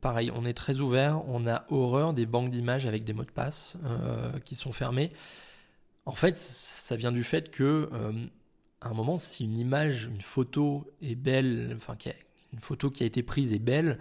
pareil, 0.00 0.30
on 0.34 0.44
est 0.44 0.54
très 0.54 0.80
ouvert, 0.80 1.22
on 1.28 1.46
a 1.46 1.64
horreur 1.70 2.14
des 2.14 2.26
banques 2.26 2.50
d'images 2.50 2.86
avec 2.86 3.04
des 3.04 3.12
mots 3.12 3.24
de 3.24 3.30
passe 3.30 3.78
euh, 3.84 4.38
qui 4.40 4.54
sont 4.54 4.72
fermés. 4.72 5.12
En 6.04 6.12
fait, 6.12 6.36
ça 6.36 6.96
vient 6.96 7.12
du 7.12 7.24
fait 7.24 7.50
que 7.50 7.90
à 8.80 8.88
un 8.88 8.94
moment, 8.94 9.16
si 9.16 9.44
une 9.44 9.58
image, 9.58 10.04
une 10.04 10.20
photo 10.20 10.84
est 11.02 11.14
belle, 11.14 11.72
enfin, 11.74 11.96
une 12.52 12.60
photo 12.60 12.90
qui 12.90 13.02
a 13.02 13.06
été 13.06 13.22
prise 13.22 13.52
est 13.52 13.58
belle, 13.58 13.98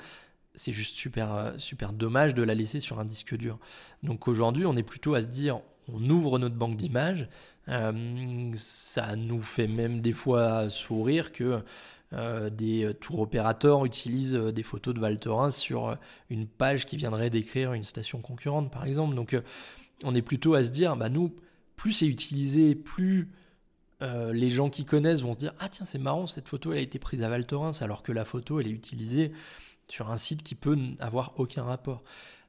c'est 0.55 0.71
juste 0.71 0.95
super, 0.95 1.33
euh, 1.33 1.51
super 1.57 1.93
dommage 1.93 2.33
de 2.33 2.43
la 2.43 2.55
laisser 2.55 2.79
sur 2.79 2.99
un 2.99 3.05
disque 3.05 3.35
dur. 3.35 3.59
Donc 4.03 4.27
aujourd'hui, 4.27 4.65
on 4.65 4.75
est 4.75 4.83
plutôt 4.83 5.15
à 5.15 5.21
se 5.21 5.27
dire, 5.27 5.61
on 5.91 6.09
ouvre 6.09 6.39
notre 6.39 6.55
banque 6.55 6.77
d'images. 6.77 7.27
Euh, 7.67 8.51
ça 8.53 9.15
nous 9.15 9.41
fait 9.41 9.67
même 9.67 10.01
des 10.01 10.13
fois 10.13 10.69
sourire 10.69 11.31
que 11.31 11.61
euh, 12.13 12.49
des 12.49 12.91
tours 13.01 13.19
opérateurs 13.19 13.85
utilisent 13.85 14.35
des 14.35 14.63
photos 14.63 14.93
de 14.93 14.99
Val 14.99 15.19
sur 15.51 15.97
une 16.29 16.47
page 16.47 16.85
qui 16.85 16.97
viendrait 16.97 17.29
décrire 17.29 17.73
une 17.73 17.83
station 17.83 18.21
concurrente, 18.21 18.71
par 18.71 18.85
exemple. 18.85 19.15
Donc 19.15 19.35
on 20.03 20.13
est 20.13 20.21
plutôt 20.21 20.53
à 20.53 20.63
se 20.63 20.71
dire, 20.71 20.95
bah 20.95 21.09
nous, 21.09 21.33
plus 21.75 21.91
c'est 21.91 22.07
utilisé, 22.07 22.75
plus 22.75 23.29
euh, 24.01 24.33
les 24.33 24.49
gens 24.49 24.69
qui 24.69 24.85
connaissent 24.85 25.21
vont 25.21 25.33
se 25.33 25.39
dire 25.39 25.53
Ah, 25.59 25.69
tiens, 25.69 25.85
c'est 25.85 25.99
marrant, 25.99 26.27
cette 26.27 26.47
photo, 26.47 26.71
elle 26.71 26.79
a 26.79 26.81
été 26.81 26.99
prise 26.99 27.23
à 27.23 27.29
Val 27.29 27.45
Thorens, 27.45 27.81
alors 27.81 28.03
que 28.03 28.11
la 28.11 28.25
photo, 28.25 28.59
elle 28.59 28.67
est 28.67 28.71
utilisée 28.71 29.31
sur 29.87 30.11
un 30.11 30.17
site 30.17 30.43
qui 30.43 30.55
peut 30.55 30.75
n'avoir 30.75 31.33
aucun 31.37 31.63
rapport. 31.63 32.03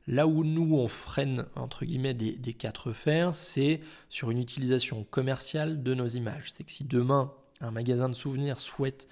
Là 0.07 0.27
où 0.27 0.45
nous, 0.45 0.77
on 0.77 0.89
freine, 0.89 1.47
entre 1.57 1.85
guillemets, 1.85 2.15
des, 2.15 2.55
quatre 2.55 2.93
fers, 2.93 3.35
c'est 3.35 3.81
sur 4.09 4.31
une 4.31 4.39
utilisation 4.39 5.05
commerciale 5.11 5.83
de 5.83 5.95
nos 5.95 6.07
images. 6.07 6.53
C'est 6.53 6.65
que 6.65 6.71
si 6.71 6.85
demain, 6.85 7.33
un 7.61 7.71
magasin 7.71 8.09
de 8.09 8.15
souvenirs 8.15 8.59
souhaite 8.59 9.09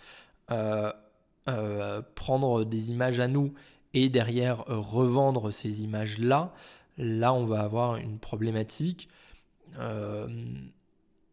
euh, 0.51 0.93
euh, 1.49 2.01
prendre 2.15 2.65
des 2.65 2.91
images 2.91 3.19
à 3.19 3.27
nous 3.27 3.55
et 3.93 4.09
derrière 4.09 4.65
revendre 4.67 5.53
ces 5.53 5.83
images-là, 5.83 6.53
là, 6.97 7.33
on 7.33 7.45
va 7.45 7.61
avoir 7.61 7.97
une 7.97 8.19
problématique. 8.19 9.09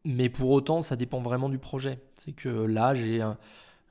Mais 0.03 0.29
pour 0.29 0.49
autant, 0.49 0.81
ça 0.81 0.95
dépend 0.95 1.21
vraiment 1.21 1.49
du 1.49 1.59
projet. 1.59 1.99
C'est 2.15 2.31
que 2.31 2.49
là, 2.49 2.95
j'ai 2.95 3.21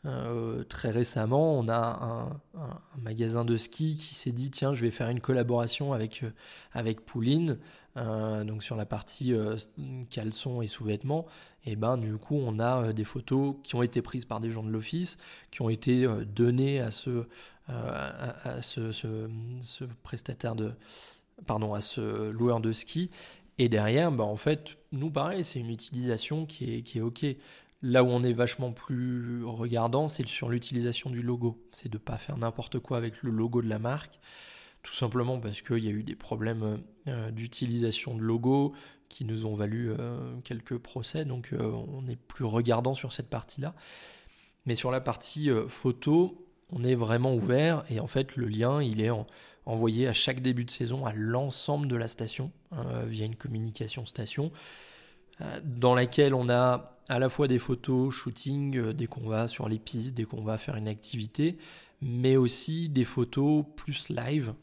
euh, 0.06 0.64
très 0.64 0.90
récemment, 0.90 1.58
on 1.58 1.68
a 1.68 2.40
un, 2.54 2.70
magasin 3.02 3.44
de 3.44 3.56
ski 3.56 3.96
qui 3.96 4.14
s'est 4.14 4.32
dit 4.32 4.50
tiens, 4.50 4.72
je 4.72 4.82
vais 4.82 4.90
faire 4.90 5.08
une 5.08 5.20
collaboration 5.20 5.92
avec, 5.92 6.22
euh, 6.22 6.30
avec 6.72 7.04
Pouline, 7.04 7.58
euh, 7.96 8.44
donc 8.44 8.62
sur 8.62 8.76
la 8.76 8.86
partie 8.86 9.34
caleçon 10.08 10.62
et 10.62 10.66
sous-vêtements. 10.66 11.26
Et 11.66 11.76
ben, 11.76 11.98
du 11.98 12.16
coup, 12.16 12.36
on 12.36 12.58
a 12.58 12.92
des 12.92 13.04
photos 13.04 13.56
qui 13.62 13.74
ont 13.74 13.82
été 13.82 14.00
prises 14.00 14.24
par 14.24 14.40
des 14.40 14.50
gens 14.50 14.62
de 14.62 14.70
l'office, 14.70 15.18
qui 15.50 15.60
ont 15.62 15.68
été 15.68 16.06
données 16.26 16.80
à 16.80 16.90
ce, 16.90 17.26
à, 17.68 18.62
ce, 18.62 19.84
prestataire 20.02 20.54
de. 20.54 20.72
Pardon, 21.46 21.72
à 21.72 21.80
ce 21.80 22.28
loueur 22.30 22.60
de 22.60 22.70
ski 22.70 23.10
et 23.60 23.68
derrière, 23.68 24.10
bah, 24.10 24.24
en 24.24 24.36
fait, 24.36 24.78
nous, 24.90 25.10
pareil, 25.10 25.44
c'est 25.44 25.60
une 25.60 25.68
utilisation 25.68 26.46
qui 26.46 26.76
est, 26.76 26.82
qui 26.82 26.96
est 26.96 27.02
OK. 27.02 27.26
Là 27.82 28.04
où 28.04 28.08
on 28.08 28.22
est 28.22 28.32
vachement 28.32 28.72
plus 28.72 29.42
regardant, 29.44 30.06
c'est 30.08 30.26
sur 30.26 30.50
l'utilisation 30.50 31.08
du 31.08 31.22
logo. 31.22 31.58
C'est 31.72 31.88
de 31.88 31.96
ne 31.96 32.02
pas 32.02 32.18
faire 32.18 32.36
n'importe 32.36 32.78
quoi 32.78 32.98
avec 32.98 33.22
le 33.22 33.30
logo 33.30 33.62
de 33.62 33.68
la 33.68 33.78
marque. 33.78 34.20
Tout 34.82 34.92
simplement 34.92 35.38
parce 35.38 35.62
qu'il 35.62 35.84
y 35.84 35.88
a 35.88 35.90
eu 35.90 36.02
des 36.02 36.14
problèmes 36.14 36.82
euh, 37.08 37.30
d'utilisation 37.30 38.14
de 38.14 38.20
logo 38.20 38.74
qui 39.08 39.24
nous 39.24 39.46
ont 39.46 39.54
valu 39.54 39.90
euh, 39.90 40.36
quelques 40.44 40.76
procès. 40.76 41.24
Donc 41.24 41.52
euh, 41.52 41.72
on 41.88 42.06
est 42.06 42.16
plus 42.16 42.44
regardant 42.44 42.94
sur 42.94 43.14
cette 43.14 43.30
partie-là. 43.30 43.74
Mais 44.66 44.74
sur 44.74 44.90
la 44.90 45.00
partie 45.00 45.48
photo, 45.68 46.46
on 46.70 46.84
est 46.84 46.94
vraiment 46.94 47.34
ouvert. 47.34 47.84
Et 47.88 47.98
en 47.98 48.06
fait, 48.06 48.36
le 48.36 48.46
lien, 48.46 48.82
il 48.82 49.00
est 49.00 49.08
en, 49.08 49.26
envoyé 49.64 50.06
à 50.06 50.12
chaque 50.12 50.40
début 50.40 50.66
de 50.66 50.70
saison 50.70 51.06
à 51.06 51.14
l'ensemble 51.14 51.88
de 51.88 51.96
la 51.96 52.08
station 52.08 52.52
via 53.06 53.24
une 53.24 53.36
communication 53.36 54.04
station 54.04 54.52
dans 55.64 55.94
laquelle 55.94 56.34
on 56.34 56.48
a 56.48 56.96
à 57.08 57.18
la 57.18 57.28
fois 57.28 57.48
des 57.48 57.58
photos 57.58 58.14
shooting 58.14 58.76
euh, 58.76 58.92
dès 58.92 59.06
qu'on 59.06 59.28
va 59.28 59.48
sur 59.48 59.68
les 59.68 59.78
pistes, 59.78 60.14
dès 60.14 60.24
qu'on 60.24 60.42
va 60.42 60.58
faire 60.58 60.76
une 60.76 60.88
activité, 60.88 61.56
mais 62.02 62.36
aussi 62.36 62.88
des 62.88 63.04
photos 63.04 63.64
plus 63.76 64.08
live, 64.08 64.54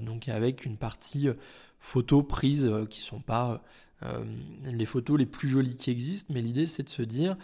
donc 0.00 0.30
avec 0.30 0.64
une 0.64 0.78
partie 0.78 1.28
photos 1.78 2.26
prises 2.26 2.72
qui 2.88 3.02
sont 3.02 3.20
pas 3.20 3.62
les 4.64 4.86
photos 4.86 5.18
les 5.18 5.26
plus 5.26 5.50
jolies 5.50 5.76
qui 5.76 5.90
existent, 5.90 6.32
mais 6.32 6.40
l'idée 6.40 6.64
c'est 6.64 6.84
de 6.84 6.88
se 6.88 7.02
dire 7.02 7.36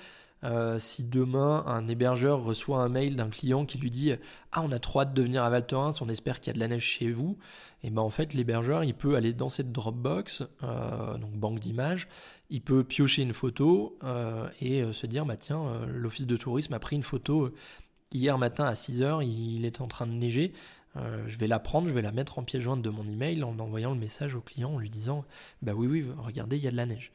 euh, 0.45 0.79
si 0.79 1.03
demain 1.03 1.65
un 1.67 1.89
hébergeur 1.89 2.43
reçoit 2.43 2.83
un 2.83 2.89
mail 2.89 3.17
d'un 3.17 3.31
client 3.31 3.65
qui 3.65 3.79
lui 3.79 3.91
dit 3.91 4.13
Ah, 4.53 4.63
on 4.63 4.71
a 4.71 4.79
trop 4.79 5.01
hâte 5.01 5.15
de 5.15 5.23
venir 5.23 5.43
à 5.43 5.51
Val 5.51 5.67
on 5.73 6.09
espère 6.09 6.41
qu'il 6.41 6.49
y 6.49 6.51
a 6.51 6.55
de 6.55 6.61
la 6.61 6.69
neige 6.69 6.85
chez 6.85 7.11
vous, 7.11 7.39
et 7.83 7.91
ben 7.91 8.03
en 8.03 8.11
fait 8.11 8.35
l'hébergeur 8.35 8.85
il 8.85 8.95
peut 8.95 9.17
aller 9.17 9.33
dans 9.33 9.49
cette 9.49 9.73
Dropbox, 9.73 10.45
euh, 10.63 11.17
donc 11.17 11.33
banque 11.33 11.59
d'images, 11.59 12.07
il 12.51 12.61
peut 12.61 12.85
piocher 12.85 13.23
une 13.23 13.33
photo 13.33 13.99
euh, 14.05 14.49
et 14.61 14.93
se 14.93 15.07
dire 15.07 15.25
Bah 15.25 15.37
tiens, 15.37 15.87
l'office 15.87 16.27
de 16.27 16.37
tourisme 16.37 16.75
a 16.75 16.79
pris 16.79 16.97
une 16.97 17.03
photo 17.03 17.53
hier 18.13 18.37
matin 18.37 18.65
à 18.65 18.75
6h, 18.75 19.27
il, 19.27 19.65
est 19.65 19.81
en 19.81 19.89
train 19.89 20.07
de 20.07 20.13
neiger. 20.13 20.53
je 20.95 21.37
vais 21.39 21.47
la 21.47 21.59
prendre, 21.59 21.89
je 21.89 21.95
vais 21.95 22.03
la 22.03 22.13
mettre 22.13 22.39
en 22.39 22.43
pièce 22.43 22.63
jointe 22.63 22.83
de 22.83 22.91
mon 22.91 23.09
email 23.09 23.43
en 23.43 23.59
envoyant 23.59 23.93
le 23.93 23.99
message 23.99 24.35
au 24.35 24.41
client 24.43 24.75
en 24.75 24.79
lui 24.79 24.91
disant 24.91 25.25
Bah 25.63 25.73
oui, 25.75 25.87
oui, 25.87 26.07
regardez, 26.19 26.59
il 26.59 26.63
y 26.63 26.69
a 26.69 26.71
de 26.71 26.77
la 26.77 26.87
neige. 26.87 27.11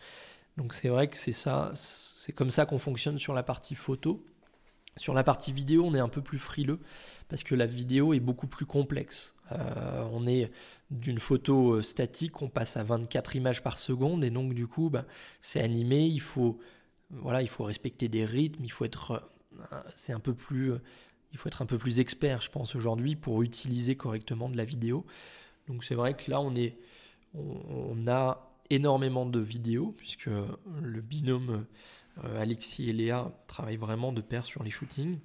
Donc 0.58 0.74
c'est 0.74 0.90
vrai 0.90 1.08
que 1.08 1.18
c'est 1.18 1.32
ça, 1.32 1.72
c'est 1.76 2.34
comme 2.34 2.50
ça 2.50 2.66
qu'on 2.66 2.80
fonctionne 2.80 3.18
sur 3.18 3.34
la 3.34 3.44
partie 3.44 3.76
photo. 3.76 4.26
Sur 4.98 5.14
la 5.14 5.24
partie 5.24 5.54
vidéo, 5.54 5.86
on 5.86 5.96
est 5.96 6.00
un 6.00 6.10
peu 6.10 6.22
plus 6.22 6.38
frileux 6.38 6.80
parce 7.30 7.44
que 7.44 7.56
la 7.56 7.66
vidéo 7.66 8.14
est 8.14 8.20
beaucoup 8.20 8.48
plus 8.48 8.66
complexe. 8.66 9.36
Euh, 9.54 10.06
on 10.12 10.28
est 10.28 10.52
d'une 10.90 11.18
photo 11.18 11.76
euh, 11.76 11.82
statique, 11.82 12.42
on 12.42 12.50
passe 12.50 12.76
à 12.76 12.84
24 12.84 13.38
images 13.38 13.64
par 13.64 13.80
seconde 13.80 14.26
et 14.26 14.30
donc 14.30 14.54
du 14.54 14.68
coup, 14.68 14.90
bah, 14.90 15.06
c'est 15.40 15.62
animé. 15.62 16.06
Il 16.08 16.20
faut, 16.20 16.60
voilà, 17.10 17.42
il 17.42 17.48
faut 17.48 17.64
respecter 17.64 18.10
des 18.10 18.26
rythmes. 18.26 18.66
Il 18.66 18.72
faut 18.72 18.84
être, 18.84 19.32
euh, 19.72 19.82
c'est 19.96 20.12
un 20.12 20.20
peu 20.20 20.34
plus, 20.34 20.74
il 21.32 21.38
faut 21.38 21.48
être 21.48 21.62
un 21.62 21.66
peu 21.66 21.78
plus 21.78 22.02
expert, 22.02 22.42
je 22.42 22.50
pense 22.50 22.76
aujourd'hui, 22.76 23.16
pour 23.16 23.42
utiliser 23.44 23.96
correctement 23.96 24.50
de 24.50 24.58
la 24.58 24.66
vidéo. 24.66 25.06
Donc 25.70 25.86
c'est 25.86 25.96
vrai 25.96 26.16
que 26.16 26.30
là, 26.30 26.42
on 26.42 26.54
est, 26.54 26.78
on 27.34 28.08
a 28.10 28.51
énormément 28.72 29.26
de 29.26 29.40
vidéos, 29.40 29.94
puisque 29.98 30.30
le 30.82 31.02
binôme 31.02 31.66
euh, 32.24 32.42
Alexis 32.42 32.90
et 32.90 32.94
Léa 32.94 33.32
travaillent 33.48 33.78
vraiment 33.78 34.12
de 34.12 34.22
pair 34.22 34.46
sur 34.46 34.64
les 34.64 34.70
shootings. 34.70 35.20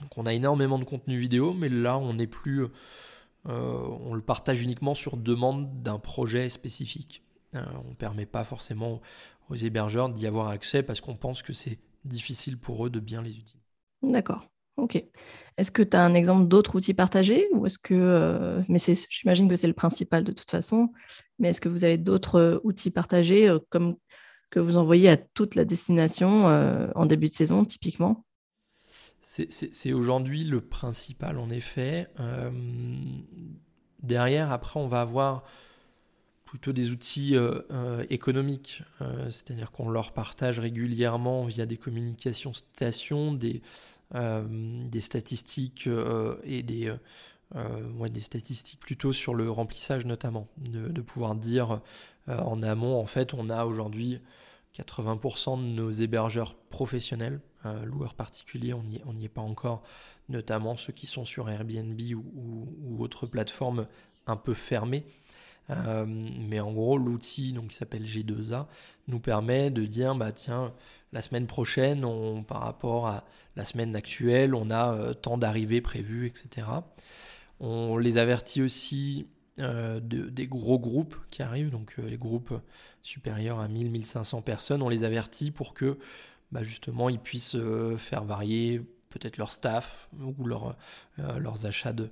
Donc 0.00 0.18
on 0.18 0.26
a 0.26 0.34
énormément 0.34 0.78
de 0.78 0.84
contenu 0.84 1.18
vidéo, 1.18 1.54
mais 1.54 1.68
là 1.68 1.96
on 1.96 2.14
n'est 2.14 2.26
plus, 2.26 2.64
euh, 2.64 2.68
on 3.46 4.14
le 4.14 4.20
partage 4.20 4.62
uniquement 4.62 4.94
sur 4.94 5.16
demande 5.16 5.82
d'un 5.82 5.98
projet 5.98 6.48
spécifique. 6.48 7.22
Euh, 7.54 7.64
on 7.84 7.90
ne 7.90 7.94
permet 7.94 8.26
pas 8.26 8.44
forcément 8.44 9.00
aux 9.48 9.54
hébergeurs 9.54 10.08
d'y 10.10 10.26
avoir 10.26 10.48
accès 10.48 10.82
parce 10.82 11.00
qu'on 11.00 11.16
pense 11.16 11.42
que 11.42 11.52
c'est 11.52 11.78
difficile 12.04 12.58
pour 12.58 12.84
eux 12.86 12.90
de 12.90 13.00
bien 13.00 13.22
les 13.22 13.30
utiliser. 13.30 13.56
D'accord. 14.02 14.46
Ok. 14.76 15.02
Est-ce 15.56 15.70
que 15.70 15.82
tu 15.82 15.96
as 15.96 16.04
un 16.04 16.12
exemple 16.14 16.48
d'autres 16.48 16.76
outils 16.76 16.94
partagés 16.94 17.48
ou 17.52 17.64
est-ce 17.64 17.78
que, 17.78 17.94
euh, 17.94 18.62
mais 18.68 18.78
j'imagine 19.08 19.48
que 19.48 19.56
c'est 19.56 19.66
le 19.66 19.72
principal 19.72 20.22
de 20.22 20.32
toute 20.32 20.50
façon, 20.50 20.92
mais 21.38 21.48
est-ce 21.48 21.62
que 21.62 21.68
vous 21.68 21.84
avez 21.84 21.96
d'autres 21.96 22.38
euh, 22.38 22.60
outils 22.62 22.90
partagés 22.90 23.48
euh, 23.48 23.58
comme 23.70 23.96
que 24.50 24.60
vous 24.60 24.76
envoyez 24.76 25.08
à 25.08 25.16
toute 25.16 25.54
la 25.54 25.64
destination 25.64 26.44
en 26.94 27.06
début 27.06 27.28
de 27.28 27.34
saison 27.34 27.64
typiquement? 27.64 28.24
C'est 29.20 29.92
aujourd'hui 29.92 30.44
le 30.44 30.60
principal 30.60 31.38
en 31.38 31.50
effet. 31.50 32.06
derrière, 34.04 34.52
après, 34.52 34.78
on 34.78 34.86
va 34.86 35.00
avoir 35.00 35.42
plutôt 36.46 36.72
des 36.72 36.90
outils 36.90 37.36
économiques, 38.08 38.82
c'est-à-dire 39.24 39.72
qu'on 39.72 39.90
leur 39.90 40.12
partage 40.12 40.58
régulièrement 40.60 41.44
via 41.44 41.66
des 41.66 41.76
communications 41.76 42.54
stations, 42.54 43.34
des 43.34 43.60
euh, 44.14 44.44
des 44.88 45.00
statistiques 45.00 45.88
euh, 45.88 46.36
et 46.44 46.62
des, 46.62 46.94
euh, 47.56 48.08
des 48.08 48.20
statistiques 48.20 48.78
plutôt 48.78 49.12
sur 49.12 49.34
le 49.34 49.50
remplissage 49.50 50.06
notamment, 50.06 50.46
de, 50.58 51.00
pouvoir 51.00 51.34
dire 51.34 51.80
en 52.28 52.62
amont, 52.62 53.00
en 53.00 53.06
fait, 53.06 53.34
on 53.34 53.50
a 53.50 53.64
aujourd'hui 53.64 54.20
80% 54.78 55.58
de 55.58 55.64
nos 55.64 55.90
hébergeurs 55.90 56.54
professionnels, 56.54 57.40
loueurs 57.84 58.14
particuliers, 58.14 58.74
on 58.74 58.82
n'y 59.12 59.24
est 59.24 59.28
pas 59.28 59.42
encore, 59.42 59.82
notamment 60.28 60.76
ceux 60.76 60.92
qui 60.92 61.06
sont 61.06 61.24
sur 61.24 61.48
Airbnb 61.50 62.00
ou 62.14 62.96
autres 63.02 63.26
plateformes 63.26 63.86
un 64.26 64.36
peu 64.36 64.54
fermées. 64.54 65.04
Mais 65.68 66.60
en 66.60 66.72
gros, 66.72 66.96
l'outil 66.98 67.52
donc, 67.52 67.68
qui 67.68 67.76
s'appelle 67.76 68.04
G2A 68.04 68.66
nous 69.08 69.20
permet 69.20 69.70
de 69.70 69.84
dire 69.84 70.14
bah, 70.14 70.32
tiens, 70.32 70.72
la 71.12 71.22
semaine 71.22 71.46
prochaine, 71.46 72.04
on, 72.04 72.42
par 72.42 72.60
rapport 72.60 73.06
à 73.06 73.24
la 73.56 73.64
semaine 73.64 73.96
actuelle, 73.96 74.54
on 74.54 74.70
a 74.70 74.92
euh, 74.92 75.14
tant 75.14 75.38
d'arrivées 75.38 75.80
prévues, 75.80 76.26
etc. 76.26 76.66
On 77.60 77.96
les 77.96 78.18
avertit 78.18 78.62
aussi 78.62 79.26
euh, 79.58 80.00
de, 80.00 80.28
des 80.28 80.46
gros 80.46 80.78
groupes 80.78 81.16
qui 81.30 81.42
arrivent, 81.42 81.70
donc 81.70 81.94
euh, 81.98 82.08
les 82.08 82.18
groupes 82.18 82.52
supérieurs 83.02 83.60
à 83.60 83.68
1000-1500 83.68 84.42
personnes, 84.42 84.82
on 84.82 84.88
les 84.88 85.04
avertit 85.04 85.50
pour 85.50 85.74
que 85.74 85.98
bah, 86.52 86.62
justement 86.62 87.08
ils 87.08 87.18
puissent 87.18 87.56
faire 87.96 88.24
varier 88.24 88.82
peut-être 89.08 89.38
leur 89.38 89.52
staff 89.52 90.08
ou 90.20 90.44
leur, 90.44 90.76
leurs 91.16 91.64
achats 91.64 91.92
de, 91.92 92.10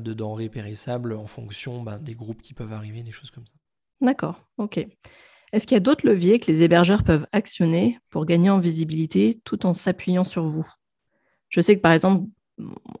de, 0.00 0.12
denrées 0.12 0.48
périssables 0.48 1.12
en 1.14 1.26
fonction 1.26 1.82
bah, 1.82 1.98
des 1.98 2.14
groupes 2.14 2.42
qui 2.42 2.54
peuvent 2.54 2.72
arriver, 2.72 3.02
des 3.02 3.12
choses 3.12 3.30
comme 3.30 3.46
ça. 3.46 3.54
D'accord, 4.00 4.40
ok. 4.58 4.86
Est-ce 5.52 5.66
qu'il 5.66 5.76
y 5.76 5.78
a 5.78 5.80
d'autres 5.80 6.06
leviers 6.06 6.40
que 6.40 6.50
les 6.50 6.62
hébergeurs 6.62 7.04
peuvent 7.04 7.26
actionner 7.32 7.98
pour 8.10 8.26
gagner 8.26 8.50
en 8.50 8.58
visibilité 8.58 9.40
tout 9.44 9.66
en 9.66 9.74
s'appuyant 9.74 10.24
sur 10.24 10.48
vous? 10.48 10.66
Je 11.48 11.60
sais 11.60 11.76
que 11.76 11.80
par 11.80 11.92
exemple, 11.92 12.26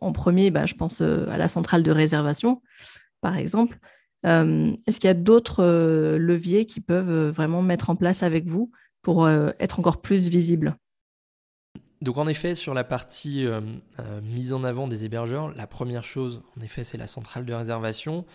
en 0.00 0.12
premier, 0.12 0.50
bah, 0.50 0.66
je 0.66 0.74
pense 0.74 1.00
euh, 1.00 1.26
à 1.30 1.38
la 1.38 1.48
centrale 1.48 1.82
de 1.82 1.90
réservation, 1.90 2.62
par 3.20 3.36
exemple. 3.36 3.78
Euh, 4.26 4.74
est-ce 4.86 5.00
qu'il 5.00 5.08
y 5.08 5.10
a 5.10 5.14
d'autres 5.14 5.62
euh, 5.62 6.18
leviers 6.18 6.64
qui 6.64 6.80
peuvent 6.80 7.28
vraiment 7.30 7.62
mettre 7.62 7.90
en 7.90 7.96
place 7.96 8.22
avec 8.22 8.46
vous 8.46 8.70
pour 9.02 9.28
être 9.28 9.80
encore 9.80 10.00
plus 10.00 10.28
visible? 10.28 10.78
Donc 12.02 12.18
en 12.18 12.26
effet, 12.26 12.54
sur 12.54 12.74
la 12.74 12.84
partie 12.84 13.46
mise 14.22 14.52
en 14.52 14.62
avant 14.62 14.88
des 14.88 15.06
hébergeurs, 15.06 15.54
la 15.54 15.66
première 15.66 16.04
chose, 16.04 16.42
en 16.58 16.60
effet, 16.60 16.84
c'est 16.84 16.98
la 16.98 17.06
centrale 17.06 17.46
de 17.46 17.54
réservation. 17.54 18.26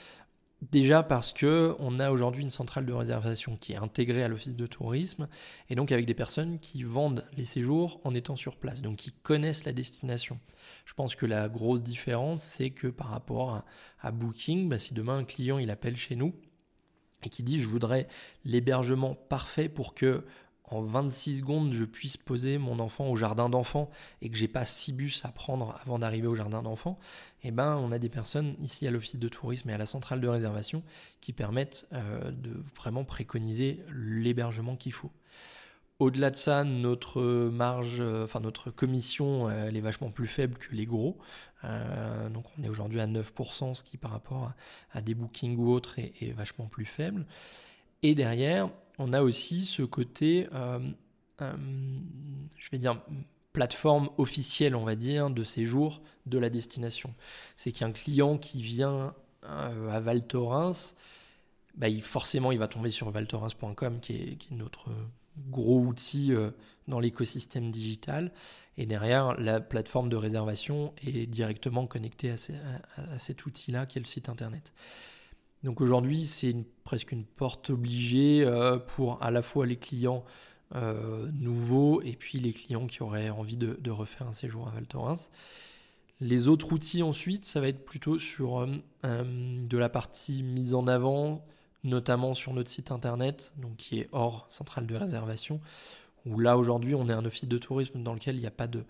Déjà 0.62 1.04
parce 1.04 1.32
que 1.32 1.74
on 1.80 2.02
a 2.02 2.12
aujourd'hui 2.12 2.44
une 2.44 2.50
centrale 2.50 2.86
de 2.86 2.92
réservation 2.92 3.56
qui 3.56 3.72
est 3.72 3.78
intégrée 3.78 4.24
à 4.24 4.28
l'office 4.28 4.58
de 4.58 4.68
tourisme 4.68 5.30
et 5.70 5.76
donc 5.76 5.94
avec 5.94 6.06
des 6.06 6.14
personnes 6.14 6.60
qui 6.60 6.84
vendent 6.84 7.26
les 7.38 7.46
séjours 7.46 8.02
en 8.04 8.14
étant 8.14 8.36
sur 8.36 8.58
place, 8.58 8.82
donc 8.82 8.98
qui 8.98 9.14
connaissent 9.14 9.64
la 9.64 9.72
destination. 9.72 10.38
Je 10.84 10.94
pense 10.94 11.16
que 11.16 11.26
la 11.26 11.48
grosse 11.48 11.82
différence, 11.82 12.44
c'est 12.44 12.72
que 12.72 12.88
par 12.88 13.08
rapport 13.08 13.64
à, 14.02 14.12
Booking, 14.12 14.68
bah, 14.68 14.78
si 14.78 14.94
demain 14.94 15.20
un 15.20 15.24
client 15.24 15.60
il 15.60 15.72
appelle 15.72 15.96
chez 15.96 16.18
nous 16.18 16.36
et 17.24 17.30
qui 17.30 17.42
dit 17.42 17.62
je 17.62 17.68
voudrais 17.68 18.10
l'hébergement 18.44 19.16
parfait 19.16 19.70
pour 19.70 19.94
que 19.94 20.26
en 20.72 20.82
26 20.82 21.40
secondes, 21.40 21.74
je 21.74 21.86
puisse 21.86 22.18
poser 22.18 22.58
mon 22.58 22.80
enfant 22.80 23.08
au 23.08 23.16
jardin 23.16 23.50
d'enfants 23.50 23.90
et 24.22 24.30
que 24.30 24.38
j'ai 24.38 24.48
pas 24.48 24.66
six 24.66 24.94
bus 24.94 25.24
à 25.26 25.30
prendre 25.30 25.76
avant 25.84 26.00
d'arriver 26.00 26.28
au 26.28 26.36
jardin 26.36 26.62
d'enfants, 26.62 27.00
eh 27.44 27.52
ben, 27.52 27.78
on 27.78 27.92
a 27.92 28.00
des 28.00 28.10
personnes 28.10 28.56
ici 28.60 28.88
à 28.88 28.92
l'office 28.92 29.18
de 29.18 29.30
tourisme 29.30 29.70
et 29.70 29.74
à 29.74 29.78
la 29.78 29.86
centrale 29.86 30.22
de 30.22 30.28
réservation 30.28 30.84
qui 31.22 31.34
permettent 31.34 31.88
euh, 31.94 32.32
de 32.32 32.52
vraiment 32.76 33.04
préconiser 33.04 33.84
l'hébergement 33.92 34.76
qu'il 34.76 34.94
faut. 34.94 35.12
Au-delà 36.00 36.30
de 36.30 36.36
ça, 36.38 36.64
notre 36.64 37.22
marge, 37.50 37.98
euh, 38.00 38.24
enfin 38.24 38.40
notre 38.40 38.72
commission, 38.72 39.50
elle 39.50 39.76
est 39.76 39.82
vachement 39.82 40.12
plus 40.12 40.28
faible 40.28 40.58
que 40.58 40.74
les 40.74 40.86
gros. 40.86 41.18
Euh, 41.66 42.30
donc 42.30 42.46
on 42.58 42.64
est 42.64 42.70
aujourd'hui 42.70 43.02
à 43.02 43.08
9%, 43.08 43.74
ce 43.74 43.84
qui 43.84 43.98
par 43.98 44.12
rapport 44.12 44.54
à, 44.94 45.02
des 45.02 45.14
bookings 45.14 45.58
ou 45.58 45.72
autres 45.72 46.00
est 46.00 46.32
vachement 46.32 46.68
plus 46.68 46.86
faible. 46.86 47.26
Et 48.02 48.16
derrière, 48.16 48.70
on 49.00 49.14
a 49.14 49.22
aussi 49.22 49.66
ce 49.66 49.82
côté, 49.82 50.48
euh, 50.54 50.80
euh, 51.42 51.54
je 52.58 52.70
vais 52.70 52.78
dire, 52.78 53.02
plateforme 53.54 54.10
officielle, 54.18 54.76
on 54.76 54.84
va 54.84 54.96
dire, 54.96 55.30
de 55.30 55.44
séjour 55.44 56.02
de 56.26 56.38
la 56.38 56.50
destination. 56.50 57.16
C'est 57.56 57.72
qu'un 57.72 57.92
client 57.92 58.38
qui 58.38 58.62
vient 58.62 59.16
euh, 59.46 59.90
à 59.90 60.00
Val 60.02 60.28
Thorens, 60.28 60.96
bah, 61.76 61.88
forcément, 62.02 62.52
il 62.52 62.60
va 62.60 62.68
tomber 62.68 62.90
sur 62.90 63.10
valtorens.com, 63.10 64.00
qui 64.02 64.14
est, 64.14 64.36
qui 64.36 64.54
est, 64.54 64.58
notre 64.58 64.90
gros 65.50 65.80
outil 65.80 66.34
dans 66.90 67.00
l'écosystème 67.00 67.72
digital. 67.72 68.34
Et 68.78 68.86
derrière, 68.86 69.40
la 69.40 69.62
plateforme 69.62 70.10
de 70.10 70.18
réservation 70.18 70.94
est 71.08 71.28
directement 71.28 71.88
connectée 71.88 72.32
à 72.32 73.18
cet 73.18 73.46
outil-là, 73.46 73.86
qui 73.86 74.00
est 74.00 74.02
le 74.02 74.08
site 74.08 74.28
internet. 74.28 74.74
Donc 75.64 75.82
aujourd'hui, 75.82 76.26
c'est 76.26 76.56
presque 76.84 77.12
une 77.12 77.26
porte 77.26 77.70
obligée 77.70 78.44
euh, 78.46 78.78
pour 78.78 79.22
à 79.22 79.32
la 79.32 79.42
fois 79.42 79.66
les 79.66 79.76
clients 79.76 80.24
euh, 80.76 81.30
nouveaux 81.34 82.02
et 82.02 82.14
puis 82.14 82.40
les 82.40 82.54
clients 82.54 82.88
qui 82.88 83.02
auraient 83.04 83.30
envie 83.30 83.58
de, 83.58 83.92
refaire 83.92 84.28
un 84.28 84.32
séjour 84.32 84.68
à 84.68 84.72
Val 84.72 84.88
Thorens. 84.88 85.30
Les 86.22 86.48
autres 86.48 86.74
outils 86.74 87.02
ensuite, 87.02 87.46
ça 87.46 87.60
va 87.60 87.68
être 87.68 87.86
plutôt 87.86 88.20
sur 88.20 88.60
euh, 89.06 89.64
de 89.68 89.78
la 89.78 89.90
partie 89.90 90.44
mise 90.44 90.74
en 90.74 90.88
avant, 90.88 91.46
notamment 91.84 92.34
sur 92.34 92.54
notre 92.54 92.70
site 92.70 92.92
internet, 92.92 93.54
donc 93.58 93.78
qui 93.78 94.00
est 94.00 94.10
hors 94.12 94.46
centrale 94.50 94.86
de 94.86 94.96
réservation, 94.96 95.62
où 96.26 96.40
là 96.40 96.58
aujourd'hui 96.58 96.94
on 96.94 97.08
est 97.08 97.14
un 97.14 97.26
office 97.26 97.48
de 97.48 97.58
tourisme 97.58 98.04
dans 98.04 98.14
lequel 98.14 98.36
il 98.36 98.42
n'y 98.42 98.48
a 98.48 98.52
pas 98.52 98.68
de, 98.68 98.84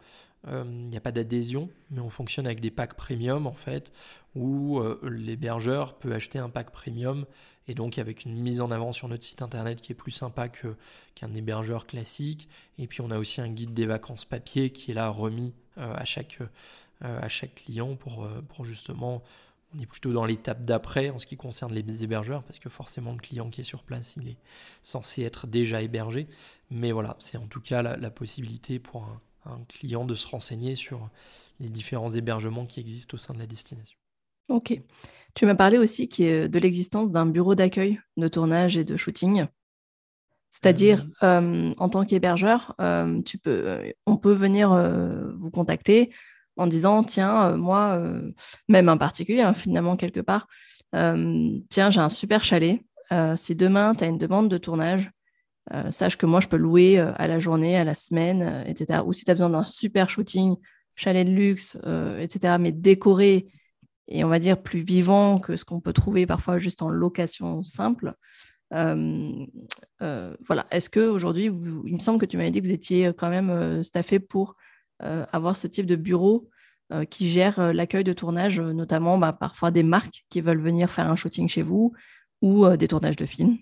euh, 0.47 0.63
il 0.65 0.89
n'y 0.89 0.97
a 0.97 1.01
pas 1.01 1.11
d'adhésion, 1.11 1.69
mais 1.91 1.99
on 1.99 2.09
fonctionne 2.09 2.45
avec 2.45 2.61
des 2.61 2.71
packs 2.71 2.93
premium 2.93 3.45
en 3.45 3.53
fait, 3.53 3.91
où 4.35 4.79
euh, 4.79 4.99
l'hébergeur 5.03 5.95
peut 5.95 6.13
acheter 6.13 6.39
un 6.39 6.49
pack 6.49 6.71
premium 6.71 7.25
et 7.67 7.73
donc 7.73 7.99
avec 7.99 8.25
une 8.25 8.39
mise 8.39 8.61
en 8.61 8.71
avant 8.71 8.93
sur 8.93 9.07
notre 9.09 9.23
site 9.23 9.41
internet 9.41 9.81
qui 9.81 9.91
est 9.91 9.95
plus 9.95 10.11
sympa 10.11 10.47
qu'un 10.47 11.33
hébergeur 11.33 11.85
classique. 11.85 12.47
Et 12.77 12.87
puis 12.87 13.01
on 13.01 13.11
a 13.11 13.17
aussi 13.17 13.41
un 13.41 13.49
guide 13.49 13.73
des 13.73 13.85
vacances 13.85 14.25
papier 14.25 14.71
qui 14.71 14.91
est 14.91 14.93
là 14.93 15.09
remis 15.09 15.53
euh, 15.77 15.93
à, 15.93 16.05
chaque, 16.05 16.39
à 17.01 17.27
chaque 17.27 17.55
client 17.55 17.95
pour, 17.95 18.27
pour 18.47 18.65
justement 18.65 19.21
on 19.75 19.79
est 19.79 19.85
plutôt 19.85 20.13
dans 20.13 20.25
l'étape 20.25 20.65
d'après 20.65 21.11
en 21.11 21.19
ce 21.19 21.27
qui 21.27 21.37
concerne 21.37 21.71
les 21.71 22.03
hébergeurs, 22.03 22.41
parce 22.41 22.57
que 22.57 22.69
forcément 22.69 23.11
le 23.11 23.19
client 23.19 23.51
qui 23.51 23.61
est 23.61 23.63
sur 23.63 23.83
place, 23.83 24.15
il 24.19 24.29
est 24.29 24.37
censé 24.81 25.21
être 25.21 25.45
déjà 25.45 25.83
hébergé. 25.83 26.27
Mais 26.71 26.91
voilà, 26.91 27.15
c'est 27.19 27.37
en 27.37 27.45
tout 27.45 27.61
cas 27.61 27.83
la, 27.83 27.95
la 27.95 28.09
possibilité 28.09 28.79
pour 28.79 29.03
un, 29.03 29.21
un 29.45 29.59
client 29.67 30.05
de 30.05 30.15
se 30.15 30.27
renseigner 30.27 30.75
sur 30.75 31.09
les 31.59 31.69
différents 31.69 32.09
hébergements 32.09 32.65
qui 32.65 32.79
existent 32.79 33.15
au 33.15 33.17
sein 33.17 33.33
de 33.33 33.39
la 33.39 33.47
destination. 33.47 33.97
Ok. 34.49 34.79
Tu 35.35 35.45
m'as 35.45 35.55
parlé 35.55 35.77
aussi 35.77 36.07
de 36.07 36.59
l'existence 36.59 37.11
d'un 37.11 37.25
bureau 37.25 37.55
d'accueil 37.55 37.99
de 38.17 38.27
tournage 38.27 38.77
et 38.77 38.83
de 38.83 38.97
shooting. 38.97 39.45
C'est-à-dire, 40.49 41.05
euh, 41.23 41.41
euh, 41.41 41.73
en 41.77 41.89
tant 41.89 42.05
qu'hébergeur, 42.05 42.73
euh, 42.81 43.21
on 44.05 44.17
peut 44.17 44.33
venir 44.33 44.69
vous 45.37 45.51
contacter 45.51 46.11
en 46.57 46.67
disant, 46.67 47.03
tiens, 47.03 47.55
moi, 47.55 48.01
même 48.67 48.89
un 48.89 48.97
particulier, 48.97 49.41
hein, 49.41 49.53
finalement, 49.53 49.95
quelque 49.95 50.19
part, 50.19 50.47
tiens, 50.91 51.89
j'ai 51.89 52.01
un 52.01 52.09
super 52.09 52.43
chalet. 52.43 52.81
si 53.35 53.55
demain, 53.55 53.95
tu 53.95 54.03
as 54.03 54.07
une 54.07 54.17
demande 54.17 54.49
de 54.49 54.57
tournage, 54.57 55.11
euh, 55.73 55.91
sache 55.91 56.17
que 56.17 56.25
moi, 56.25 56.39
je 56.39 56.47
peux 56.47 56.57
louer 56.57 56.99
euh, 56.99 57.11
à 57.15 57.27
la 57.27 57.39
journée, 57.39 57.77
à 57.77 57.83
la 57.83 57.93
semaine, 57.95 58.41
euh, 58.41 58.63
etc. 58.65 59.01
Ou 59.05 59.13
si 59.13 59.23
tu 59.23 59.31
as 59.31 59.35
besoin 59.35 59.49
d'un 59.49 59.63
super 59.63 60.09
shooting, 60.09 60.55
chalet 60.95 61.25
de 61.25 61.31
luxe, 61.31 61.77
etc., 62.19 62.57
mais 62.59 62.73
décoré 62.73 63.47
et 64.09 64.25
on 64.25 64.27
va 64.27 64.39
dire 64.39 64.61
plus 64.61 64.81
vivant 64.81 65.39
que 65.39 65.55
ce 65.55 65.63
qu'on 65.63 65.79
peut 65.79 65.93
trouver 65.93 66.25
parfois 66.25 66.57
juste 66.57 66.81
en 66.81 66.89
location 66.89 67.63
simple. 67.63 68.15
voilà. 68.71 69.15
Est-ce 70.71 70.89
que 70.89 71.07
aujourd'hui, 71.07 71.45
il 71.45 71.93
me 71.93 71.99
semble 71.99 72.19
que 72.19 72.25
tu 72.25 72.35
m'avais 72.35 72.51
dit 72.51 72.59
que 72.59 72.65
vous 72.65 72.73
étiez 72.73 73.13
quand 73.17 73.29
même 73.29 73.81
staffé 73.81 74.19
pour 74.19 74.57
avoir 74.99 75.55
ce 75.55 75.67
type 75.67 75.85
de 75.85 75.95
bureau 75.95 76.49
qui 77.09 77.29
gère 77.29 77.71
l'accueil 77.71 78.03
de 78.03 78.11
tournage, 78.11 78.59
notamment 78.59 79.17
bah, 79.17 79.31
parfois 79.31 79.71
des 79.71 79.83
marques 79.83 80.25
qui 80.29 80.41
veulent 80.41 80.59
venir 80.59 80.91
faire 80.91 81.09
un 81.09 81.15
shooting 81.15 81.47
chez 81.47 81.61
vous 81.61 81.93
ou 82.41 82.67
des 82.75 82.89
tournages 82.89 83.15
de 83.15 83.25
films. 83.25 83.57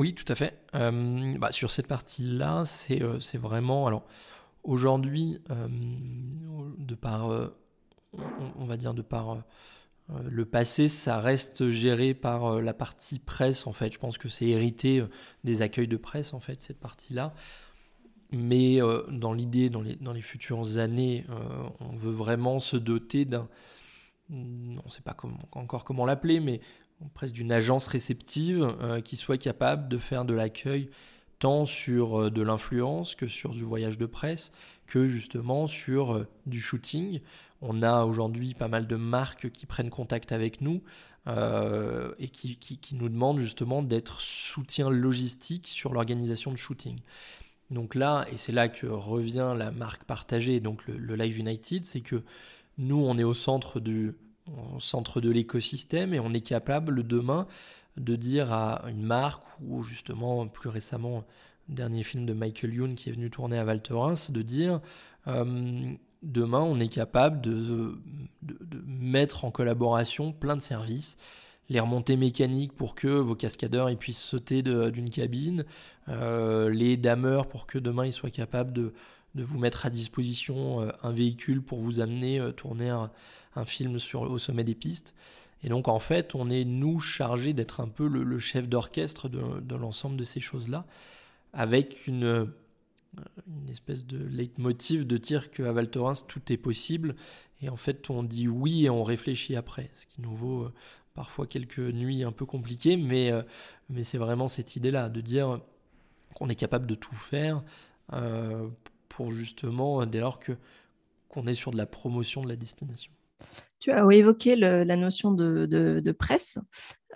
Oui, 0.00 0.14
tout 0.14 0.24
à 0.32 0.34
fait. 0.34 0.58
Euh, 0.74 1.36
bah, 1.36 1.52
sur 1.52 1.70
cette 1.70 1.86
partie-là, 1.86 2.64
c'est 2.64 3.02
euh, 3.02 3.18
vraiment. 3.34 3.86
Alors, 3.86 4.06
aujourd'hui, 4.64 5.38
euh, 5.50 5.68
de 6.78 6.94
par. 6.94 7.50
On, 8.58 8.64
va 8.64 8.78
dire 8.78 8.94
de 8.94 9.02
par. 9.02 9.44
le 10.24 10.44
passé, 10.46 10.88
ça 10.88 11.20
reste 11.20 11.68
géré 11.68 12.14
par 12.14 12.62
la 12.62 12.72
partie 12.72 13.18
presse, 13.18 13.66
en 13.66 13.72
fait. 13.72 13.92
Je 13.92 13.98
pense 13.98 14.16
que 14.16 14.30
c'est 14.30 14.46
hérité 14.46 15.04
des 15.44 15.60
accueils 15.60 15.86
de 15.86 15.98
presse, 15.98 16.32
en 16.32 16.40
fait, 16.40 16.62
cette 16.62 16.80
partie-là. 16.80 17.34
Mais 18.32 18.78
dans 19.10 19.34
l'idée, 19.34 19.68
dans 19.68 19.82
les, 19.82 19.96
dans 19.96 20.14
les 20.14 20.22
futures 20.22 20.78
années, 20.78 21.26
on 21.78 21.94
veut 21.94 22.10
vraiment 22.10 22.58
se 22.58 22.78
doter 22.78 23.26
d'un. 23.26 23.48
On 24.30 24.34
ne 24.84 24.90
sait 24.90 25.02
pas 25.02 25.16
encore 25.52 25.84
comment 25.84 26.06
l'appeler, 26.06 26.40
mais 26.40 26.62
presque 27.14 27.34
d'une 27.34 27.52
agence 27.52 27.86
réceptive 27.86 28.68
euh, 28.80 29.00
qui 29.00 29.16
soit 29.16 29.38
capable 29.38 29.88
de 29.88 29.98
faire 29.98 30.24
de 30.24 30.34
l'accueil 30.34 30.90
tant 31.38 31.64
sur 31.64 32.20
euh, 32.20 32.30
de 32.30 32.42
l'influence 32.42 33.14
que 33.14 33.26
sur 33.26 33.50
du 33.50 33.62
voyage 33.62 33.98
de 33.98 34.06
presse, 34.06 34.52
que 34.86 35.06
justement 35.06 35.66
sur 35.66 36.14
euh, 36.14 36.28
du 36.46 36.60
shooting. 36.60 37.20
On 37.62 37.82
a 37.82 38.04
aujourd'hui 38.04 38.54
pas 38.54 38.68
mal 38.68 38.86
de 38.86 38.96
marques 38.96 39.50
qui 39.50 39.66
prennent 39.66 39.90
contact 39.90 40.32
avec 40.32 40.60
nous 40.60 40.82
et 42.18 42.28
qui, 42.28 42.56
qui, 42.56 42.94
nous 42.96 43.08
demandent 43.08 43.38
justement 43.38 43.82
d'être 43.82 44.20
soutien 44.20 44.88
logistique 44.90 45.68
sur 45.68 45.92
l'organisation 45.92 46.50
de 46.50 46.56
shooting. 46.56 46.98
Donc 47.70 47.94
là, 47.94 48.24
et 48.32 48.38
c'est 48.38 48.50
là 48.50 48.68
que 48.68 48.86
revient 48.86 49.54
la 49.56 49.70
marque 49.70 50.04
partagée, 50.04 50.58
donc 50.58 50.88
le 50.88 51.14
Live 51.14 51.38
United, 51.38 51.84
c'est 51.84 52.00
que 52.00 52.24
nous, 52.78 52.96
on 52.96 53.18
est 53.18 53.24
au 53.24 53.34
centre 53.34 53.78
du, 53.78 54.14
au 54.74 54.80
centre 54.80 55.20
de 55.20 55.30
l'écosystème 55.30 56.14
et 56.14 56.20
on 56.20 56.32
est 56.32 56.40
capable 56.40 57.06
demain 57.06 57.46
de 57.96 58.16
dire 58.16 58.52
à 58.52 58.84
une 58.88 59.02
marque 59.02 59.44
ou 59.62 59.82
justement 59.82 60.46
plus 60.46 60.68
récemment 60.68 61.24
dernier 61.68 62.02
film 62.02 62.26
de 62.26 62.32
Michael 62.32 62.74
Youn 62.74 62.94
qui 62.94 63.10
est 63.10 63.12
venu 63.12 63.30
tourner 63.30 63.58
à 63.58 63.64
Val 63.64 63.82
Thorens 63.82 64.30
de 64.30 64.42
dire 64.42 64.80
euh, 65.28 65.92
demain 66.22 66.60
on 66.60 66.80
est 66.80 66.88
capable 66.88 67.40
de, 67.40 67.98
de, 68.42 68.82
mettre 68.86 69.44
en 69.44 69.50
collaboration 69.50 70.32
plein 70.32 70.56
de 70.56 70.62
services 70.62 71.16
les 71.68 71.78
remontées 71.78 72.16
mécaniques 72.16 72.72
pour 72.72 72.94
que 72.94 73.08
vos 73.08 73.36
cascadeurs 73.36 73.94
puissent 73.96 74.22
sauter 74.22 74.62
d'une 74.62 75.10
cabine 75.10 75.64
euh, 76.08 76.68
les 76.70 76.96
dameurs 76.96 77.46
pour 77.46 77.66
que 77.66 77.78
demain 77.78 78.06
ils 78.06 78.12
soient 78.12 78.30
capables 78.30 78.72
de, 78.72 78.92
de 79.36 79.44
vous 79.44 79.58
mettre 79.58 79.86
à 79.86 79.90
disposition 79.90 80.82
euh, 80.82 80.90
un 81.02 81.12
véhicule 81.12 81.62
pour 81.62 81.78
vous 81.78 82.00
amener 82.00 82.40
tourner 82.56 82.88
un, 82.88 83.10
un 83.56 83.64
film 83.64 83.98
sur, 83.98 84.22
au 84.22 84.38
sommet 84.38 84.64
des 84.64 84.74
pistes. 84.74 85.14
Et 85.62 85.68
donc 85.68 85.88
en 85.88 85.98
fait, 85.98 86.34
on 86.34 86.48
est 86.48 86.64
nous 86.64 87.00
chargés 87.00 87.52
d'être 87.52 87.80
un 87.80 87.88
peu 87.88 88.06
le, 88.08 88.38
chef 88.38 88.68
d'orchestre 88.68 89.28
de, 89.28 89.74
l'ensemble 89.74 90.16
de 90.16 90.24
ces 90.24 90.40
choses-là, 90.40 90.86
avec 91.52 92.06
une, 92.06 92.50
une 93.46 93.68
espèce 93.68 94.06
de 94.06 94.18
leitmotiv 94.18 95.06
de 95.06 95.16
dire 95.16 95.50
qu'à 95.50 95.72
Val 95.72 95.90
Thorens, 95.90 96.26
tout 96.26 96.52
est 96.52 96.56
possible. 96.56 97.16
Et 97.62 97.68
en 97.68 97.76
fait, 97.76 98.08
on 98.08 98.22
dit 98.22 98.48
oui 98.48 98.86
et 98.86 98.90
on 98.90 99.04
réfléchit 99.04 99.56
après, 99.56 99.90
ce 99.94 100.06
qui 100.06 100.22
nous 100.22 100.34
vaut 100.34 100.62
euh, 100.62 100.72
parfois 101.14 101.46
quelques 101.46 101.78
nuits 101.78 102.24
un 102.24 102.32
peu 102.32 102.46
compliquées, 102.46 102.96
mais, 102.96 103.30
euh, 103.30 103.42
mais 103.90 104.02
c'est 104.02 104.18
vraiment 104.18 104.48
cette 104.48 104.76
idée-là, 104.76 105.10
de 105.10 105.20
dire 105.20 105.60
qu'on 106.34 106.48
est 106.48 106.54
capable 106.54 106.86
de 106.86 106.94
tout 106.94 107.14
faire 107.14 107.62
euh, 108.14 108.68
pour 109.08 109.32
justement, 109.32 110.06
dès 110.06 110.20
lors 110.20 110.38
que 110.38 110.52
qu'on 111.28 111.46
est 111.46 111.54
sur 111.54 111.70
de 111.70 111.76
la 111.76 111.86
promotion 111.86 112.42
de 112.42 112.48
la 112.48 112.56
destination. 112.56 113.12
Tu 113.78 113.90
as 113.90 114.04
évoqué 114.12 114.56
la 114.56 114.96
notion 114.96 115.32
de, 115.32 116.12
presse. 116.12 116.58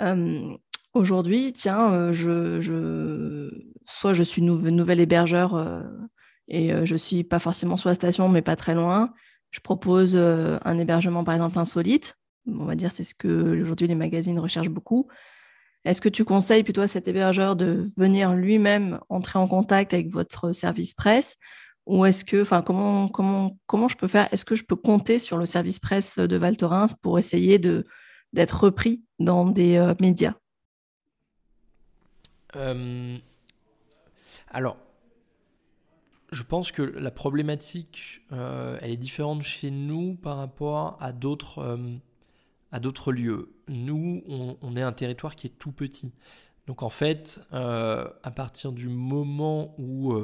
Euh, 0.00 0.56
aujourd'hui, 0.94 1.52
tiens, 1.52 1.92
euh, 1.92 3.50
soit 3.86 4.14
je 4.14 4.22
suis 4.22 4.42
nouvel 4.42 5.00
hébergeur 5.00 5.54
euh, 5.54 5.82
et 6.48 6.72
je 6.86 6.96
suis 6.96 7.22
pas 7.24 7.38
forcément 7.38 7.76
sur 7.76 7.90
la 7.90 7.94
station, 7.94 8.28
mais 8.28 8.42
pas 8.42 8.56
très 8.56 8.74
loin. 8.74 9.12
Je 9.50 9.60
propose 9.60 10.16
un 10.16 10.78
hébergement, 10.78 11.22
par 11.22 11.34
exemple, 11.34 11.58
insolite. 11.58 12.16
On 12.46 12.64
va 12.64 12.74
dire, 12.74 12.92
c'est 12.92 13.04
ce 13.04 13.14
que 13.14 13.60
aujourd'hui 13.60 13.86
les 13.86 13.94
magazines 13.94 14.38
recherchent 14.38 14.68
beaucoup. 14.68 15.08
Est-ce 15.84 16.00
que 16.00 16.08
tu 16.08 16.24
conseilles 16.24 16.62
plutôt 16.62 16.80
à 16.80 16.88
cet 16.88 17.08
hébergeur 17.08 17.56
de 17.56 17.86
venir 17.96 18.32
lui-même 18.32 19.00
entrer 19.10 19.38
en 19.38 19.46
contact 19.46 19.92
avec 19.92 20.10
votre 20.10 20.52
service 20.52 20.94
presse 20.94 21.36
ou 21.86 22.06
est-ce 22.06 22.24
que, 22.24 22.40
enfin, 22.40 22.62
comment, 22.62 23.08
comment, 23.08 23.58
comment 23.66 23.88
je 23.88 23.96
peux 23.96 24.08
faire? 24.08 24.32
Est-ce 24.32 24.44
que 24.44 24.54
je 24.54 24.64
peux 24.64 24.76
compter 24.76 25.18
sur 25.18 25.36
le 25.36 25.46
service 25.46 25.78
presse 25.78 26.18
de 26.18 26.36
Val 26.36 26.56
Thorens 26.56 26.94
pour 27.02 27.18
essayer 27.18 27.58
de, 27.58 27.86
d'être 28.32 28.64
repris 28.64 29.02
dans 29.18 29.44
des 29.46 29.76
euh, 29.76 29.94
médias? 30.00 30.34
Euh, 32.56 33.18
Alors, 34.50 34.78
je 36.32 36.42
pense 36.42 36.72
que 36.72 36.82
la 36.82 37.10
problématique, 37.10 38.22
euh, 38.32 38.78
elle 38.80 38.90
est 38.90 38.96
différente 38.96 39.42
chez 39.42 39.70
nous 39.70 40.14
par 40.14 40.38
rapport 40.38 40.96
à 41.00 41.12
d'autres, 41.12 41.78
à 42.72 42.80
d'autres 42.80 43.12
lieux. 43.12 43.54
Nous, 43.68 44.22
on, 44.26 44.56
on, 44.62 44.76
est 44.76 44.82
un 44.82 44.92
territoire 44.92 45.36
qui 45.36 45.48
est 45.48 45.58
tout 45.58 45.72
petit. 45.72 46.12
Donc 46.66 46.82
en 46.82 46.88
fait, 46.88 47.40
à 47.52 48.30
partir 48.34 48.72
du 48.72 48.88
moment 48.88 49.74
où 49.78 50.14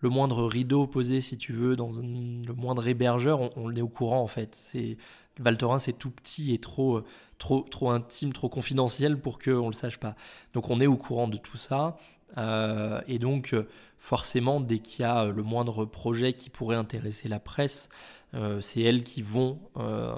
le 0.00 0.08
moindre 0.08 0.44
rideau 0.44 0.86
posé, 0.86 1.20
si 1.20 1.36
tu 1.36 1.52
veux, 1.52 1.76
dans 1.76 1.90
le 1.90 2.52
moindre 2.54 2.86
hébergeur, 2.86 3.56
on, 3.56 3.74
est 3.74 3.82
au 3.82 3.88
courant 3.88 4.20
en 4.20 4.28
fait. 4.28 4.54
C'est 4.54 4.96
Val 5.38 5.56
c'est 5.78 5.92
tout 5.92 6.10
petit 6.10 6.52
et 6.52 6.58
trop, 6.58 7.02
trop, 7.38 7.62
trop 7.62 7.90
intime, 7.90 8.32
trop 8.32 8.48
confidentiel 8.48 9.20
pour 9.20 9.38
qu'on 9.38 9.68
le 9.68 9.72
sache 9.72 9.98
pas. 9.98 10.14
Donc 10.52 10.70
on 10.70 10.80
est 10.80 10.86
au 10.86 10.96
courant 10.96 11.28
de 11.28 11.36
tout 11.36 11.56
ça. 11.56 11.96
Euh, 12.36 13.00
et 13.06 13.18
donc 13.18 13.54
forcément, 13.98 14.60
dès 14.60 14.78
qu'il 14.80 15.02
y 15.02 15.04
a 15.04 15.26
le 15.26 15.42
moindre 15.42 15.84
projet 15.84 16.32
qui 16.32 16.50
pourrait 16.50 16.76
intéresser 16.76 17.28
la 17.28 17.40
presse, 17.40 17.88
euh, 18.34 18.60
c'est 18.60 18.82
elles 18.82 19.02
qui 19.02 19.22
vont 19.22 19.58
euh, 19.78 20.12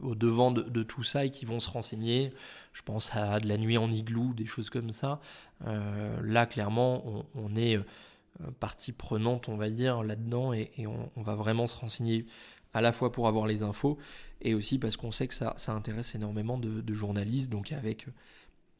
au 0.00 0.14
devant 0.14 0.50
de, 0.50 0.82
tout 0.82 1.02
ça 1.02 1.24
et 1.24 1.30
qui 1.30 1.46
vont 1.46 1.60
se 1.60 1.70
renseigner. 1.70 2.32
Je 2.72 2.82
pense 2.82 3.14
à 3.14 3.40
de 3.40 3.48
la 3.48 3.56
nuit 3.56 3.78
en 3.78 3.90
igloo, 3.90 4.34
des 4.34 4.46
choses 4.46 4.70
comme 4.70 4.90
ça. 4.90 5.20
là, 5.64 6.46
clairement, 6.46 7.24
on, 7.34 7.56
est 7.56 7.80
partie 8.60 8.92
prenante, 8.92 9.48
on 9.48 9.56
va 9.56 9.70
dire, 9.70 10.02
là-dedans, 10.02 10.52
et, 10.52 10.86
on, 10.86 11.22
va 11.22 11.34
vraiment 11.34 11.66
se 11.66 11.76
renseigner 11.76 12.26
à 12.74 12.80
la 12.80 12.92
fois 12.92 13.10
pour 13.10 13.26
avoir 13.26 13.46
les 13.46 13.62
infos, 13.62 13.98
et 14.40 14.54
aussi 14.54 14.78
parce 14.78 14.96
qu'on 14.96 15.10
sait 15.10 15.26
que 15.26 15.34
ça, 15.34 15.54
intéresse 15.68 16.14
énormément 16.14 16.58
de, 16.58 16.94
journalistes, 16.94 17.50
donc 17.50 17.72
avec 17.72 18.06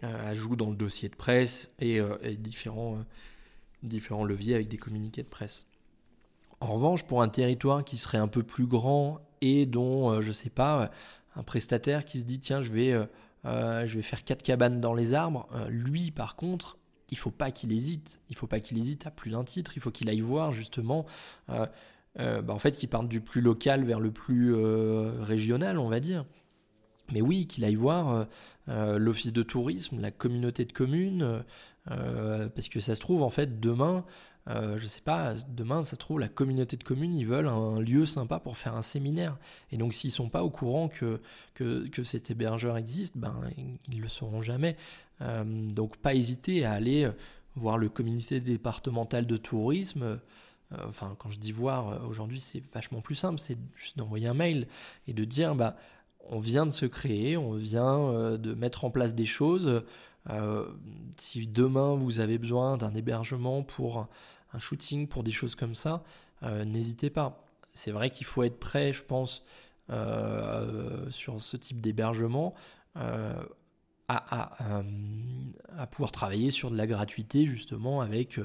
euh, 0.05 0.31
ajout 0.31 0.57
dans 0.57 0.71
le 0.71 0.77
dossier 0.77 1.09
de 1.09 1.17
presse 1.17 1.71
et, 1.81 1.99
euh, 2.01 2.17
différents, 2.39 2.99
différents 3.83 4.25
leviers 4.25 4.55
avec 4.55 4.69
des 4.69 4.79
communiqués 4.79 5.23
de 5.23 5.29
presse. 5.29 5.67
En 6.61 6.75
revanche, 6.75 7.05
pour 7.05 7.23
un 7.23 7.29
territoire 7.29 7.85
qui 7.85 7.97
serait 7.97 8.19
un 8.19 8.29
peu 8.29 8.43
plus 8.43 8.67
grand 8.67 9.21
et 9.41 9.67
dont, 9.67 10.21
je 10.21 10.33
sais 10.33 10.51
pas, 10.51 10.91
un 11.37 11.43
prestataire 11.43 12.05
qui 12.05 12.21
se 12.21 12.25
dit 12.25 12.41
tiens, 12.41 12.63
je 12.63 12.71
vais, 12.71 13.09
je 13.45 13.95
vais 13.95 14.03
faire 14.03 14.25
quatre 14.25 14.43
cabanes 14.43 14.81
dans 14.81 14.95
les 14.95 15.15
arbres, 15.15 15.49
lui, 15.69 16.11
par 16.11 16.35
contre, 16.37 16.79
il 17.11 17.19
faut 17.19 17.31
pas 17.31 17.51
qu'il 17.51 17.73
hésite. 17.73 18.21
Il 18.29 18.37
faut 18.37 18.47
pas 18.47 18.61
qu'il 18.61 18.79
hésite 18.79 19.07
à 19.07 19.11
plus 19.11 19.31
d'un 19.31 19.45
titre. 19.45 19.73
Il 19.77 19.81
faut 19.81 19.91
qu'il 19.91 20.09
aille 20.09 20.21
voir 20.21 20.53
justement, 20.53 21.07
euh, 21.51 21.67
euh, 22.19 22.43
bah, 22.43 22.55
en 22.55 22.59
fait, 22.59 22.77
qu'il 22.77 22.89
parte 22.89 23.09
du 23.09 23.21
plus 23.21 23.41
local 23.41 23.85
vers 23.85 24.01
le 24.01 24.11
plus 24.11 24.55
euh, 24.55 25.23
régional, 25.23 25.79
on 25.79 25.89
va 25.89 26.01
dire. 26.01 26.25
Mais 27.13 27.23
oui, 27.23 27.47
qu'il 27.47 27.65
aille 27.65 27.75
voir 27.75 28.27
l'office 28.67 29.33
de 29.33 29.43
tourisme, 29.43 29.99
la 29.99 30.11
communauté 30.11 30.67
de 30.67 30.75
communes, 30.75 31.43
parce 31.87 32.69
que 32.69 32.81
ça 32.81 32.95
se 32.95 33.01
trouve 33.01 33.23
en 33.23 33.31
fait 33.31 33.61
demain. 33.61 34.05
Je 34.49 34.87
sais 34.87 35.03
pas, 35.03 35.35
demain, 35.49 35.83
ça 35.83 35.97
trouve, 35.97 36.21
la 36.21 36.29
communauté 36.29 36.77
de 36.77 36.85
communes, 36.85 37.15
ils 37.15 37.27
veulent 37.27 37.49
un 37.49 37.81
lieu 37.81 38.07
sympa 38.07 38.39
pour 38.39 38.57
faire 38.57 38.75
un 38.75 38.83
séminaire. 38.83 39.37
Et 39.73 39.77
donc, 39.77 39.93
s'ils 39.93 40.11
sont 40.11 40.31
pas 40.31 40.43
au 40.43 40.51
courant 40.51 40.89
que, 40.89 41.21
que, 41.55 41.87
que 41.89 42.03
cet 42.03 42.31
hébergeur 42.31 42.79
existe, 42.79 43.19
ben, 43.19 43.39
ils 43.89 44.01
le 44.01 44.09
sauront 44.09 44.41
jamais. 44.41 44.77
Euh, 45.23 45.69
donc 45.69 45.97
pas 45.97 46.15
hésiter 46.15 46.65
à 46.65 46.73
aller 46.73 47.05
euh, 47.05 47.13
voir 47.57 47.79
le 47.79 47.89
comité 47.89 48.41
départemental 48.41 49.27
de 49.27 49.37
tourisme. 49.37 50.03
Euh, 50.03 50.77
enfin, 50.87 51.17
quand 51.19 51.31
je 51.31 51.39
dis 51.39 51.53
voir, 51.53 52.07
aujourd'hui 52.09 52.41
c'est 52.41 52.63
vachement 52.73 53.01
plus 53.01 53.15
simple, 53.15 53.39
c'est 53.39 53.59
juste 53.77 53.99
d'envoyer 53.99 54.29
un 54.29 54.35
mail 54.35 54.69
et 55.07 55.13
de 55.13 55.25
dire 55.25 55.55
bah 55.55 55.77
on 56.31 56.41
vient 56.41 56.67
de 56.67 56.73
se 56.73 56.87
créer, 56.87 57.37
on 57.37 57.55
vient 57.55 58.37
de 58.37 58.53
mettre 58.53 58.85
en 58.85 58.91
place 58.91 59.15
des 59.15 59.25
choses. 59.25 59.83
si 61.17 61.49
demain 61.49 61.95
vous 61.95 62.21
avez 62.21 62.37
besoin 62.37 62.77
d'un 62.77 62.95
hébergement 62.95 63.63
pour 63.63 64.09
un 64.53 64.59
shooting, 64.59 65.09
pour 65.09 65.23
des 65.23 65.31
choses 65.31 65.55
comme 65.55 65.75
ça, 65.75 66.03
n'hésitez 66.43 67.11
pas. 67.11 67.45
C'est 67.75 67.91
vrai 67.91 68.11
qu'il 68.11 68.27
faut 68.27 68.43
être 68.43 68.59
prêt, 68.59 68.93
je 68.93 69.03
pense, 69.03 69.45
sur 71.11 71.41
ce 71.41 71.57
type 71.57 71.81
d'hébergement 71.81 72.55
à, 74.09 74.83
à, 75.77 75.87
pouvoir 75.87 76.13
travailler 76.13 76.51
sur 76.51 76.71
de 76.71 76.77
la 76.77 76.87
gratuité 76.87 77.47
justement 77.47 78.01
avec 78.01 78.41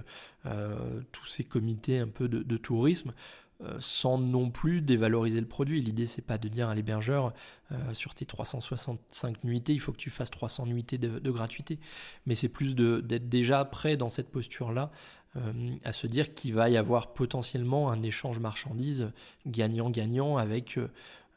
euh, 0.45 1.01
tous 1.11 1.27
ces 1.27 1.45
comités 1.45 1.99
un 1.99 2.07
peu 2.07 2.27
de, 2.27 2.57
tourisme 2.57 3.13
euh, 3.61 3.77
sans 3.79 4.17
non 4.17 4.49
plus 4.49 4.81
dévaloriser 4.81 5.39
le 5.39 5.47
produit. 5.47 5.81
L'idée 5.81 6.05
c'est 6.05 6.21
pas 6.21 6.37
de 6.37 6.49
dire 6.49 6.67
à 6.67 6.75
l'hébergeur 6.75 7.33
euh, 7.71 7.93
sur 7.93 8.13
tes 8.13 8.25
365 8.25 9.45
nuitées 9.45 9.73
il 9.73 9.79
faut 9.79 9.93
que 9.93 9.97
tu 9.97 10.09
fasses 10.09 10.31
300 10.31 10.65
nuitées 10.65 10.97
de, 10.97 11.31
gratuité, 11.31 11.79
mais 12.25 12.35
c'est 12.35 12.49
plus 12.49 12.75
d'être 12.75 13.29
déjà 13.29 13.63
prêt 13.63 13.95
dans 13.95 14.09
cette 14.09 14.31
posture 14.31 14.73
là 15.35 15.41
à 15.83 15.93
se 15.93 16.05
dire 16.07 16.33
qu'il 16.33 16.53
va 16.53 16.69
y 16.69 16.77
avoir 16.77 17.13
potentiellement 17.13 17.89
un 17.89 18.03
échange 18.03 18.39
marchandises 18.39 19.11
gagnant-gagnant 19.47 20.37
avec, 20.37 20.79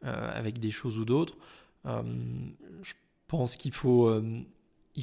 avec 0.03 0.59
des 0.59 0.71
choses 0.71 0.99
ou 0.99 1.05
d'autres. 1.05 1.37
je 1.85 2.95
pense 3.29 3.57
qu'il 3.57 3.73
faut, 3.73 4.07
euh, 4.07 4.23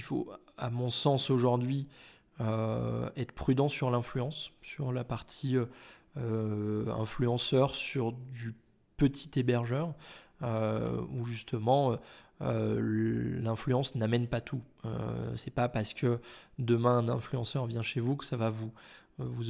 faut, 0.02 0.30
à 0.58 0.70
mon 0.70 0.90
sens 0.90 1.30
aujourd'hui, 1.30 1.88
euh, 2.42 3.10
être 3.16 3.34
prudent 3.34 3.68
sur 3.68 3.92
l'influence, 3.92 4.52
sur 4.62 4.92
la 4.92 5.04
partie 5.04 5.56
euh, 6.18 6.88
influenceur, 6.88 7.76
sur 7.76 8.14
du 8.14 8.56
petit 8.98 9.40
hébergeur, 9.40 9.94
où 10.42 11.26
justement 11.26 11.98
l'influence 12.44 13.96
n'amène 13.96 14.28
pas 14.28 14.42
tout. 14.42 14.62
c'est 15.36 15.54
pas 15.54 15.70
parce 15.70 15.94
que 15.94 16.20
demain 16.60 16.98
un 16.98 17.10
influenceur 17.10 17.66
vient 17.66 17.82
chez 17.82 18.00
vous 18.00 18.16
que 18.16 18.26
ça 18.26 18.38
va 18.38 18.50
vous, 18.50 18.72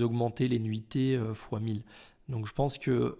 augmenter 0.02 0.48
les 0.48 0.60
nuitées 0.60 1.20
fois 1.34 1.60
1000. 1.60 1.84
Donc 2.30 2.48
je 2.48 2.54
pense 2.54 2.78
que 2.78 3.18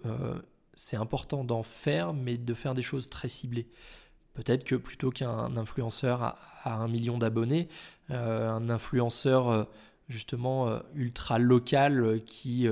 c'est 0.74 0.96
important 0.96 1.44
d'en 1.44 1.62
faire, 1.62 2.12
mais 2.12 2.36
de 2.36 2.54
faire 2.54 2.74
des 2.74 2.82
choses 2.82 3.08
très 3.08 3.28
ciblées. 3.28 3.68
Peut-être 4.34 4.64
que 4.64 4.74
plutôt 4.74 5.10
qu'un 5.10 5.56
influenceur 5.56 6.22
à, 6.64 6.74
un 6.74 6.88
million 6.88 7.18
d'abonnés, 7.18 7.68
euh, 8.10 8.50
un 8.50 8.68
influenceur 8.68 9.48
euh, 9.48 9.64
justement 10.08 10.68
euh, 10.68 10.80
ultra 10.94 11.38
local 11.38 12.20
qui, 12.26 12.68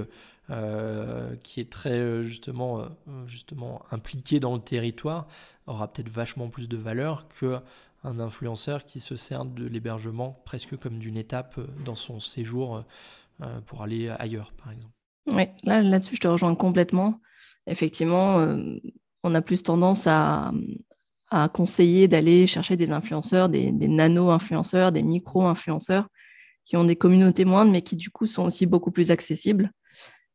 qui 1.43 1.61
est 1.61 1.71
très 1.71 2.23
justement, 2.25 2.83
justement 3.27 3.83
impliqué 3.91 4.39
dans 4.41 4.55
le 4.55 4.61
territoire 4.61 5.27
aura 5.67 5.91
peut-être 5.91 6.11
vachement 6.11 6.49
plus 6.49 6.69
de 6.69 6.77
valeur 6.77 7.27
qu'un 7.39 8.21
influenceur 8.21 8.85
qui 8.85 9.01
se 9.01 9.17
sert 9.17 9.45
de 9.45 9.67
l'hébergement 9.67 10.43
presque 10.45 10.77
comme 10.77 10.99
d'une 10.99 11.17
étape 11.17 11.59
dans 11.85 11.95
son 11.95 12.21
séjour 12.21 12.85
pour 13.67 13.83
aller 13.83 14.11
ailleurs, 14.11 14.53
par 14.53 14.73
exemple. 14.73 14.93
Oui, 15.29 15.45
là, 15.65 15.81
là-dessus, 15.81 16.17
je 16.17 16.21
te 16.21 16.29
rejoins 16.29 16.55
complètement. 16.55 17.21
Effectivement, 17.67 18.47
on 19.23 19.35
a 19.35 19.41
plus 19.41 19.63
tendance 19.63 20.07
à, 20.07 20.53
à 21.33 21.49
conseiller 21.49 22.09
d'aller 22.09 22.47
chercher 22.47 22.77
des 22.77 22.91
influenceurs, 22.91 23.49
des, 23.49 23.73
nano-influenceurs, 23.73 24.93
des 24.93 25.03
micro-influenceurs 25.03 26.07
qui 26.67 26.77
ont 26.77 26.85
des 26.85 26.95
communautés 26.95 27.47
moindres, 27.47 27.73
mais 27.73 27.81
qui 27.81 27.97
du 27.97 28.11
coup 28.11 28.27
sont 28.27 28.45
aussi 28.45 28.67
beaucoup 28.67 28.91
plus 28.91 29.11
accessibles. 29.11 29.73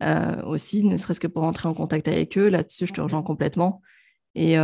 Euh, 0.03 0.41
aussi, 0.43 0.83
ne 0.83 0.97
serait-ce 0.97 1.19
que 1.19 1.27
pour 1.27 1.43
entrer 1.43 1.67
en 1.67 1.73
contact 1.73 2.07
avec 2.07 2.37
eux. 2.37 2.49
Là-dessus, 2.49 2.85
je 2.85 2.93
te 2.93 3.01
rejoins 3.01 3.23
complètement. 3.23 3.81
et, 4.35 4.57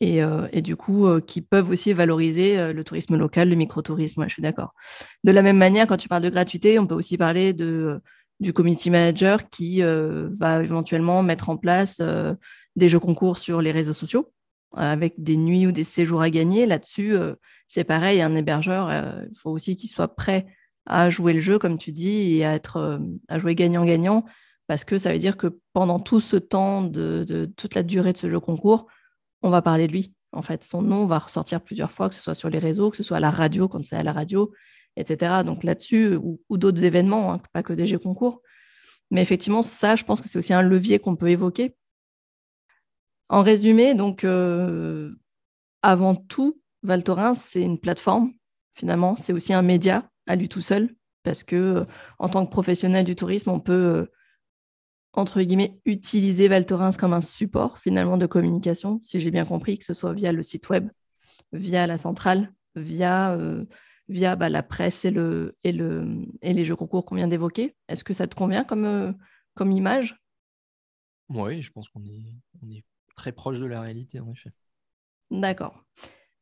et, 0.00 0.62
du 0.62 0.76
coup 0.76 1.08
qui 1.22 1.40
peuvent 1.40 1.70
aussi 1.70 1.92
valoriser 1.92 2.72
le 2.72 2.84
tourisme 2.84 3.16
local, 3.16 3.48
le 3.48 3.56
microtourisme. 3.56 4.24
je 4.28 4.32
suis 4.32 4.42
d'accord. 4.42 4.74
De 5.24 5.32
la 5.32 5.42
même 5.42 5.56
manière, 5.56 5.86
quand 5.86 5.96
tu 5.96 6.08
parles 6.08 6.22
de 6.22 6.30
gratuité, 6.30 6.78
on 6.78 6.86
peut 6.86 6.94
aussi 6.94 7.16
parler 7.16 7.52
de, 7.52 8.00
du 8.38 8.52
community 8.52 8.90
manager 8.90 9.48
qui 9.48 9.80
va 9.80 10.62
éventuellement 10.62 11.22
mettre 11.22 11.48
en 11.48 11.56
place 11.56 12.02
des 12.76 12.88
jeux 12.88 13.00
concours 13.00 13.38
sur 13.38 13.62
les 13.62 13.72
réseaux 13.72 13.92
sociaux 13.94 14.30
avec 14.76 15.14
des 15.16 15.38
nuits 15.38 15.66
ou 15.66 15.72
des 15.72 15.84
séjours 15.84 16.20
à 16.20 16.28
gagner. 16.28 16.66
Là-dessus, 16.66 17.16
c'est 17.66 17.84
pareil, 17.84 18.20
un 18.20 18.34
hébergeur, 18.34 18.90
il 18.92 19.36
faut 19.36 19.50
aussi 19.50 19.74
qu'il 19.74 19.88
soit 19.88 20.14
prêt 20.14 20.46
à 20.88 21.10
jouer 21.10 21.34
le 21.34 21.40
jeu, 21.40 21.58
comme 21.58 21.78
tu 21.78 21.92
dis, 21.92 22.36
et 22.36 22.44
à, 22.44 22.54
être, 22.54 23.00
à 23.28 23.38
jouer 23.38 23.54
gagnant-gagnant, 23.54 24.24
parce 24.66 24.84
que 24.84 24.98
ça 24.98 25.12
veut 25.12 25.18
dire 25.18 25.36
que 25.36 25.58
pendant 25.72 26.00
tout 26.00 26.20
ce 26.20 26.36
temps, 26.36 26.82
de, 26.82 27.50
toute 27.56 27.74
la 27.74 27.82
durée 27.82 28.12
de 28.12 28.18
ce 28.18 28.28
jeu 28.28 28.40
concours, 28.40 28.86
on 29.42 29.50
va 29.50 29.62
parler 29.62 29.86
de 29.86 29.92
lui. 29.92 30.14
En 30.32 30.42
fait, 30.42 30.64
son 30.64 30.82
nom 30.82 31.06
va 31.06 31.20
ressortir 31.20 31.62
plusieurs 31.62 31.92
fois, 31.92 32.08
que 32.08 32.14
ce 32.14 32.22
soit 32.22 32.34
sur 32.34 32.50
les 32.50 32.58
réseaux, 32.58 32.90
que 32.90 32.96
ce 32.96 33.02
soit 33.02 33.18
à 33.18 33.20
la 33.20 33.30
radio, 33.30 33.68
quand 33.68 33.84
c'est 33.84 33.96
à 33.96 34.02
la 34.02 34.12
radio, 34.12 34.52
etc. 34.96 35.42
Donc 35.44 35.62
là-dessus, 35.62 36.16
ou, 36.16 36.40
d'autres 36.58 36.84
événements, 36.84 37.32
hein, 37.32 37.40
pas 37.52 37.62
que 37.62 37.72
des 37.72 37.86
jeux 37.86 37.98
concours. 37.98 38.42
Mais 39.10 39.22
effectivement, 39.22 39.62
ça, 39.62 39.96
je 39.96 40.04
pense 40.04 40.20
que 40.20 40.28
c'est 40.28 40.38
aussi 40.38 40.52
un 40.52 40.62
levier 40.62 40.98
qu'on 40.98 41.16
peut 41.16 41.30
évoquer. 41.30 41.74
En 43.30 43.42
résumé, 43.42 43.94
donc, 43.94 44.24
euh, 44.24 45.14
avant 45.82 46.14
tout, 46.14 46.60
Val 46.82 47.04
Thorens, 47.04 47.38
c'est 47.40 47.62
une 47.62 47.78
plateforme, 47.78 48.32
finalement. 48.74 49.16
C'est 49.16 49.32
aussi 49.32 49.54
un 49.54 49.62
média 49.62 50.10
à 50.28 50.36
lui 50.36 50.48
tout 50.48 50.60
seul, 50.60 50.94
parce 51.24 51.42
que 51.42 51.56
euh, 51.56 51.84
en 52.18 52.28
tant 52.28 52.46
que 52.46 52.50
professionnel 52.50 53.04
du 53.04 53.16
tourisme, 53.16 53.50
on 53.50 53.60
peut, 53.60 53.72
euh, 53.72 54.06
entre 55.14 55.42
guillemets, 55.42 55.80
utiliser 55.84 56.46
Val 56.48 56.66
Thorens 56.66 56.96
comme 56.96 57.12
un 57.12 57.20
support, 57.20 57.78
finalement, 57.78 58.16
de 58.16 58.26
communication, 58.26 59.00
si 59.02 59.18
j'ai 59.18 59.30
bien 59.30 59.44
compris, 59.44 59.78
que 59.78 59.84
ce 59.84 59.94
soit 59.94 60.12
via 60.12 60.30
le 60.30 60.42
site 60.42 60.68
web, 60.68 60.88
via 61.52 61.86
la 61.86 61.98
centrale, 61.98 62.52
via, 62.76 63.36
via 64.08 64.36
bah, 64.36 64.48
la 64.48 64.62
presse 64.62 65.04
et, 65.04 65.10
le, 65.10 65.56
et, 65.64 65.72
le, 65.72 66.26
et 66.42 66.52
les 66.52 66.64
jeux 66.64 66.76
concours 66.76 67.04
qu'on 67.04 67.16
vient 67.16 67.26
d'évoquer. 67.26 67.74
Est-ce 67.88 68.04
que 68.04 68.14
ça 68.14 68.26
te 68.26 68.36
convient 68.36 68.64
comme, 68.64 69.16
comme 69.54 69.72
image? 69.72 70.16
Oui, 71.30 71.62
je 71.62 71.72
pense 71.72 71.88
qu'on 71.88 72.04
est, 72.04 72.34
on 72.62 72.70
est 72.70 72.84
très 73.16 73.32
proche 73.32 73.58
de 73.58 73.66
la 73.66 73.80
réalité, 73.80 74.20
en 74.20 74.30
effet. 74.30 74.50
D'accord. 75.30 75.82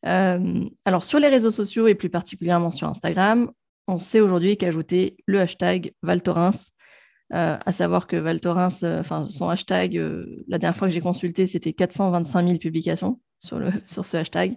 Euh, 0.04 0.68
alors, 0.84 1.04
sur 1.04 1.18
les 1.18 1.28
réseaux 1.28 1.50
sociaux 1.50 1.88
et 1.88 1.94
plus 1.94 2.10
particulièrement 2.10 2.70
sur 2.70 2.86
Instagram, 2.86 3.50
on 3.86 3.98
sait 3.98 4.20
aujourd'hui 4.20 4.56
qu'ajouter 4.56 5.16
le 5.26 5.40
hashtag 5.40 5.92
Valtorins, 6.02 6.50
euh, 7.32 7.58
à 7.64 7.72
savoir 7.72 8.06
que 8.06 8.16
Valtorins, 8.16 8.68
euh, 8.82 9.00
enfin, 9.00 9.28
son 9.30 9.48
hashtag, 9.48 9.94
la 10.48 10.58
dernière 10.58 10.76
fois 10.76 10.88
que 10.88 10.94
j'ai 10.94 11.00
consulté, 11.00 11.46
c'était 11.46 11.72
425 11.72 12.46
000 12.46 12.58
publications 12.58 13.20
sur, 13.38 13.58
le, 13.58 13.70
ce 13.86 14.16
hashtag. 14.16 14.56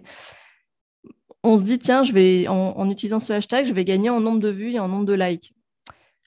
On 1.42 1.56
se 1.56 1.62
dit, 1.62 1.78
tiens, 1.78 2.02
je 2.02 2.12
vais, 2.12 2.48
en, 2.48 2.90
utilisant 2.90 3.18
ce 3.18 3.32
hashtag, 3.32 3.64
je 3.64 3.72
vais 3.72 3.84
gagner 3.84 4.10
en 4.10 4.20
nombre 4.20 4.40
de 4.40 4.50
vues 4.50 4.72
et 4.72 4.78
en 4.78 4.88
nombre 4.88 5.06
de 5.06 5.14
likes. 5.14 5.54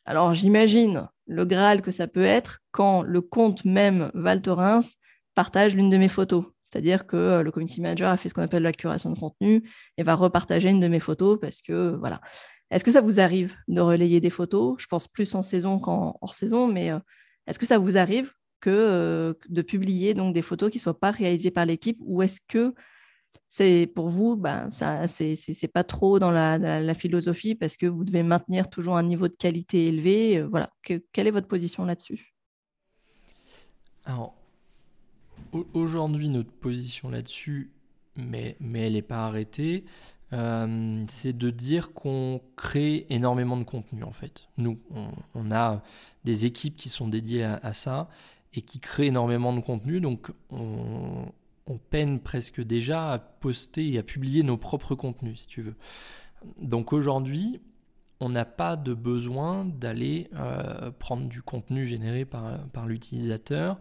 Alors, 0.06 0.34
j'imagine 0.34 1.08
le 1.28 1.45
Graal 1.45 1.82
que 1.82 1.91
ça 1.91 2.08
peut 2.08 2.24
être 2.24 2.60
quand 2.72 3.04
le 3.04 3.22
compte 3.22 3.64
même 3.64 4.12
Valtorins 4.14 4.82
partage 5.36 5.76
l'une 5.76 5.89
de 5.89 5.97
mes 5.97 6.10
photos. 6.10 6.45
C'est-à-dire 6.66 7.06
que 7.06 7.16
euh, 7.16 7.43
le 7.43 7.51
community 7.51 7.82
manager 7.82 8.10
a 8.10 8.18
fait 8.18 8.30
ce 8.30 8.34
qu'on 8.34 8.41
appelle 8.41 8.64
la 8.64 8.74
curation 8.74 9.12
de 9.12 9.20
contenu 9.20 9.70
et 9.97 10.04
va 10.04 10.16
repartager 10.16 10.70
une 10.70 10.80
de 10.80 10.88
mes 10.88 10.99
photos 10.99 11.39
parce 11.39 11.62
que 11.62 11.95
voilà. 11.99 12.20
Est-ce 12.74 12.84
que 12.84 12.92
ça 12.92 13.02
vous 13.02 13.20
arrive 13.20 13.56
de 13.68 13.82
relayer 13.82 14.20
des 14.20 14.32
photos? 14.32 14.76
Je 14.80 14.88
pense 14.88 15.08
plus 15.08 15.36
en 15.36 15.44
saison 15.44 15.80
qu'en 15.80 16.18
hors 16.22 16.34
saison, 16.34 16.68
mais 16.68 16.92
euh, 16.92 17.00
est-ce 17.46 17.60
que 17.60 17.68
ça 17.68 17.78
vous 17.78 17.98
arrive 17.98 18.34
que 18.62 18.70
euh, 18.72 19.34
de 19.50 19.62
publier 19.62 20.16
donc 20.16 20.34
des 20.34 20.42
photos 20.42 20.72
qui 20.72 20.78
ne 20.78 20.82
soient 20.82 21.00
pas 21.00 21.12
réalisées 21.12 21.52
par 21.52 21.66
l'équipe 21.66 21.98
ou 22.02 22.24
est-ce 22.24 22.40
que 22.48 22.74
c'est 23.48 23.92
pour 23.94 24.10
vous, 24.10 24.36
ben, 24.36 24.70
ça, 24.72 25.08
c'est, 25.08 25.72
pas 25.72 25.84
trop 25.84 26.18
dans 26.18 26.32
la, 26.32 26.94
philosophie 26.96 27.54
parce 27.54 27.78
que 27.78 27.86
vous 27.86 28.04
devez 28.04 28.24
maintenir 28.24 28.68
toujours 28.68 28.98
un 28.98 29.04
niveau 29.04 29.28
de 29.28 29.36
qualité 29.36 29.86
élevé? 29.86 30.42
voilà. 30.42 30.72
quelle 30.82 31.28
est 31.28 31.32
votre 31.32 31.48
position 31.48 31.86
là-dessus? 31.86 32.34
Alors, 34.06 34.34
Aujourd'hui, 35.74 36.30
notre 36.30 36.52
position 36.52 37.10
là-dessus, 37.10 37.72
mais, 38.16 38.57
elle 38.74 38.93
n'est 38.93 39.01
pas 39.01 39.26
arrêtée, 39.26 39.86
euh, 40.34 41.03
c'est 41.09 41.34
de 41.34 41.49
dire 41.49 41.93
qu'on 41.93 42.41
crée 42.55 43.05
énormément 43.09 43.57
de 43.57 43.64
contenu 43.64 44.03
en 44.03 44.11
fait. 44.11 44.47
Nous, 44.57 44.80
on, 45.36 45.51
a 45.51 45.84
des 46.24 46.45
équipes 46.45 46.76
qui 46.76 46.89
sont 46.89 47.07
dédiées 47.07 47.43
à, 47.43 47.74
ça 47.74 48.09
et 48.53 48.61
qui 48.61 48.80
créent 48.80 49.07
énormément 49.07 49.53
de 49.53 49.59
contenu, 49.59 50.01
donc 50.01 50.32
on, 50.51 51.32
peine 51.89 52.20
presque 52.20 52.61
déjà 52.61 53.14
à 53.14 53.20
poster 53.20 53.93
et 53.93 53.97
à 53.97 54.03
publier 54.03 54.43
nos 54.43 54.57
propres 54.57 54.95
contenus, 54.95 55.41
si 55.41 55.47
tu 55.47 55.61
veux. 55.61 55.76
Donc 56.59 56.93
aujourd'hui, 56.93 57.61
on 58.20 58.30
n'a 58.30 58.45
pas 58.45 58.76
de 58.76 58.93
besoin 58.93 59.66
d'aller 59.66 60.30
euh, 60.36 60.91
prendre 60.91 61.28
du 61.28 61.41
contenu 61.41 61.86
généré 61.86 62.26
par, 62.26 62.86
l'utilisateur 62.88 63.80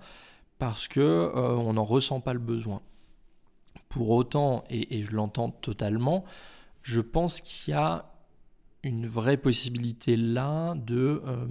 parce 0.58 0.88
que 0.88 1.00
euh, 1.00 1.72
n'en 1.72 1.84
ressent 1.84 2.20
pas 2.20 2.32
le 2.32 2.40
besoin. 2.40 2.82
Pour 3.92 4.08
autant, 4.08 4.64
et, 4.70 5.02
je 5.02 5.12
l'entends 5.12 5.50
totalement, 5.50 6.24
je 6.82 7.02
pense 7.02 7.42
qu'il 7.42 7.74
y 7.74 7.76
a 7.76 8.10
une 8.82 9.06
vraie 9.06 9.36
possibilité 9.36 10.16
là 10.16 10.74
de, 10.76 11.22
euh, 11.26 11.46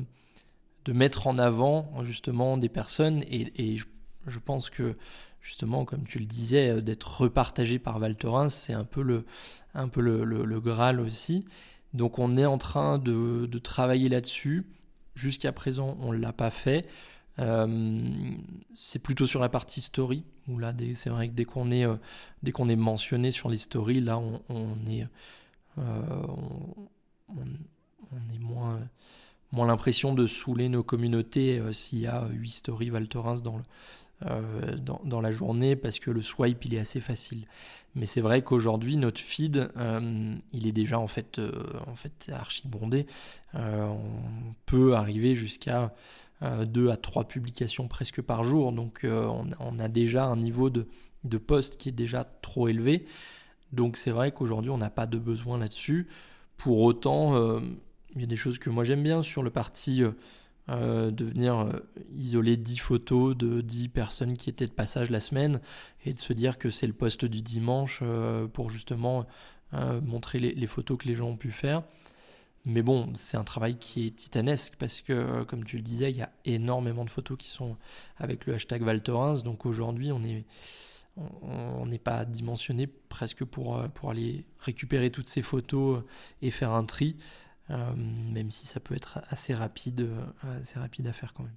de 0.86 0.92
mettre 0.92 1.28
en 1.28 1.38
avant 1.38 2.04
justement 2.04 2.58
des 2.58 2.68
personnes 2.68 3.24
et, 3.28 3.78
je, 4.26 4.40
pense 4.40 4.72
que 4.72 4.98
justement, 5.40 5.86
comme 5.86 6.04
tu 6.04 6.18
le 6.18 6.26
disais, 6.26 6.70
euh, 6.70 6.82
d'être 6.82 7.22
repartagé 7.22 7.78
par 7.78 8.00
Valterin, 8.00 8.50
c'est 8.50 8.74
un 8.74 8.86
peu, 8.86 9.04
le, 9.04 9.24
un 9.76 9.88
peu 9.88 10.02
le, 10.02 10.60
Graal 10.60 11.00
aussi. 11.00 11.46
Donc 11.94 12.18
on 12.18 12.38
est 12.38 12.46
en 12.48 12.58
train 12.58 12.98
de, 12.98 13.46
de 13.46 13.58
travailler 13.60 14.10
là-dessus. 14.10 14.66
Jusqu'à 15.14 15.52
présent, 15.52 15.96
on 16.02 16.12
ne 16.12 16.18
l'a 16.18 16.34
pas 16.34 16.50
fait. 16.50 16.88
Euh, 17.40 18.36
c'est 18.74 19.00
plutôt 19.00 19.28
sur 19.28 19.40
la 19.40 19.50
partie 19.50 19.82
story, 19.82 20.24
où 20.48 20.58
là, 20.60 20.74
c'est 20.94 21.10
vrai 21.10 21.30
que 21.30 21.34
dès 21.34 21.46
qu'on 21.46 21.72
est, 21.72 21.86
euh, 21.86 21.96
dès 22.44 22.52
est 22.52 22.76
mentionné 22.76 23.32
sur 23.32 23.50
les 23.50 23.58
stories, 23.58 24.02
là, 24.02 24.20
on, 24.20 24.76
est, 24.90 25.08
euh, 25.78 25.82
on, 27.30 28.34
est 28.34 28.40
moins, 28.40 28.80
moins 29.52 29.68
l'impression 29.68 30.14
de 30.14 30.28
saouler 30.28 30.70
nos 30.70 30.84
communautés 30.84 31.62
s'il 31.72 32.00
y 32.00 32.08
a 32.08 32.28
8 32.32 32.50
stories 32.50 32.90
Valterins 32.90 33.38
dans, 33.38 33.62
dans, 34.22 35.02
dans, 35.04 35.22
la 35.22 35.32
journée, 35.32 35.76
parce 35.76 35.98
que 36.00 36.12
le 36.12 36.22
swipe, 36.22 36.66
il 36.66 36.76
est 36.76 36.80
assez 36.80 37.00
facile. 37.00 37.48
Mais 37.96 38.06
c'est 38.06 38.22
vrai 38.22 38.44
qu'aujourd'hui, 38.44 38.98
notre 38.98 39.20
feed, 39.20 39.72
il 40.54 40.68
est 40.68 40.72
déjà 40.72 41.00
en 41.00 41.08
fait, 41.08 41.42
en 41.88 41.96
fait 41.96 42.30
archi 42.32 42.68
bondé. 42.68 43.08
on 43.54 44.54
peut 44.66 44.96
arriver 44.96 45.34
jusqu'à 45.34 45.92
deux 46.42 46.90
à 46.90 46.98
trois 46.98 47.28
publications 47.28 47.88
presque 47.88 48.22
par 48.22 48.44
jour. 48.44 48.72
Donc 48.72 49.04
euh, 49.04 49.26
on, 49.60 49.80
a 49.80 49.88
déjà 49.88 50.26
un 50.26 50.38
niveau 50.38 50.70
de, 50.70 50.88
de 51.24 51.38
poste 51.38 51.78
qui 51.78 51.90
est 51.90 51.94
déjà 51.94 52.24
trop 52.24 52.68
élevé. 52.68 53.06
Donc 53.72 53.98
c'est 53.98 54.12
vrai 54.12 54.32
qu'aujourd'hui 54.32 54.72
on 54.72 54.78
n'a 54.78 54.90
pas 54.90 55.06
de 55.06 55.18
besoin 55.18 55.60
là-dessus. 55.60 56.08
Pour 56.58 56.82
autant, 56.82 57.36
euh, 57.36 57.60
il 58.16 58.22
y 58.22 58.24
a 58.24 58.28
des 58.28 58.36
choses 58.36 58.60
que 58.60 58.70
moi 58.70 58.84
j'aime 58.84 59.04
bien 59.04 59.22
sur 59.22 59.44
le 59.44 59.50
parti 59.50 60.04
de 60.68 61.26
venir 61.26 61.82
isoler 62.16 62.56
10 62.56 62.78
photos 62.78 63.36
de 63.36 63.60
10 63.62 63.90
personnes 63.90 64.38
qui 64.38 64.50
étaient 64.50 64.68
de 64.68 64.72
passage 64.72 65.10
la 65.10 65.20
semaine 65.20 65.60
et 66.06 66.14
de 66.14 66.20
se 66.20 66.32
dire 66.32 66.58
que 66.58 66.70
c'est 66.70 66.88
le 66.88 66.94
poste 66.94 67.26
du 67.26 67.42
dimanche 67.42 68.02
pour 68.54 68.70
justement 68.70 69.26
montrer 69.74 70.40
les, 70.40 70.68
photos 70.68 70.98
que 70.98 71.08
les 71.08 71.16
gens 71.16 71.30
ont 71.30 71.38
pu 71.38 71.52
faire. 71.52 71.84
Mais 72.66 72.84
bon, 72.84 73.12
c'est 73.16 73.38
un 73.38 73.44
travail 73.44 73.78
qui 73.78 74.08
est 74.08 74.16
titanesque 74.16 74.76
parce 74.78 75.02
que, 75.02 75.14
euh, 75.14 75.46
comme 75.46 75.64
tu 75.64 75.78
le 75.78 75.82
disais, 75.82 76.12
il 76.12 76.18
y 76.18 76.22
a 76.22 76.32
énormément 76.46 77.06
de 77.06 77.10
photos 77.10 77.38
qui 77.38 77.50
sont 77.50 77.76
avec 78.18 78.46
le 78.46 78.54
hashtag 78.54 78.84
Valtorins. 78.84 79.40
Donc 79.40 79.66
aujourd'hui, 79.66 80.12
on 80.12 80.20
n'est 80.20 82.00
pas 82.00 82.24
dimensionné 82.26 82.86
presque 82.86 83.46
pour, 83.46 83.78
euh, 83.78 83.88
aller 84.08 84.46
récupérer 84.60 85.10
toutes 85.10 85.28
ces 85.28 85.42
photos 85.42 86.00
euh, 86.00 86.06
et 86.44 86.52
faire 86.52 86.72
un 86.72 86.86
tri, 86.86 87.18
même 87.96 88.52
si 88.52 88.68
ça 88.68 88.82
peut 88.82 88.96
être 88.96 89.22
assez 89.30 89.54
rapide, 89.54 90.10
assez 90.62 90.78
rapide 90.78 91.08
à 91.08 91.14
faire 91.14 91.34
quand 91.34 91.44
même. 91.44 91.56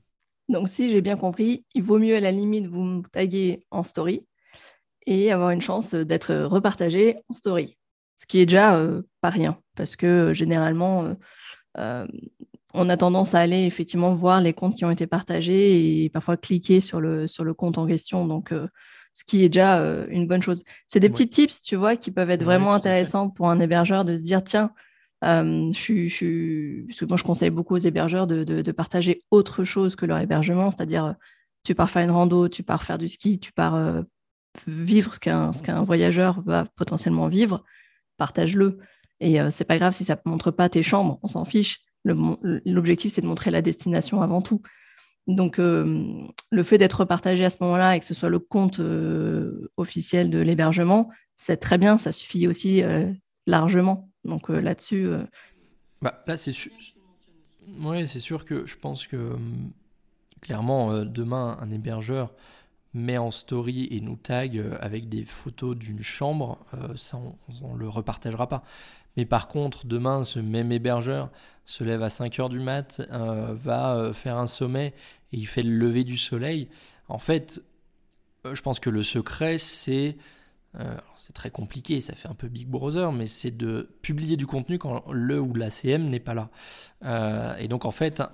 Donc 0.49 0.69
si 0.69 0.89
j'ai 0.89 1.01
bien 1.01 1.17
compris, 1.17 1.65
il 1.75 1.83
vaut 1.83 1.99
mieux 1.99 2.15
à 2.15 2.21
la 2.21 2.31
limite 2.31 2.69
vous 2.69 3.03
taguer 3.11 3.67
en 3.73 3.83
story 3.83 4.25
et 5.07 5.33
avoir 5.33 5.51
une 5.51 5.61
chance 5.61 5.93
d'être 5.93 6.33
repartagé 6.33 7.17
en 7.29 7.35
story 7.35 7.77
ce 8.17 8.27
qui 8.27 8.41
est 8.41 8.47
déjà 8.47 8.77
euh, 8.77 9.03
pas 9.21 9.31
rien, 9.31 9.59
parce 9.77 9.97
que 9.97 10.07
euh, 10.07 10.33
généralement, 10.33 11.15
euh, 11.79 12.07
on 12.73 12.89
a 12.89 12.97
tendance 12.97 13.35
à 13.35 13.41
aller 13.41 13.65
effectivement 13.65 14.15
voir 14.15 14.41
les 14.41 14.53
comptes 14.53 14.75
qui 14.75 14.85
ont 14.85 14.91
été 14.91 15.07
partagés 15.07 16.05
et 16.05 16.09
parfois 16.11 16.37
cliquer 16.37 16.81
sur 16.81 17.01
le, 17.01 17.29
sur 17.29 17.45
le 17.45 17.55
compte 17.55 17.79
en 17.79 17.87
question. 17.87 18.27
Donc, 18.27 18.53
ce 19.13 19.25
qui 19.25 19.45
est 19.45 19.49
déjà 19.49 19.79
une 20.09 20.27
bonne 20.27 20.43
chose. 20.43 20.65
C'est 20.89 20.99
des 20.99 21.09
petits 21.09 21.29
tips, 21.29 21.63
tu 21.63 21.77
vois, 21.77 21.95
qui 21.95 22.11
peuvent 22.11 22.31
être 22.31 22.43
vraiment 22.43 22.75
intéressants 22.75 23.31
pour 23.31 23.49
un 23.49 23.61
hébergeur 23.61 24.05
de 24.05 24.17
se 24.17 24.23
dire, 24.23 24.43
tiens, 24.43 24.73
je, 25.23 25.71
suis, 25.73 26.09
je, 26.09 27.05
moi, 27.05 27.17
je 27.17 27.23
conseille 27.23 27.51
beaucoup 27.51 27.75
aux 27.75 27.79
hébergeurs 27.79 28.27
de, 28.27 28.43
de, 28.43 28.73
partager 28.73 29.21
autre 29.31 29.63
chose 29.63 29.95
que 29.95 30.05
leur 30.05 30.19
hébergement, 30.19 30.73
c'est-à-dire 30.73 31.15
tu 31.63 31.77
pars 31.77 31.91
faire 31.91 32.03
une 32.03 32.11
rando, 32.11 32.49
tu 32.49 32.65
pars 32.65 32.83
faire 32.83 32.99
du 32.99 33.07
ski, 33.07 33.39
tu 33.39 33.53
pars 33.53 34.03
vivre 34.67 35.15
ce 35.15 35.21
qu'un 35.21 35.53
qu'un 35.53 35.85
voyageur 35.85 36.43
va 36.45 36.67
potentiellement 36.75 37.29
vivre, 37.29 37.63
partage-le. 38.17 38.79
Et 39.21 39.39
c'est 39.51 39.65
pas 39.65 39.79
grave 39.79 39.93
si 39.93 40.05
ça 40.05 40.21
montre 40.25 40.51
pas 40.51 40.69
tes 40.69 40.83
chambres, 40.83 41.19
on 41.23 41.29
s'en 41.29 41.45
fiche. 41.45 41.81
L'objectif, 42.05 43.13
c'est 43.13 43.23
de 43.23 43.27
montrer 43.27 43.51
la 43.51 43.63
destination 43.63 44.23
avant 44.23 44.43
tout. 44.43 44.61
Donc, 45.27 45.59
le 45.59 46.63
fait 46.63 46.79
d'être 46.79 47.05
partagé 47.05 47.45
à 47.45 47.51
ce 47.51 47.57
moment-là 47.61 47.97
et 47.97 48.01
que 48.01 48.07
ce 48.07 48.15
soit 48.15 48.29
le 48.29 48.39
compte 48.39 48.81
officiel 49.77 50.31
de 50.31 50.39
l'hébergement, 50.39 51.09
c'est 51.37 51.57
très 51.57 51.79
bien, 51.79 51.97
ça 51.97 52.13
suffit 52.13 52.47
aussi 52.47 52.83
largement. 53.47 54.11
Donc 54.25 54.49
là-dessus. 54.49 55.09
Bah, 56.03 56.23
là, 56.27 56.37
c'est 56.37 56.53
sûr. 56.53 56.73
Oui, 57.81 58.07
c'est 58.07 58.21
sûr 58.21 58.45
que 58.45 58.67
je 58.67 58.77
pense 58.77 59.07
que 59.07 59.37
clairement, 60.43 61.05
demain, 61.05 61.57
un 61.61 61.71
hébergeur 61.71 62.35
met 62.95 63.19
en 63.19 63.31
story 63.31 63.89
et 63.91 64.01
nous 64.01 64.17
tag 64.17 64.63
avec 64.81 65.09
des 65.09 65.25
photos 65.25 65.77
d'une 65.77 66.03
chambre, 66.03 66.59
ça, 66.97 67.19
on 67.63 67.75
ne 67.75 67.79
le 67.79 67.89
repartagera 67.89 68.49
pas. 68.49 68.63
Mais 69.17 69.25
par 69.25 69.49
contre, 69.49 69.87
demain, 69.87 70.25
ce 70.25 70.39
même 70.39 70.73
hébergeur 70.73 71.31
se 71.65 71.85
lève 71.85 72.03
à 72.03 72.09
5 72.09 72.39
heures 72.41 72.49
du 72.49 72.61
mat, 72.61 73.01
euh, 73.11 73.55
va 73.55 73.97
euh, 73.97 74.13
faire 74.13 74.37
un 74.37 74.47
sommet 74.47 74.93
et 75.33 75.39
il 75.39 75.47
fait 75.47 75.63
le 75.63 75.75
lever 75.77 76.05
du 76.05 76.17
soleil. 76.17 76.69
En 77.09 77.19
fait, 77.19 77.63
euh, 78.45 78.55
je 78.55 78.63
pense 78.63 78.81
que 78.81 78.91
le 78.91 79.03
secret, 79.03 79.59
c'est. 79.59 80.17
c'est 81.15 81.33
très 81.33 81.51
compliqué, 81.51 82.01
ça 82.01 82.15
fait 82.15 82.29
un 82.29 82.35
peu 82.35 82.49
Big 82.49 82.67
Brother, 82.67 83.13
mais 83.13 83.27
c'est 83.27 83.57
de 83.57 83.89
publier 84.03 84.37
du 84.37 84.45
contenu 84.45 84.77
quand 84.77 85.05
le 85.09 85.41
ou 85.41 85.55
la 85.55 85.71
CM 85.71 86.09
n'est 86.09 86.19
pas 86.19 86.35
là. 86.35 87.57
et 87.61 87.69
donc, 87.69 87.85
en 87.85 87.93
fait, 87.93 88.25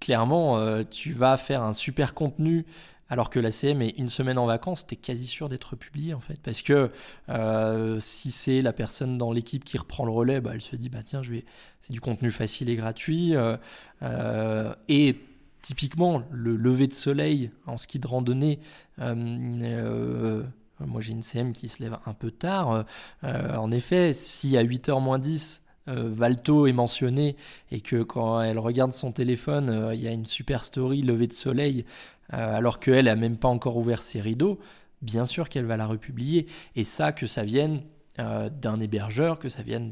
clairement, 0.00 0.82
tu 0.84 1.12
vas 1.12 1.36
faire 1.36 1.62
un 1.62 1.74
super 1.74 2.14
contenu 2.14 2.64
alors 3.10 3.28
que 3.28 3.40
la 3.40 3.50
CM 3.50 3.82
est 3.82 3.98
une 3.98 4.08
semaine 4.08 4.38
en 4.38 4.46
vacances, 4.46 4.86
tu 4.86 4.94
es 4.94 4.96
quasi 4.96 5.26
sûr 5.26 5.48
d'être 5.48 5.74
publié 5.74 6.14
en 6.14 6.20
fait. 6.20 6.38
Parce 6.42 6.62
que 6.62 6.90
euh, 7.28 7.98
si 7.98 8.30
c'est 8.30 8.62
la 8.62 8.72
personne 8.72 9.18
dans 9.18 9.32
l'équipe 9.32 9.64
qui 9.64 9.76
reprend 9.76 10.04
le 10.04 10.12
relais, 10.12 10.40
bah, 10.40 10.52
elle 10.54 10.62
se 10.62 10.76
dit 10.76 10.88
bah 10.88 11.02
tiens, 11.02 11.22
je 11.22 11.32
vais... 11.32 11.44
c'est 11.80 11.92
du 11.92 12.00
contenu 12.00 12.30
facile 12.30 12.70
et 12.70 12.76
gratuit. 12.76 13.34
Euh, 13.34 13.56
euh, 14.02 14.72
et 14.88 15.16
typiquement, 15.60 16.22
le 16.30 16.54
lever 16.54 16.86
de 16.86 16.94
soleil 16.94 17.50
en 17.66 17.76
ski 17.76 17.98
de 17.98 18.06
randonnée, 18.06 18.60
moi 18.98 21.00
j'ai 21.00 21.12
une 21.12 21.22
CM 21.22 21.52
qui 21.52 21.68
se 21.68 21.82
lève 21.82 21.98
un 22.06 22.14
peu 22.14 22.30
tard. 22.30 22.86
en 23.24 23.72
effet, 23.72 24.12
si 24.14 24.56
à 24.56 24.62
8h 24.62 25.02
moins 25.02 25.18
10, 25.18 25.64
Valto 25.86 26.68
est 26.68 26.72
mentionné 26.72 27.36
et 27.72 27.80
que 27.80 28.02
quand 28.02 28.40
elle 28.40 28.58
regarde 28.58 28.92
son 28.92 29.10
téléphone, 29.10 29.90
il 29.92 30.00
y 30.00 30.08
a 30.08 30.12
une 30.12 30.26
super 30.26 30.64
story 30.64 31.02
lever 31.02 31.26
de 31.26 31.32
soleil 31.32 31.84
alors 32.30 32.80
qu'elle 32.80 33.06
n'a 33.06 33.16
même 33.16 33.36
pas 33.36 33.48
encore 33.48 33.76
ouvert 33.76 34.02
ses 34.02 34.20
rideaux, 34.20 34.58
bien 35.02 35.24
sûr 35.24 35.48
qu'elle 35.48 35.66
va 35.66 35.76
la 35.76 35.86
republier. 35.86 36.46
Et 36.76 36.84
ça, 36.84 37.12
que 37.12 37.26
ça 37.26 37.44
vienne 37.44 37.82
euh, 38.18 38.48
d'un 38.50 38.80
hébergeur, 38.80 39.38
que 39.38 39.48
ça 39.48 39.62
vienne 39.62 39.90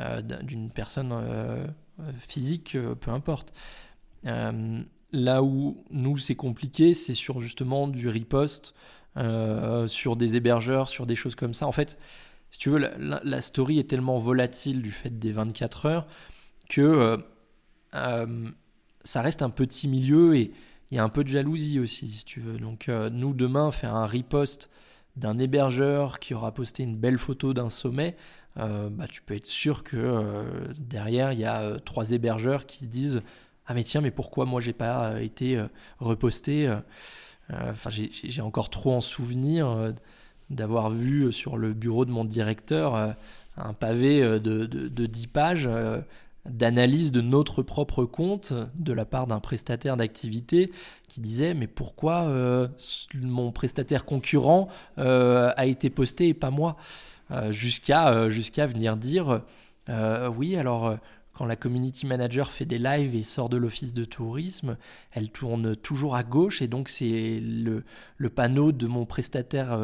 euh, 0.00 0.22
d'une 0.42 0.70
personne 0.70 1.12
physique, 2.18 2.76
peu 3.00 3.10
importe. 3.10 3.52
là 4.24 5.42
où 5.42 5.84
nous, 5.90 6.18
c'est 6.18 6.34
compliqué, 6.34 6.94
c'est 6.94 7.14
sur 7.14 7.40
justement 7.40 7.88
du 7.88 8.08
riposte, 8.08 8.74
sur 9.86 10.16
des 10.16 10.36
hébergeurs, 10.36 10.88
sur 10.88 11.06
des 11.06 11.14
choses 11.14 11.34
comme 11.34 11.54
ça. 11.54 11.66
En 11.66 11.72
fait, 11.72 11.98
si 12.50 12.58
tu 12.58 12.70
veux, 12.70 12.78
la, 12.78 13.20
la 13.24 13.40
story 13.40 13.78
est 13.78 13.88
tellement 13.88 14.18
volatile 14.18 14.82
du 14.82 14.92
fait 14.92 15.18
des 15.18 15.32
24 15.32 15.86
heures 15.86 16.06
que 16.68 17.18
ça 19.06 19.22
reste 19.22 19.42
un 19.42 19.50
petit 19.50 19.88
milieu 19.88 20.36
et 20.36 20.52
il 20.90 20.96
y 20.96 20.98
a 20.98 21.04
un 21.04 21.08
peu 21.08 21.24
de 21.24 21.28
jalousie 21.28 21.80
aussi, 21.80 22.08
si 22.08 22.24
tu 22.24 22.40
veux. 22.40 22.58
Donc, 22.58 22.88
euh, 22.88 23.10
nous, 23.10 23.34
demain, 23.34 23.70
faire 23.70 23.94
un 23.94 24.06
repost 24.06 24.70
d'un 25.16 25.38
hébergeur 25.38 26.20
qui 26.20 26.34
aura 26.34 26.52
posté 26.52 26.82
une 26.82 26.96
belle 26.96 27.18
photo 27.18 27.54
d'un 27.54 27.70
sommet, 27.70 28.16
euh, 28.58 28.88
bah, 28.90 29.06
tu 29.08 29.22
peux 29.22 29.34
être 29.34 29.46
sûr 29.46 29.82
que 29.82 29.96
euh, 29.96 30.44
derrière, 30.78 31.32
il 31.32 31.40
y 31.40 31.44
a 31.44 31.78
trois 31.80 32.12
hébergeurs 32.12 32.66
qui 32.66 32.78
se 32.78 32.86
disent 32.86 33.22
Ah, 33.66 33.74
mais 33.74 33.82
tiens, 33.82 34.00
mais 34.00 34.10
pourquoi 34.10 34.44
moi, 34.44 34.60
j'ai 34.60 34.72
pas 34.72 35.20
été 35.20 35.60
reposté 35.98 36.72
Enfin, 37.48 37.90
j'ai 37.90 38.42
encore 38.42 38.70
trop 38.70 38.92
en 38.92 39.00
souvenir 39.00 39.94
d'avoir 40.50 40.90
vu 40.90 41.32
sur 41.32 41.56
le 41.56 41.72
bureau 41.74 42.04
de 42.04 42.10
mon 42.10 42.24
directeur 42.24 43.14
un 43.56 43.72
pavé 43.72 44.20
de, 44.20 44.38
de, 44.38 44.66
de 44.66 45.06
10 45.06 45.26
pages 45.28 45.70
d'analyse 46.50 47.12
de 47.12 47.20
notre 47.20 47.62
propre 47.62 48.04
compte 48.04 48.52
de 48.74 48.92
la 48.92 49.04
part 49.04 49.26
d'un 49.26 49.40
prestataire 49.40 49.96
d'activité 49.96 50.70
qui 51.08 51.20
disait 51.20 51.54
mais 51.54 51.66
pourquoi 51.66 52.24
euh, 52.24 52.68
mon 53.14 53.52
prestataire 53.52 54.04
concurrent 54.04 54.68
euh, 54.98 55.52
a 55.56 55.66
été 55.66 55.90
posté 55.90 56.28
et 56.28 56.34
pas 56.34 56.50
moi 56.50 56.76
euh, 57.30 57.50
jusqu'à 57.52 58.66
venir 58.66 58.96
dire 58.96 59.42
oui 60.36 60.56
alors 60.56 60.96
quand 61.32 61.44
la 61.44 61.56
community 61.56 62.06
manager 62.06 62.50
fait 62.50 62.64
des 62.64 62.78
lives 62.78 63.14
et 63.14 63.22
sort 63.22 63.50
de 63.50 63.58
l'office 63.58 63.92
de 63.92 64.06
tourisme, 64.06 64.78
elle 65.12 65.28
tourne 65.28 65.76
toujours 65.76 66.16
à 66.16 66.22
gauche 66.22 66.62
et 66.62 66.66
donc 66.66 66.88
c'est 66.88 67.40
le, 67.40 67.84
le, 68.16 68.30
panneau 68.30 68.72
de 68.72 68.86
mon 68.86 69.04
prestataire 69.04 69.78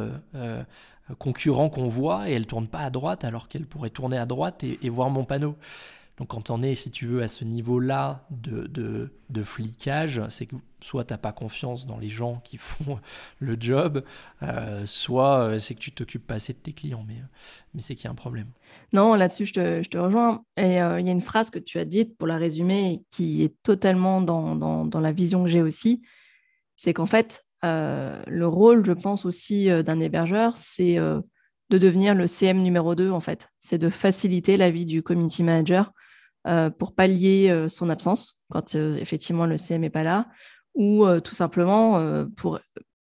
concurrent 1.18 1.68
qu'on 1.68 1.88
voit 1.88 2.30
et 2.30 2.32
elle 2.32 2.46
tourne 2.46 2.68
pas 2.68 2.80
à 2.80 2.90
droite 2.90 3.22
alors 3.24 3.48
qu'elle 3.48 3.66
pourrait 3.66 3.90
tourner 3.90 4.16
à 4.16 4.24
droite 4.24 4.64
et 4.64 4.88
voir 4.88 5.10
mon 5.10 5.24
panneau. 5.24 5.56
Donc 6.18 6.28
quand 6.28 6.50
on 6.50 6.62
est, 6.62 6.74
si 6.74 6.90
tu 6.90 7.06
veux, 7.06 7.22
à 7.22 7.28
ce 7.28 7.44
niveau-là 7.44 8.26
de, 8.30 8.66
de, 9.30 9.42
flicage, 9.42 10.22
c'est 10.28 10.46
que 10.46 10.56
soit 10.80 11.04
tu 11.04 11.14
n'as 11.14 11.18
pas 11.18 11.32
confiance 11.32 11.86
dans 11.86 11.98
les 11.98 12.08
gens 12.08 12.40
qui 12.44 12.56
font 12.58 13.00
le 13.38 13.56
job, 13.58 14.04
euh, 14.42 14.84
soit 14.84 15.48
euh, 15.48 15.58
c'est 15.58 15.74
que 15.74 15.80
tu 15.80 15.90
t'occupes 15.90 16.26
pas 16.26 16.34
assez 16.34 16.52
de 16.52 16.58
tes 16.58 16.72
clients, 16.72 17.04
mais, 17.08 17.16
mais 17.74 17.80
c'est 17.80 17.94
qu'il 17.94 18.04
y 18.04 18.08
a 18.08 18.10
un 18.10 18.14
problème. 18.14 18.48
Non, 18.92 19.14
là-dessus, 19.14 19.46
je 19.46 19.52
te, 19.54 19.82
je 19.82 19.88
te, 19.88 19.96
rejoins. 19.96 20.44
Et 20.56 20.82
euh, 20.82 21.00
il 21.00 21.06
y 21.06 21.08
a 21.08 21.12
une 21.12 21.22
phrase 21.22 21.50
que 21.50 21.58
tu 21.58 21.78
as 21.78 21.86
dite, 21.86 22.16
pour 22.18 22.28
la 22.28 22.36
résumer, 22.36 23.02
qui 23.10 23.42
est 23.42 23.54
totalement 23.62 24.20
dans, 24.20 24.54
dans, 24.84 25.00
la 25.00 25.12
vision 25.12 25.42
que 25.42 25.50
j'ai 25.50 25.62
aussi, 25.62 26.02
c'est 26.76 26.92
qu'en 26.92 27.06
fait, 27.06 27.44
le 27.62 28.44
rôle, 28.44 28.84
je 28.84 28.92
pense 28.92 29.24
aussi, 29.24 29.68
d'un 29.82 29.98
hébergeur, 30.00 30.56
c'est 30.56 30.96
de 30.96 31.78
devenir 31.78 32.14
le 32.14 32.26
CM 32.26 32.58
numéro 32.58 32.94
2, 32.94 33.10
en 33.10 33.20
fait. 33.20 33.48
C'est 33.58 33.78
de 33.78 33.88
faciliter 33.88 34.56
la 34.56 34.70
vie 34.70 34.84
du 34.84 35.02
community 35.02 35.42
manager 35.42 35.86
euh, 35.86 36.01
pour 36.78 36.94
pallier 36.94 37.50
euh, 37.50 37.68
son 37.68 37.88
absence 37.88 38.40
quand 38.50 38.74
euh, 38.74 38.96
effectivement 38.96 39.46
le 39.46 39.56
CM 39.56 39.82
n'est 39.82 39.90
pas 39.90 40.02
là, 40.02 40.28
ou 40.74 41.06
tout 41.20 41.34
simplement 41.34 42.24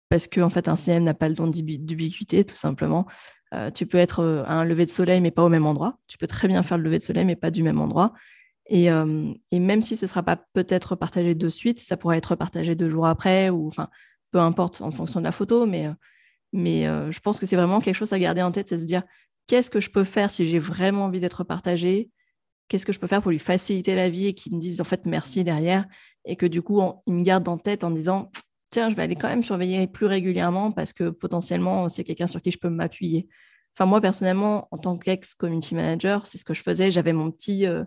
parce 0.10 0.28
qu'en 0.28 0.44
en 0.44 0.50
fait 0.50 0.68
un 0.68 0.78
CM 0.78 1.04
n'a 1.04 1.16
pas 1.16 1.28
le 1.28 1.36
don 1.36 1.48
d'ubiquité, 1.48 2.46
tout 2.46 2.56
simplement. 2.56 3.08
tu 3.74 3.88
peux 3.88 3.98
être 3.98 4.44
à 4.48 4.54
un 4.54 4.64
lever 4.64 4.86
de 4.86 4.92
soleil 4.92 5.22
mais 5.22 5.32
pas 5.32 5.44
au 5.44 5.50
même 5.50 5.66
endroit. 5.66 5.98
Tu 6.08 6.20
peux 6.20 6.28
très 6.28 6.48
bien 6.48 6.62
faire 6.62 6.78
le 6.78 6.84
lever 6.84 7.00
de 7.00 7.04
soleil 7.04 7.26
mais 7.26 7.36
pas 7.36 7.50
du 7.50 7.64
même 7.64 7.82
endroit. 7.82 8.14
Et, 8.68 8.90
même 9.52 9.82
si 9.82 9.98
ce 9.98 10.06
ne 10.06 10.08
sera 10.08 10.22
pas 10.22 10.36
peut-être 10.54 10.96
partagé 10.96 11.34
de 11.34 11.50
suite, 11.50 11.80
ça 11.80 11.98
pourrait 11.98 12.20
être 12.20 12.36
partagé 12.36 12.76
deux 12.76 12.92
jours 12.92 13.08
après, 13.08 13.50
ou 13.50 13.66
enfin 13.68 13.90
peu 14.32 14.40
importe 14.40 14.82
en 14.82 14.92
fonction 14.92 15.20
de 15.20 15.26
la 15.26 15.32
photo, 15.32 15.66
mais, 15.66 15.90
mais 16.54 16.84
je 17.12 17.20
pense 17.20 17.40
que 17.40 17.48
c'est 17.48 17.56
vraiment 17.56 17.80
quelque 17.80 17.96
chose 17.96 18.14
à 18.14 18.20
garder 18.20 18.44
en 18.44 18.52
tête, 18.52 18.70
c'est 18.70 18.78
se 18.78 18.86
dire 18.86 19.02
qu'est-ce 19.48 19.72
que 19.72 19.80
je 19.80 19.90
peux 19.90 20.04
faire 20.04 20.30
si 20.30 20.46
j'ai 20.46 20.60
vraiment 20.60 21.06
envie 21.06 21.20
d'être 21.20 21.44
partagé 21.44 22.12
qu'est-ce 22.68 22.86
que 22.86 22.94
je 22.94 23.00
peux 23.00 23.08
faire 23.08 23.22
pour 23.22 23.32
lui 23.32 23.40
faciliter 23.40 23.96
la 23.96 24.10
vie 24.10 24.28
et 24.28 24.34
qu'il 24.34 24.56
me 24.56 24.60
dise 24.60 24.82
en 24.82 24.84
fait 24.84 25.06
merci 25.06 25.44
derrière 25.44 25.86
et 26.26 26.36
que 26.36 26.46
du 26.46 26.62
coup 26.62 26.82
il 27.06 27.14
me 27.14 27.24
garde 27.24 27.48
en 27.48 27.58
tête 27.58 27.84
en 27.84 27.92
disant 27.92 28.30
tiens 28.72 28.90
je 28.90 28.96
vais 28.96 29.04
aller 29.04 29.16
quand 29.16 29.30
même 29.30 29.44
surveiller 29.44 29.88
plus 29.88 30.06
régulièrement 30.06 30.72
parce 30.72 30.94
que 30.94 31.10
potentiellement 31.10 31.90
c'est 31.90 32.04
quelqu'un 32.04 32.28
sur 32.28 32.42
qui 32.42 32.52
je 32.52 32.60
peux 32.60 32.70
m'appuyer. 32.70 33.28
Enfin 33.76 33.86
moi 33.86 34.02
personnellement 34.02 34.68
en 34.72 34.78
tant 34.78 34.98
qu'ex 34.98 35.34
community 35.36 35.76
manager 35.76 36.26
c'est 36.28 36.38
ce 36.38 36.46
que 36.46 36.54
je 36.54 36.62
faisais 36.62 36.92
j'avais 36.92 37.14
mon 37.14 37.32
petit 37.32 37.66
euh, 37.66 37.84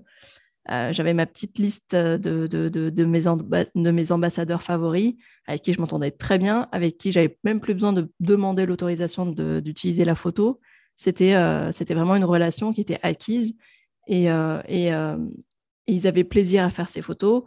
euh, 0.71 0.93
j'avais 0.93 1.15
ma 1.15 1.27
petite 1.27 1.59
liste 1.59 1.95
de, 1.97 2.47
de, 2.47 2.47
de, 2.47 2.91
de, 2.91 3.05
mes 3.05 3.21
de 3.23 3.91
mes 3.91 4.13
ambassadeurs 4.13 4.63
favoris 4.63 5.15
avec 5.47 5.63
qui 5.63 5.73
je 5.73 5.81
m'entendais 5.81 6.11
très 6.11 6.39
bien, 6.39 6.69
avec 6.71 6.99
qui 6.99 7.13
j'avais 7.13 7.39
même 7.45 7.61
plus 7.61 7.75
besoin 7.75 7.93
de 7.93 8.13
demander 8.21 8.67
l'autorisation 8.67 9.27
d'utiliser 9.27 10.05
la 10.05 10.15
photo. 10.15 10.61
C'était 10.97 11.35
euh, 11.35 11.73
c'était 11.73 11.95
vraiment 11.95 12.15
une 12.15 12.25
relation 12.25 12.73
qui 12.73 12.83
était 12.83 13.01
acquise 13.03 13.57
et, 14.11 14.29
euh, 14.31 14.61
euh, 14.69 15.17
ils 15.87 16.07
avaient 16.07 16.25
plaisir 16.25 16.65
à 16.65 16.71
faire 16.71 16.89
ces 16.89 17.01
photos 17.01 17.45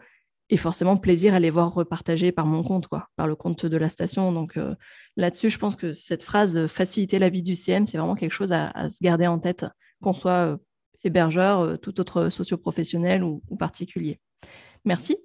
et 0.49 0.57
forcément 0.57 0.97
plaisir 0.97 1.33
à 1.33 1.39
les 1.39 1.49
voir 1.49 1.73
repartagées 1.73 2.31
par 2.31 2.45
mon 2.45 2.63
compte, 2.63 2.87
par 2.87 3.27
le 3.27 3.35
compte 3.35 3.65
de 3.65 3.77
la 3.77 3.89
station. 3.89 4.31
Donc 4.31 4.57
euh, 4.57 4.73
là-dessus, 5.17 5.49
je 5.49 5.59
pense 5.59 5.75
que 5.75 5.93
cette 5.93 6.23
phrase 6.23 6.67
faciliter 6.67 7.19
la 7.19 7.29
vie 7.29 7.43
du 7.43 7.55
CM, 7.55 7.85
c'est 7.85 7.97
vraiment 7.97 8.15
quelque 8.15 8.33
chose 8.33 8.53
à, 8.53 8.89
se 8.89 8.97
garder 9.01 9.27
en 9.27 9.39
tête, 9.39 9.65
qu'on 10.01 10.13
soit 10.13 10.57
hébergeur, 11.03 11.79
tout 11.79 11.99
autre 11.99 12.29
socio-professionnel 12.29 13.23
ou, 13.23 13.41
particulier. 13.59 14.19
Merci. 14.85 15.17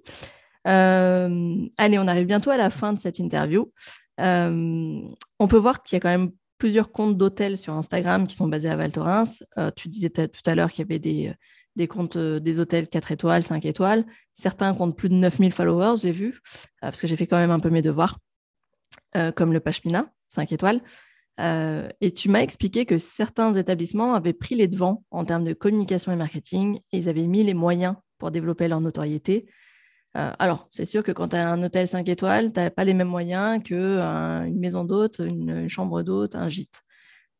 allez, 0.65 1.99
on 1.99 2.07
arrive 2.07 2.27
bientôt 2.27 2.49
à 2.49 2.57
la 2.57 2.69
fin 2.69 2.91
de 2.91 2.99
cette 2.99 3.19
interview. 3.19 3.71
on 4.17 5.47
peut 5.47 5.57
voir 5.57 5.83
qu'il 5.83 5.95
y 5.95 5.97
a 5.97 5.99
quand 6.01 6.09
même 6.09 6.31
plusieurs 6.59 6.91
comptes 6.91 7.17
d'hôtels 7.17 7.57
sur 7.57 7.73
Instagram 7.73 8.27
qui 8.27 8.35
sont 8.35 8.47
basés 8.47 8.69
à 8.69 8.75
Val 8.75 8.91
Thorens. 8.91 9.43
Euh, 9.57 9.71
tu 9.75 9.89
disais 9.89 10.09
tout 10.09 10.27
à 10.45 10.53
l'heure 10.53 10.69
qu'il 10.69 10.85
y 10.85 10.87
avait 10.87 10.99
des, 10.99 11.33
des 11.75 11.87
comptes 11.87 12.17
des 12.17 12.59
hôtels 12.59 12.87
4 12.87 13.11
étoiles, 13.11 13.43
5 13.43 13.65
étoiles. 13.65 14.05
Certains 14.35 14.75
comptent 14.75 14.95
plus 14.95 15.09
de 15.09 15.15
9000 15.15 15.51
followers, 15.51 15.95
j'ai 16.01 16.11
vu, 16.11 16.39
parce 16.81 17.01
que 17.01 17.07
j'ai 17.07 17.15
fait 17.15 17.25
quand 17.25 17.37
même 17.37 17.51
un 17.51 17.59
peu 17.59 17.71
mes 17.71 17.81
devoirs, 17.81 18.19
comme 19.35 19.53
le 19.53 19.59
Pashmina, 19.59 20.11
5 20.29 20.51
étoiles. 20.51 20.81
et 21.39 22.11
tu 22.13 22.29
m'as 22.29 22.41
expliqué 22.41 22.85
que 22.85 22.97
certains 22.97 23.53
établissements 23.53 24.13
avaient 24.13 24.33
pris 24.33 24.55
les 24.55 24.67
devants 24.67 25.03
en 25.11 25.25
termes 25.25 25.45
de 25.45 25.53
communication 25.53 26.11
et 26.11 26.15
marketing 26.15 26.79
et 26.91 26.97
ils 26.97 27.09
avaient 27.09 27.27
mis 27.27 27.43
les 27.43 27.53
moyens 27.53 27.95
pour 28.17 28.31
développer 28.31 28.67
leur 28.67 28.81
notoriété. 28.81 29.47
Euh, 30.17 30.31
alors, 30.39 30.65
c'est 30.69 30.85
sûr 30.85 31.03
que 31.03 31.11
quand 31.11 31.29
tu 31.29 31.35
as 31.35 31.49
un 31.49 31.61
hôtel 31.61 31.87
5 31.87 32.07
étoiles, 32.09 32.51
tu 32.51 32.59
n'as 32.59 32.69
pas 32.69 32.83
les 32.83 32.93
mêmes 32.93 33.07
moyens 33.07 33.61
qu'une 33.63 34.59
maison 34.59 34.83
d'hôte, 34.83 35.19
une, 35.19 35.67
chambre 35.69 36.01
d'hôte, 36.01 36.35
un 36.35 36.49
gîte. 36.49 36.81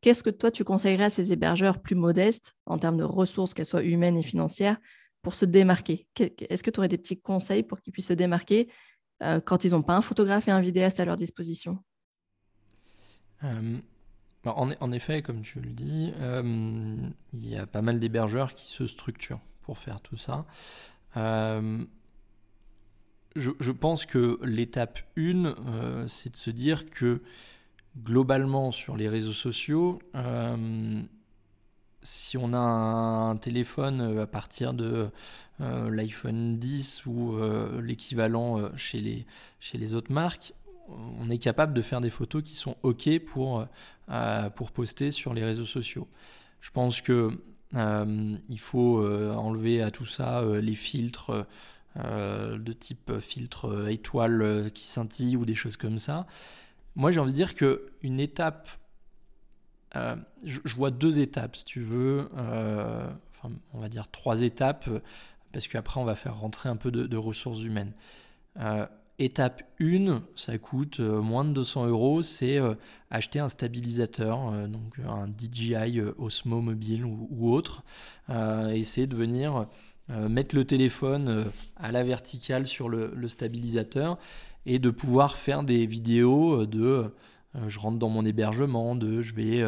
Qu'est-ce 0.02 0.24
que 0.24 0.30
toi, 0.30 0.52
tu 0.52 0.64
conseillerais 0.64 1.06
à 1.06 1.10
ces 1.10 1.34
hébergeurs 1.34 1.82
plus 1.82 1.96
modestes, 1.96 2.56
en 2.66 2.78
termes 2.78 2.98
de 2.98 3.04
ressources, 3.04 3.54
qu'elles 3.54 3.66
soient 3.66 3.84
humaines 3.84 4.18
et 4.18 4.24
financières, 4.24 4.78
pour 5.24 5.34
se 5.34 5.46
démarquer? 5.46 6.08
Est-ce 6.18 6.64
que 6.64 6.70
tu 6.70 6.80
aurais 6.80 6.88
des 6.88 6.98
petits 6.98 7.20
conseils 7.20 7.64
pour 7.64 7.82
qu'ils 7.82 7.92
puissent 7.92 8.08
se 8.08 8.14
démarquer 8.14 8.70
euh, 9.24 9.42
quand 9.42 9.66
ils 9.66 9.72
n'ont 9.72 9.82
pas 9.82 9.98
un 9.98 10.02
photographe 10.02 10.48
et 10.48 10.52
un 10.52 10.62
vidéaste 10.62 11.00
à 11.00 11.06
leur 11.06 11.18
disposition? 11.18 11.80
Euh, 13.44 13.78
bah, 14.44 14.54
en, 14.56 14.92
effet, 14.92 15.22
comme 15.22 15.42
tu 15.42 15.60
le 15.60 15.72
dis, 15.72 16.14
il 17.34 17.50
y 17.50 17.58
a 17.58 17.66
pas 17.66 17.82
mal 17.82 18.00
d'hébergeurs 18.00 18.54
qui 18.54 18.68
se 18.68 18.86
structurent 18.86 19.42
pour 19.64 19.80
faire 19.80 20.00
tout 20.00 20.18
ça 20.18 20.46
je, 23.40 23.72
pense 23.72 24.06
que 24.06 24.40
l'étape 24.44 25.00
1, 25.18 25.46
euh, 25.46 26.08
c'est 26.08 26.32
de 26.32 26.38
se 26.38 26.50
dire 26.50 26.90
que 26.90 27.22
globalement 28.04 28.72
sur 28.72 28.96
les 28.96 29.10
réseaux 29.10 29.34
sociaux, 29.34 30.00
euh, 30.16 31.02
si 32.02 32.38
on 32.38 32.54
a 32.54 32.58
un, 32.58 33.36
téléphone 33.38 34.02
euh, 34.02 34.24
à 34.24 34.28
partir 34.28 34.74
de 34.74 35.10
l'iPhone 35.60 36.58
10 36.58 37.06
ou 37.06 37.38
l'équivalent 37.82 38.70
chez 38.78 39.02
les, 39.02 39.26
chez 39.60 39.78
les 39.78 39.94
autres 39.94 40.14
marques, 40.14 40.54
on 40.88 41.30
est 41.30 41.38
capable 41.38 41.74
de 41.74 41.82
faire 41.82 42.00
des 42.00 42.10
photos 42.10 42.42
qui 42.44 42.56
sont 42.56 42.78
OK 42.84 43.10
pour, 43.26 43.68
pour 44.56 44.72
poster 44.72 45.12
sur 45.12 45.34
les 45.34 45.44
réseaux 45.44 45.66
sociaux. 45.66 46.08
Je 46.62 46.70
pense 46.72 47.02
que 47.02 47.30
il 47.74 48.60
faut 48.60 49.06
enlever 49.06 49.82
à 49.82 49.92
tout 49.92 50.06
ça 50.06 50.46
les 50.62 50.76
filtres 50.76 51.46
de 51.96 52.74
type 52.74 53.20
filtre 53.20 53.66
euh, 53.66 53.88
étoile 53.88 54.42
euh, 54.42 54.70
qui 54.70 54.86
scintille 54.86 55.36
ou 55.36 55.46
des 55.46 55.56
choses 55.56 55.78
comme 55.78 55.98
ça. 55.98 56.28
Moi, 56.96 57.12
j'ai 57.12 57.20
envie 57.20 57.32
de 57.32 57.38
dire 57.38 57.56
que 57.56 57.92
une 58.02 58.20
étape, 58.20 58.70
je, 59.94 60.76
vois 60.76 60.92
deux 60.92 61.20
étapes, 61.20 61.56
si 61.56 61.66
tu 61.66 61.82
veux, 61.82 62.30
enfin, 62.34 63.54
on 63.74 63.80
va 63.80 63.90
dire 63.90 64.10
trois 64.10 64.42
étapes, 64.42 64.90
parce 65.52 65.68
qu'après, 65.68 66.00
on 66.00 66.04
va 66.04 66.16
faire 66.16 66.38
rentrer 66.38 66.68
un 66.68 66.76
peu 66.76 66.92
de, 66.92 67.18
ressources 67.18 67.62
humaines. 67.62 67.94
Étape 69.18 69.64
1, 69.80 70.24
ça 70.36 70.58
coûte 70.58 71.00
moins 71.00 71.46
de 71.46 71.54
200 71.54 71.88
euros, 71.88 72.22
c'est 72.22 72.60
acheter 73.12 73.40
un 73.40 73.50
stabilisateur, 73.50 74.68
donc 74.68 75.00
un 75.08 75.28
DJI 75.28 76.02
Osmo 76.18 76.60
Mobile 76.60 77.06
ou, 77.06 77.54
autre, 77.54 77.84
et 78.30 78.84
c'est 78.84 79.08
de 79.08 79.16
venir 79.16 79.56
euh, 79.58 79.66
mettre 80.10 80.56
le 80.56 80.66
téléphone 80.66 81.28
euh, 81.28 81.44
à 81.78 81.92
la 81.92 82.04
verticale 82.04 82.66
sur 82.66 82.90
le, 82.90 83.28
stabilisateur 83.28 84.18
et 84.66 84.80
de 84.80 84.90
pouvoir 84.90 85.38
faire 85.38 85.64
des 85.64 85.86
vidéos 85.86 86.62
euh, 86.62 86.68
de 86.68 87.14
je 87.68 87.80
rentre 87.80 87.98
dans 87.98 88.10
mon 88.10 88.26
hébergement, 88.26 88.96
de 88.96 89.22
je 89.22 89.34
vais, 89.34 89.66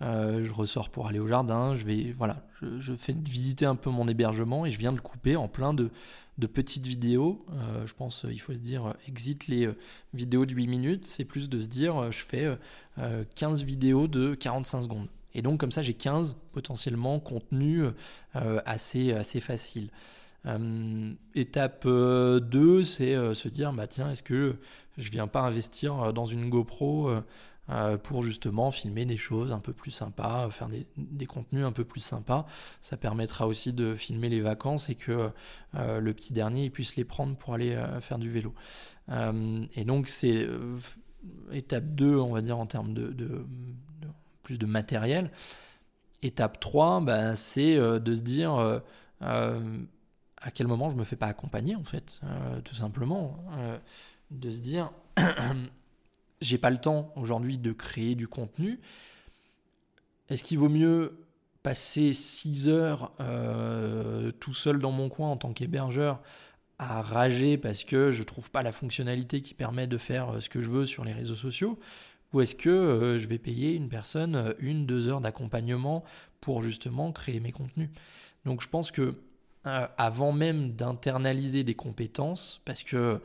je 0.00 0.52
ressors 0.52 0.88
pour 0.88 1.08
aller 1.08 1.18
au 1.18 1.26
jardin, 1.26 1.74
je 1.74 1.84
vais, 1.84 2.14
voilà, 2.16 2.46
je, 2.78 2.94
fais 2.94 3.12
visiter 3.12 3.66
un 3.66 3.74
peu 3.74 3.90
mon 3.90 4.06
hébergement 4.06 4.64
et 4.64 4.70
je 4.70 4.78
viens 4.78 4.92
de 4.92 5.00
couper 5.00 5.34
en 5.34 5.48
plein 5.48 5.74
de, 5.74 5.90
de 6.38 6.46
petites 6.46 6.86
vidéos. 6.86 7.44
je 7.86 7.92
pense, 7.92 8.24
il 8.30 8.40
faut 8.40 8.54
se 8.54 8.60
dire, 8.60 8.94
exit 9.08 9.48
les 9.48 9.68
vidéos 10.12 10.46
de 10.46 10.54
8 10.54 10.68
minutes, 10.68 11.06
c'est 11.06 11.24
plus 11.24 11.48
de 11.48 11.60
se 11.60 11.66
dire, 11.66 12.12
je 12.12 12.24
fais 12.24 12.56
15 13.34 13.64
vidéos 13.64 14.06
de 14.06 14.36
45 14.36 14.82
secondes. 14.82 15.08
Et 15.34 15.42
donc 15.42 15.60
comme 15.60 15.72
ça, 15.72 15.82
j'ai 15.82 15.94
15 15.94 16.36
potentiellement 16.52 17.20
contenus 17.20 17.90
euh, 18.36 18.60
assez, 18.64 19.12
assez 19.12 19.40
faciles. 19.40 19.90
Euh, 20.46 21.12
étape 21.34 21.84
2, 21.84 21.88
euh, 21.88 22.84
c'est 22.84 23.34
se 23.34 23.48
dire, 23.48 23.72
bah 23.72 23.86
tiens, 23.86 24.10
est-ce 24.10 24.22
que 24.22 24.56
je 24.96 25.10
viens 25.10 25.26
pas 25.26 25.42
investir 25.42 26.12
dans 26.12 26.26
une 26.26 26.48
GoPro 26.48 27.10
pour 28.02 28.22
justement 28.22 28.70
filmer 28.70 29.06
des 29.06 29.16
choses 29.16 29.50
un 29.50 29.58
peu 29.58 29.72
plus 29.72 29.90
sympas, 29.90 30.50
faire 30.50 30.68
des, 30.68 30.86
des, 30.98 31.24
contenus 31.24 31.64
un 31.64 31.72
peu 31.72 31.84
plus 31.84 32.02
sympas. 32.02 32.46
Ça 32.82 32.98
permettra 32.98 33.48
aussi 33.48 33.72
de 33.72 33.94
filmer 33.94 34.28
les 34.28 34.40
vacances 34.40 34.90
et 34.90 34.94
que 34.94 35.30
le 35.72 36.12
petit 36.12 36.32
dernier 36.32 36.70
puisse 36.70 36.94
les 36.94 37.04
prendre 37.04 37.36
pour 37.36 37.54
aller 37.54 37.76
faire 38.00 38.18
du 38.18 38.30
vélo. 38.30 38.54
et 39.10 39.84
donc 39.84 40.08
c'est 40.08 40.46
étape 41.50 41.86
2, 41.86 42.16
on 42.16 42.32
va 42.32 42.42
dire, 42.42 42.58
en 42.58 42.66
termes 42.66 42.94
de 42.94 43.46
plus 44.44 44.58
de 44.58 44.66
matériel. 44.66 45.32
Étape 46.22 46.60
3, 46.60 47.00
bah, 47.00 47.34
c'est 47.34 47.76
euh, 47.76 47.98
de 47.98 48.14
se 48.14 48.22
dire 48.22 48.54
euh, 48.54 48.78
euh, 49.22 49.78
à 50.40 50.52
quel 50.52 50.68
moment 50.68 50.88
je 50.90 50.96
me 50.96 51.02
fais 51.02 51.16
pas 51.16 51.26
accompagner, 51.26 51.74
en 51.74 51.82
fait, 51.82 52.20
tout 52.64 52.74
simplement. 52.74 53.44
de 54.30 54.50
se 54.50 54.60
dire, 54.60 54.90
j'ai 56.40 56.58
pas 56.58 56.70
le 56.70 56.78
temps 56.78 57.12
aujourd'hui 57.16 57.58
de 57.58 57.72
créer 57.72 58.14
du 58.14 58.28
contenu. 58.28 58.78
Est-ce 60.28 60.44
qu'il 60.44 60.58
vaut 60.58 60.68
mieux 60.68 61.26
passer 61.62 62.12
6 62.12 62.68
heures 62.68 63.12
tout 64.38 64.52
seul 64.52 64.80
dans 64.80 64.92
mon 64.92 65.08
coin 65.08 65.30
en 65.30 65.38
tant 65.38 65.54
qu'hébergeur 65.54 66.20
à 66.78 67.00
rager 67.00 67.56
parce 67.56 67.84
que 67.84 68.10
je 68.10 68.22
trouve 68.22 68.50
pas 68.50 68.62
la 68.62 68.72
fonctionnalité 68.72 69.40
qui 69.40 69.54
permet 69.54 69.86
de 69.86 69.96
faire 69.96 70.42
ce 70.42 70.50
que 70.50 70.60
je 70.60 70.68
veux 70.68 70.84
sur 70.84 71.04
les 71.04 71.14
réseaux 71.14 71.36
sociaux 71.36 71.78
ou 72.34 72.40
est-ce 72.40 72.56
que 72.56 72.68
euh, 72.68 73.18
je 73.18 73.26
vais 73.28 73.38
payer 73.38 73.74
une 73.74 73.88
personne 73.88 74.34
euh, 74.34 74.52
une, 74.58 74.86
deux 74.86 75.08
heures 75.08 75.20
d'accompagnement 75.20 76.04
pour 76.40 76.60
justement 76.60 77.12
créer 77.12 77.40
mes 77.40 77.52
contenus? 77.52 77.90
Donc 78.44 78.60
je 78.60 78.68
pense 78.68 78.90
que 78.90 79.14
euh, 79.66 79.86
avant 79.96 80.32
même 80.32 80.72
d'internaliser 80.72 81.62
des 81.62 81.74
compétences, 81.74 82.60
parce 82.64 82.82
que, 82.82 83.22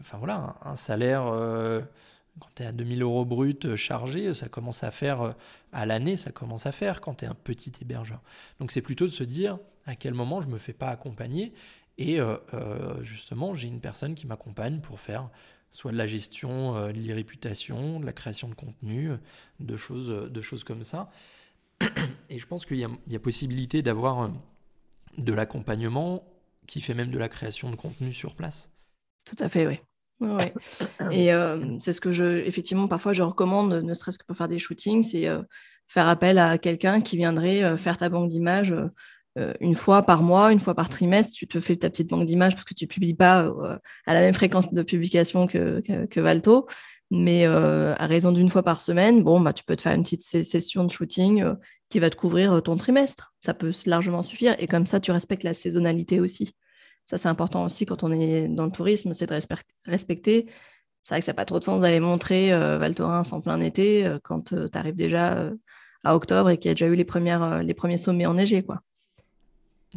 enfin 0.00 0.18
voilà, 0.18 0.56
un, 0.62 0.74
salaire, 0.74 1.24
quand 2.40 2.48
tu 2.56 2.62
es 2.64 2.66
à 2.66 2.72
2000 2.72 3.02
euros 3.02 3.24
brut 3.24 3.76
chargé, 3.76 4.34
ça 4.34 4.48
commence 4.48 4.82
à 4.82 4.90
faire, 4.90 5.36
à 5.72 5.86
l'année, 5.86 6.16
ça 6.16 6.32
commence 6.32 6.66
à 6.66 6.72
faire 6.72 7.00
quand 7.00 7.16
tu 7.16 7.24
es 7.26 7.28
un 7.28 7.34
petit 7.34 7.72
hébergeur. 7.80 8.20
Donc 8.58 8.72
c'est 8.72 8.82
plutôt 8.82 9.04
de 9.04 9.12
se 9.12 9.22
dire 9.22 9.58
à 9.84 9.94
quel 9.94 10.14
moment 10.14 10.40
je 10.40 10.48
me 10.48 10.58
fais 10.58 10.72
pas 10.72 10.88
accompagner 10.88 11.52
et 11.98 12.18
justement 13.02 13.54
j'ai 13.54 13.68
une 13.68 13.80
personne 13.80 14.16
qui 14.16 14.26
m'accompagne 14.26 14.80
pour 14.80 14.98
faire 14.98 15.30
soit 15.76 15.92
de 15.92 15.98
la 15.98 16.06
gestion, 16.06 16.74
euh, 16.74 16.86
de 16.88 16.92
l'irréputation, 16.92 18.00
de 18.00 18.06
la 18.06 18.14
création 18.14 18.48
de 18.48 18.54
contenu, 18.54 19.10
de 19.60 19.76
choses, 19.76 20.08
de 20.08 20.40
choses 20.40 20.64
comme 20.64 20.82
ça. 20.82 21.10
Et 22.30 22.38
je 22.38 22.46
pense 22.46 22.64
qu'il 22.64 22.78
y, 22.78 23.16
a 23.16 23.18
possibilité 23.18 23.82
d'avoir 23.82 24.22
euh, 24.22 24.28
de 25.18 25.34
l'accompagnement 25.34 26.24
qui 26.66 26.80
fait 26.80 26.94
même 26.94 27.10
de 27.10 27.18
la 27.18 27.28
création 27.28 27.70
de 27.70 27.76
contenu 27.76 28.14
sur 28.14 28.34
place. 28.34 28.72
Tout 29.26 29.36
à 29.38 29.50
fait, 29.50 29.66
oui. 29.66 29.80
Et 31.10 31.34
euh, 31.34 31.78
c'est 31.78 31.92
ce 31.92 32.00
que 32.00 32.10
je, 32.10 32.24
effectivement, 32.24 32.88
parfois 32.88 33.12
je 33.12 33.22
recommande, 33.22 33.74
ne 33.74 33.92
serait-ce 33.92 34.18
que 34.18 34.24
pour 34.24 34.34
faire 34.34 34.48
des 34.48 34.58
shootings, 34.58 35.02
c'est 35.02 35.28
faire 35.88 36.08
appel 36.08 36.38
à 36.38 36.56
quelqu'un 36.56 37.02
qui 37.02 37.18
viendrait 37.18 37.76
faire 37.76 37.98
ta 37.98 38.08
banque 38.08 38.30
d'images 38.30 38.72
euh, 38.72 38.88
une 39.60 39.74
fois 39.74 40.02
par 40.02 40.22
mois, 40.22 40.52
une 40.52 40.60
fois 40.60 40.74
par 40.74 40.88
trimestre, 40.88 41.34
tu 41.34 41.46
te 41.46 41.60
fais 41.60 41.76
ta 41.76 41.90
petite 41.90 42.08
banque 42.08 42.24
d'images 42.24 42.54
parce 42.54 42.64
que 42.64 42.74
tu 42.74 42.84
ne 42.84 42.88
publies 42.88 43.14
pas 43.14 43.44
euh, 43.44 43.78
à 44.06 44.14
la 44.14 44.20
même 44.20 44.34
fréquence 44.34 44.72
de 44.72 44.82
publication 44.82 45.46
que, 45.46 46.20
Valto. 46.20 46.66
Mais 47.10 47.46
euh, 47.46 47.94
à 47.98 48.06
raison 48.06 48.32
d'une 48.32 48.48
fois 48.48 48.62
par 48.62 48.80
semaine, 48.80 49.22
bon, 49.22 49.40
bah, 49.40 49.52
tu 49.52 49.62
peux 49.64 49.76
te 49.76 49.82
faire 49.82 49.92
une 49.92 50.02
petite 50.02 50.22
session 50.22 50.84
de 50.84 50.90
shooting 50.90 51.44
qui 51.88 52.00
va 52.00 52.10
te 52.10 52.16
couvrir 52.16 52.62
ton 52.62 52.76
trimestre. 52.76 53.34
Ça 53.40 53.54
peut 53.54 53.72
largement 53.84 54.22
suffire. 54.22 54.56
Et 54.58 54.66
comme 54.66 54.86
ça, 54.86 55.00
tu 55.00 55.12
respectes 55.12 55.44
la 55.44 55.54
saisonnalité 55.54 56.18
aussi. 56.18 56.56
Ça, 57.04 57.18
c'est 57.18 57.28
important 57.28 57.64
aussi 57.64 57.86
quand 57.86 58.02
on 58.02 58.10
est 58.10 58.48
dans 58.48 58.64
le 58.64 58.72
tourisme, 58.72 59.12
c'est 59.12 59.26
de 59.26 59.38
respecter. 59.86 60.46
C'est 61.04 61.14
vrai 61.14 61.20
que 61.20 61.26
ça 61.26 61.32
n'a 61.32 61.36
pas 61.36 61.44
trop 61.44 61.60
de 61.60 61.64
sens 61.64 61.82
d'aller 61.82 62.00
montrer 62.00 62.50
Val 62.50 62.94
Thorens 62.94 63.32
en 63.32 63.40
plein 63.40 63.60
été 63.60 64.16
quand 64.24 64.52
tu 64.52 64.78
arrives 64.78 64.96
déjà 64.96 65.52
à 66.02 66.16
octobre 66.16 66.50
et 66.50 66.58
qu'il 66.58 66.68
y 66.68 66.72
a 66.72 66.74
déjà 66.74 66.86
eu 66.86 66.96
les, 66.96 67.06
les 67.62 67.74
premiers 67.74 67.96
sommets 67.98 68.26
enneigés. 68.26 68.64
Quoi. 68.64 68.80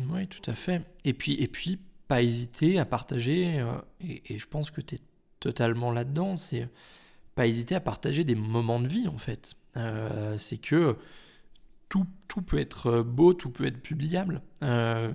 Oui, 0.07 0.27
tout 0.27 0.49
à 0.49 0.53
fait. 0.53 0.81
Et 1.05 1.13
puis, 1.13 1.33
et 1.33 1.47
puis 1.47 1.79
pas 2.07 2.23
hésiter 2.23 2.79
à 2.79 2.85
partager, 2.85 3.59
euh, 3.59 3.73
et, 4.01 4.37
je 4.37 4.47
pense 4.47 4.71
que 4.71 4.81
tu 4.81 4.95
es 4.95 4.99
totalement 5.39 5.91
là-dedans, 5.91 6.37
c'est 6.37 6.67
pas 7.35 7.47
hésiter 7.47 7.75
à 7.75 7.79
partager 7.79 8.23
des 8.23 8.35
moments 8.35 8.79
de 8.79 8.87
vie, 8.87 9.07
en 9.07 9.17
fait. 9.17 9.55
Euh, 9.77 10.37
c'est 10.37 10.57
que 10.57 10.97
tout, 11.89 12.05
tout, 12.27 12.41
peut 12.41 12.59
être 12.59 13.01
beau, 13.01 13.33
tout 13.33 13.51
peut 13.51 13.65
être 13.65 13.81
publiable. 13.81 14.41
Euh, 14.63 15.11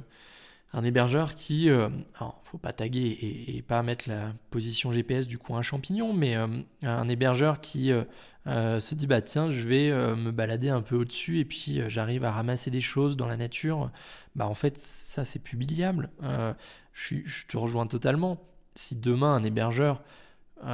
un 0.74 0.84
hébergeur 0.84 1.34
qui, 1.34 1.70
euh, 1.70 1.88
alors 2.18 2.40
faut 2.42 2.58
pas 2.58 2.72
taguer 2.72 3.16
et, 3.46 3.62
pas 3.62 3.82
mettre 3.82 4.08
la 4.08 4.32
position 4.50 4.92
GPS 4.92 5.28
du 5.28 5.38
coin 5.38 5.62
champignon, 5.62 6.12
mais 6.12 6.36
euh, 6.36 6.48
un 6.82 7.08
hébergeur 7.08 7.60
qui 7.60 7.92
euh, 7.92 8.80
se 8.80 8.94
dit 8.96 9.06
bah 9.06 9.22
tiens 9.22 9.50
je 9.50 9.66
vais 9.66 9.90
me 10.16 10.32
balader 10.32 10.68
un 10.68 10.82
peu 10.82 10.96
au-dessus 10.96 11.38
et 11.38 11.44
puis 11.44 11.80
j'arrive 11.88 12.24
à 12.24 12.32
ramasser 12.32 12.70
des 12.70 12.80
choses 12.80 13.16
dans 13.16 13.26
la 13.26 13.36
nature, 13.36 13.90
bah 14.34 14.48
en 14.48 14.54
fait 14.54 14.76
ça 14.76 15.24
c'est 15.24 15.38
publiable. 15.38 16.10
Je, 16.92 17.16
je, 17.24 17.46
te 17.46 17.56
rejoins 17.56 17.86
totalement. 17.86 18.40
Si 18.74 18.96
demain 18.96 19.34
un 19.34 19.44
hébergeur 19.44 20.02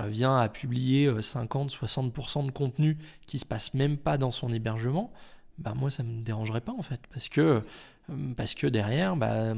vient 0.07 0.38
à 0.38 0.48
publier 0.48 1.11
50-60% 1.11 2.46
de 2.46 2.51
contenu 2.51 2.96
qui 3.26 3.38
se 3.38 3.44
passe 3.44 3.74
même 3.74 3.98
pas 3.98 4.16
dans 4.16 4.30
son 4.30 4.51
hébergement, 4.53 5.12
bah 5.59 5.74
moi 5.76 5.90
ça 5.90 6.03
me 6.03 6.22
dérangerait 6.22 6.62
pas 6.62 6.72
en 6.72 6.82
fait 6.82 7.01
parce 7.12 7.28
que 7.28 7.62
parce 8.36 8.55
que 8.55 8.66
derrière 8.66 9.14
bah 9.16 9.55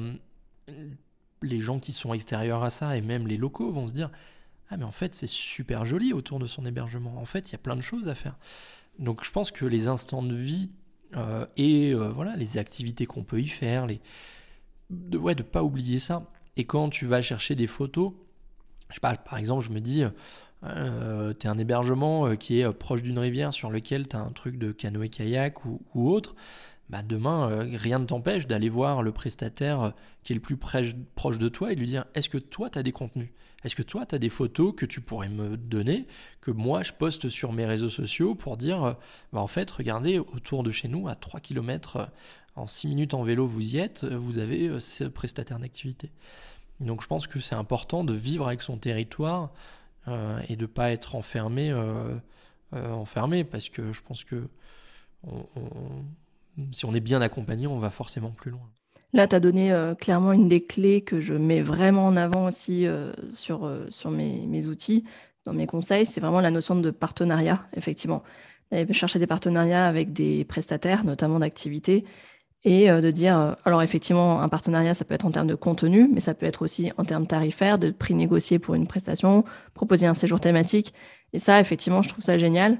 les 1.42 1.60
gens 1.60 1.78
qui 1.78 1.92
sont 1.92 2.14
extérieurs 2.14 2.62
à 2.62 2.70
ça 2.70 2.96
et 2.96 3.00
même 3.00 3.26
les 3.26 3.36
locaux 3.36 3.70
vont 3.70 3.86
se 3.86 3.92
dire 3.92 4.10
ah 4.70 4.76
mais 4.76 4.84
en 4.84 4.92
fait 4.92 5.14
c'est 5.14 5.28
super 5.28 5.84
joli 5.84 6.12
autour 6.12 6.38
de 6.38 6.46
son 6.46 6.64
hébergement. 6.64 7.18
En 7.18 7.24
fait 7.24 7.50
il 7.50 7.52
y 7.52 7.54
a 7.54 7.58
plein 7.58 7.76
de 7.76 7.82
choses 7.82 8.08
à 8.08 8.14
faire. 8.14 8.36
Donc 8.98 9.24
je 9.24 9.30
pense 9.30 9.50
que 9.50 9.64
les 9.64 9.88
instants 9.88 10.22
de 10.22 10.34
vie 10.34 10.70
euh, 11.16 11.46
et 11.56 11.92
euh, 11.92 12.08
voilà 12.08 12.36
les 12.36 12.58
activités 12.58 13.06
qu'on 13.06 13.24
peut 13.24 13.40
y 13.40 13.48
faire, 13.48 13.86
les 13.86 14.00
de 14.90 15.18
ouais 15.18 15.34
de 15.34 15.42
pas 15.42 15.62
oublier 15.62 15.98
ça. 15.98 16.30
Et 16.56 16.64
quand 16.64 16.90
tu 16.90 17.06
vas 17.06 17.22
chercher 17.22 17.54
des 17.54 17.66
photos, 17.66 18.12
je 18.88 18.94
sais 18.94 19.00
pas, 19.00 19.14
par 19.16 19.38
exemple 19.38 19.64
je 19.64 19.70
me 19.70 19.80
dis 19.80 20.04
euh, 20.64 21.34
tu 21.38 21.46
es 21.46 21.50
un 21.50 21.58
hébergement 21.58 22.36
qui 22.36 22.60
est 22.60 22.72
proche 22.72 23.02
d'une 23.02 23.18
rivière 23.18 23.52
sur 23.52 23.70
lequel 23.70 24.08
tu 24.08 24.16
as 24.16 24.20
un 24.20 24.32
truc 24.32 24.58
de 24.58 24.72
canoë 24.72 25.08
kayak 25.08 25.64
ou, 25.64 25.82
ou 25.94 26.10
autre. 26.10 26.34
Bah, 26.90 27.02
demain, 27.02 27.50
euh, 27.50 27.76
rien 27.76 27.98
ne 27.98 28.04
t'empêche 28.04 28.46
d'aller 28.46 28.68
voir 28.68 29.02
le 29.02 29.12
prestataire 29.12 29.80
euh, 29.82 29.90
qui 30.22 30.32
est 30.32 30.34
le 30.34 30.42
plus 30.42 30.56
proche 30.56 31.38
de 31.38 31.48
toi 31.48 31.72
et 31.72 31.74
lui 31.74 31.86
dire 31.86 32.04
est-ce 32.14 32.28
que 32.28 32.38
toi, 32.38 32.68
tu 32.70 32.78
as 32.78 32.82
des 32.82 32.92
contenus? 32.92 33.30
Est-ce 33.64 33.76
que 33.76 33.82
toi, 33.82 34.04
tu 34.04 34.14
as 34.14 34.18
des 34.18 34.28
photos 34.28 34.74
que 34.76 34.84
tu 34.84 35.00
pourrais 35.00 35.28
me 35.28 35.56
donner, 35.56 36.06
que 36.40 36.50
moi, 36.50 36.82
je 36.82 36.92
poste 36.92 37.28
sur 37.28 37.52
mes 37.52 37.64
réseaux 37.64 37.88
sociaux 37.88 38.34
pour 38.34 38.56
dire 38.56 38.84
euh, 38.84 38.92
bah, 39.32 39.40
en 39.40 39.46
fait, 39.46 39.70
regardez, 39.70 40.18
autour 40.18 40.62
de 40.62 40.70
chez 40.70 40.88
nous, 40.88 41.08
à 41.08 41.14
3 41.14 41.40
km, 41.40 42.10
en 42.56 42.66
6 42.66 42.88
minutes 42.88 43.14
en 43.14 43.22
vélo, 43.22 43.46
vous 43.46 43.74
y 43.74 43.78
êtes, 43.78 44.04
vous 44.04 44.38
avez 44.38 44.78
ce 44.78 45.04
prestataire 45.04 45.58
d'activité. 45.58 46.10
Donc 46.80 47.00
je 47.00 47.06
pense 47.06 47.26
que 47.26 47.40
c'est 47.40 47.54
important 47.54 48.04
de 48.04 48.12
vivre 48.12 48.46
avec 48.46 48.60
son 48.60 48.76
territoire 48.76 49.52
et 50.06 50.56
de 50.56 50.62
ne 50.62 50.66
pas 50.66 50.90
être 50.90 51.14
enfermé, 51.14 51.72
enfermé, 52.72 53.44
parce 53.44 53.70
que 53.70 53.92
je 53.92 54.02
pense 54.02 54.24
que 54.24 54.48
on, 55.26 55.46
si 56.72 56.84
on 56.84 56.94
est 56.94 57.00
bien 57.00 57.20
accompagné, 57.20 57.66
on 57.66 57.78
va 57.78 57.90
forcément 57.90 58.30
plus 58.30 58.50
loin. 58.50 58.68
Là, 59.14 59.26
tu 59.26 59.36
as 59.36 59.40
donné 59.40 59.72
euh, 59.72 59.94
clairement 59.94 60.32
une 60.32 60.48
des 60.48 60.64
clés 60.64 61.02
que 61.02 61.20
je 61.20 61.34
mets 61.34 61.60
vraiment 61.60 62.06
en 62.06 62.16
avant 62.16 62.46
aussi 62.46 62.86
euh, 62.86 63.12
sur, 63.30 63.66
euh, 63.66 63.86
sur 63.90 64.10
mes, 64.10 64.46
mes, 64.46 64.68
outils, 64.68 65.04
dans 65.44 65.52
mes 65.52 65.66
conseils, 65.66 66.06
c'est 66.06 66.20
vraiment 66.20 66.40
la 66.40 66.50
notion 66.50 66.76
de 66.76 66.90
partenariat, 66.90 67.66
effectivement. 67.76 68.22
Chercher 68.92 69.18
des 69.18 69.26
partenariats 69.26 69.86
avec 69.86 70.14
des 70.14 70.46
prestataires, 70.46 71.04
notamment 71.04 71.40
d'activités, 71.40 72.06
et 72.64 72.88
de 72.88 73.10
dire, 73.10 73.56
alors 73.66 73.82
effectivement, 73.82 74.40
un 74.40 74.48
partenariat, 74.48 74.94
ça 74.94 75.04
peut 75.04 75.12
être 75.12 75.26
en 75.26 75.30
termes 75.30 75.48
de 75.48 75.54
contenu, 75.54 76.08
mais 76.10 76.20
ça 76.20 76.32
peut 76.32 76.46
être 76.46 76.62
aussi 76.62 76.90
en 76.96 77.04
termes 77.04 77.26
tarifaires, 77.26 77.78
de 77.78 77.90
prix 77.90 78.14
négocié 78.14 78.58
pour 78.58 78.74
une 78.74 78.86
prestation, 78.86 79.44
proposer 79.74 80.06
un 80.06 80.14
séjour 80.14 80.40
thématique. 80.40 80.94
Et 81.34 81.38
ça, 81.38 81.60
effectivement, 81.60 82.00
je 82.00 82.08
trouve 82.08 82.24
ça 82.24 82.38
génial. 82.38 82.78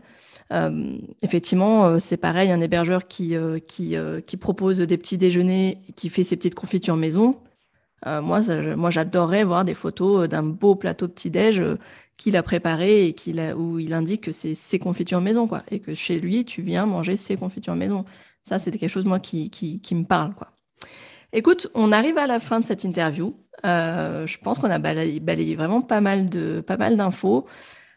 Euh, 0.53 0.98
effectivement, 1.22 1.86
euh, 1.86 1.98
c'est 1.98 2.16
pareil, 2.16 2.50
un 2.50 2.61
hébergeur 2.61 3.09
qui, 3.09 3.36
euh, 3.36 3.59
qui, 3.61 4.36
propose 4.36 4.78
des 4.78 4.98
petits 4.98 5.18
déjeuners, 5.18 5.78
qui 5.96 6.11
fait 6.11 6.24
ses 6.24 6.36
petites 6.36 6.55
confitures 6.55 6.96
maison. 6.96 7.38
moi, 8.05 8.40
moi 8.76 8.90
j'adorerais 8.90 9.44
voir 9.44 9.64
des 9.64 9.74
photos 9.74 10.28
d'un 10.28 10.42
beau 10.42 10.74
plateau 10.74 11.09
petit-déj 11.09 11.62
qu'il 12.18 12.36
a 12.36 12.42
préparé 12.42 13.07
et 13.07 13.12
qu'il 13.14 13.40
où 13.57 13.78
il 13.78 13.94
indique 13.94 14.22
que 14.22 14.32
c'est 14.32 14.55
ses 14.55 14.78
confitures 14.78 15.20
maison, 15.20 15.46
quoi, 15.46 15.62
et 15.70 15.80
que 15.80 15.94
chez 15.94 16.20
lui, 16.20 16.44
tu 16.44 16.62
viens 16.62 16.86
manger 16.86 17.16
ses 17.16 17.36
confitures 17.36 17.76
maison. 17.76 18.05
Ça, 18.42 18.59
c'est 18.59 18.72
quelque 18.72 18.90
chose, 18.90 19.07
moi, 19.07 19.20
qui, 19.20 19.50
qui, 19.50 19.80
qui, 19.80 19.94
me 19.94 20.05
parle, 20.05 20.34
quoi. 20.34 20.48
Écoute, 21.32 21.68
on 21.74 21.92
arrive 21.92 22.18
à 22.18 22.26
la 22.26 22.40
fin 22.40 22.61
de 22.61 22.64
cette 22.64 22.84
interview. 22.84 23.34
je 23.64 24.38
pense 24.38 24.59
qu'on 24.59 24.70
a 24.70 24.78
balayé, 24.78 25.20
balayé, 25.20 25.55
vraiment 25.57 25.80
pas 25.80 26.00
mal 26.00 26.28
de 26.28 26.61
pas 26.61 26.76
mal 26.76 26.96
d'infos. 26.96 27.46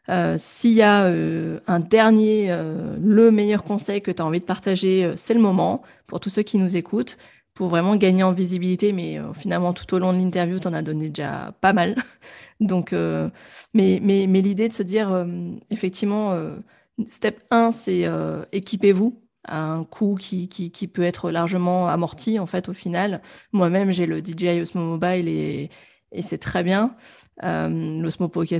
Euh, 0.10 0.36
s'il 0.38 0.74
y 0.74 0.82
a 0.82 1.06
euh, 1.06 1.60
un 1.68 1.80
dernier, 1.80 2.51
euh, 2.51 2.95
le 3.01 3.32
meilleur 3.32 3.64
conseil 3.64 4.01
que 4.01 4.12
tu 4.12 4.22
as 4.22 4.26
envie 4.26 4.39
de 4.39 4.45
partager, 4.45 5.14
c'est 5.18 5.34
le 5.34 5.39
moment 5.39 5.82
pour 6.08 6.20
tous 6.20 6.30
ceux 6.30 6.43
qui 6.43 6.58
nous 6.58 6.78
écoutent, 6.78 7.18
pour 7.53 7.70
vraiment 7.70 7.95
gagner 7.95 8.24
en 8.24 8.32
visibilité. 8.32 8.93
Mais 8.93 9.20
finalement, 9.34 9.74
tout 9.74 9.91
au 9.93 9.99
long 9.99 10.14
de 10.14 10.20
l'interview, 10.20 10.60
tu 10.60 10.68
en 10.68 10.74
as 10.74 10.82
donné 10.82 11.10
déjà 11.10 11.53
pas 11.62 11.74
mal. 11.74 11.95
Donc, 12.60 12.93
mais, 13.74 13.99
l'idée 13.99 14.70
de 14.70 14.74
se 14.74 14.84
dire, 14.84 15.26
effectivement, 15.70 16.38
step 17.08 17.43
1, 17.51 17.72
c'est 17.72 18.06
équipez-vous 18.51 19.22
à 19.47 19.62
un 19.62 19.84
coût 19.84 20.16
qui, 20.16 20.47
peut 20.93 21.03
être 21.03 21.32
largement 21.32 21.88
amorti, 21.88 22.39
en 22.39 22.45
fait, 22.45 22.70
au 22.70 22.74
final. 22.74 23.22
Moi-même, 23.53 23.91
j'ai 23.91 24.06
le 24.06 24.20
DJI 24.20 24.62
Osmo 24.62 24.82
Mobile 24.82 25.28
et 25.30 26.22
c'est 26.22 26.38
très 26.38 26.64
bien. 26.64 26.95
Euh, 27.43 28.09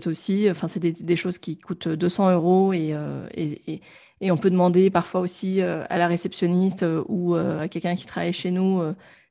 aussi. 0.06 0.50
Enfin, 0.50 0.68
c'est 0.68 0.80
des, 0.80 1.16
choses 1.16 1.38
qui 1.38 1.58
coûtent 1.58 1.88
200 1.88 2.32
euros 2.32 2.74
euh, 2.74 3.28
et, 3.34 3.74
et, 3.74 3.82
et, 4.22 4.32
on 4.32 4.38
peut 4.38 4.50
demander 4.50 4.90
parfois 4.90 5.22
aussi 5.22 5.62
euh, 5.62 5.84
à 5.90 5.98
la 5.98 6.08
réceptionniste 6.08 6.84
euh, 6.84 7.04
ou 7.08 7.36
à 7.36 7.68
quelqu'un 7.70 7.96
qui 7.96 8.06
travaille 8.06 8.34
chez 8.34 8.52
nous, 8.52 8.82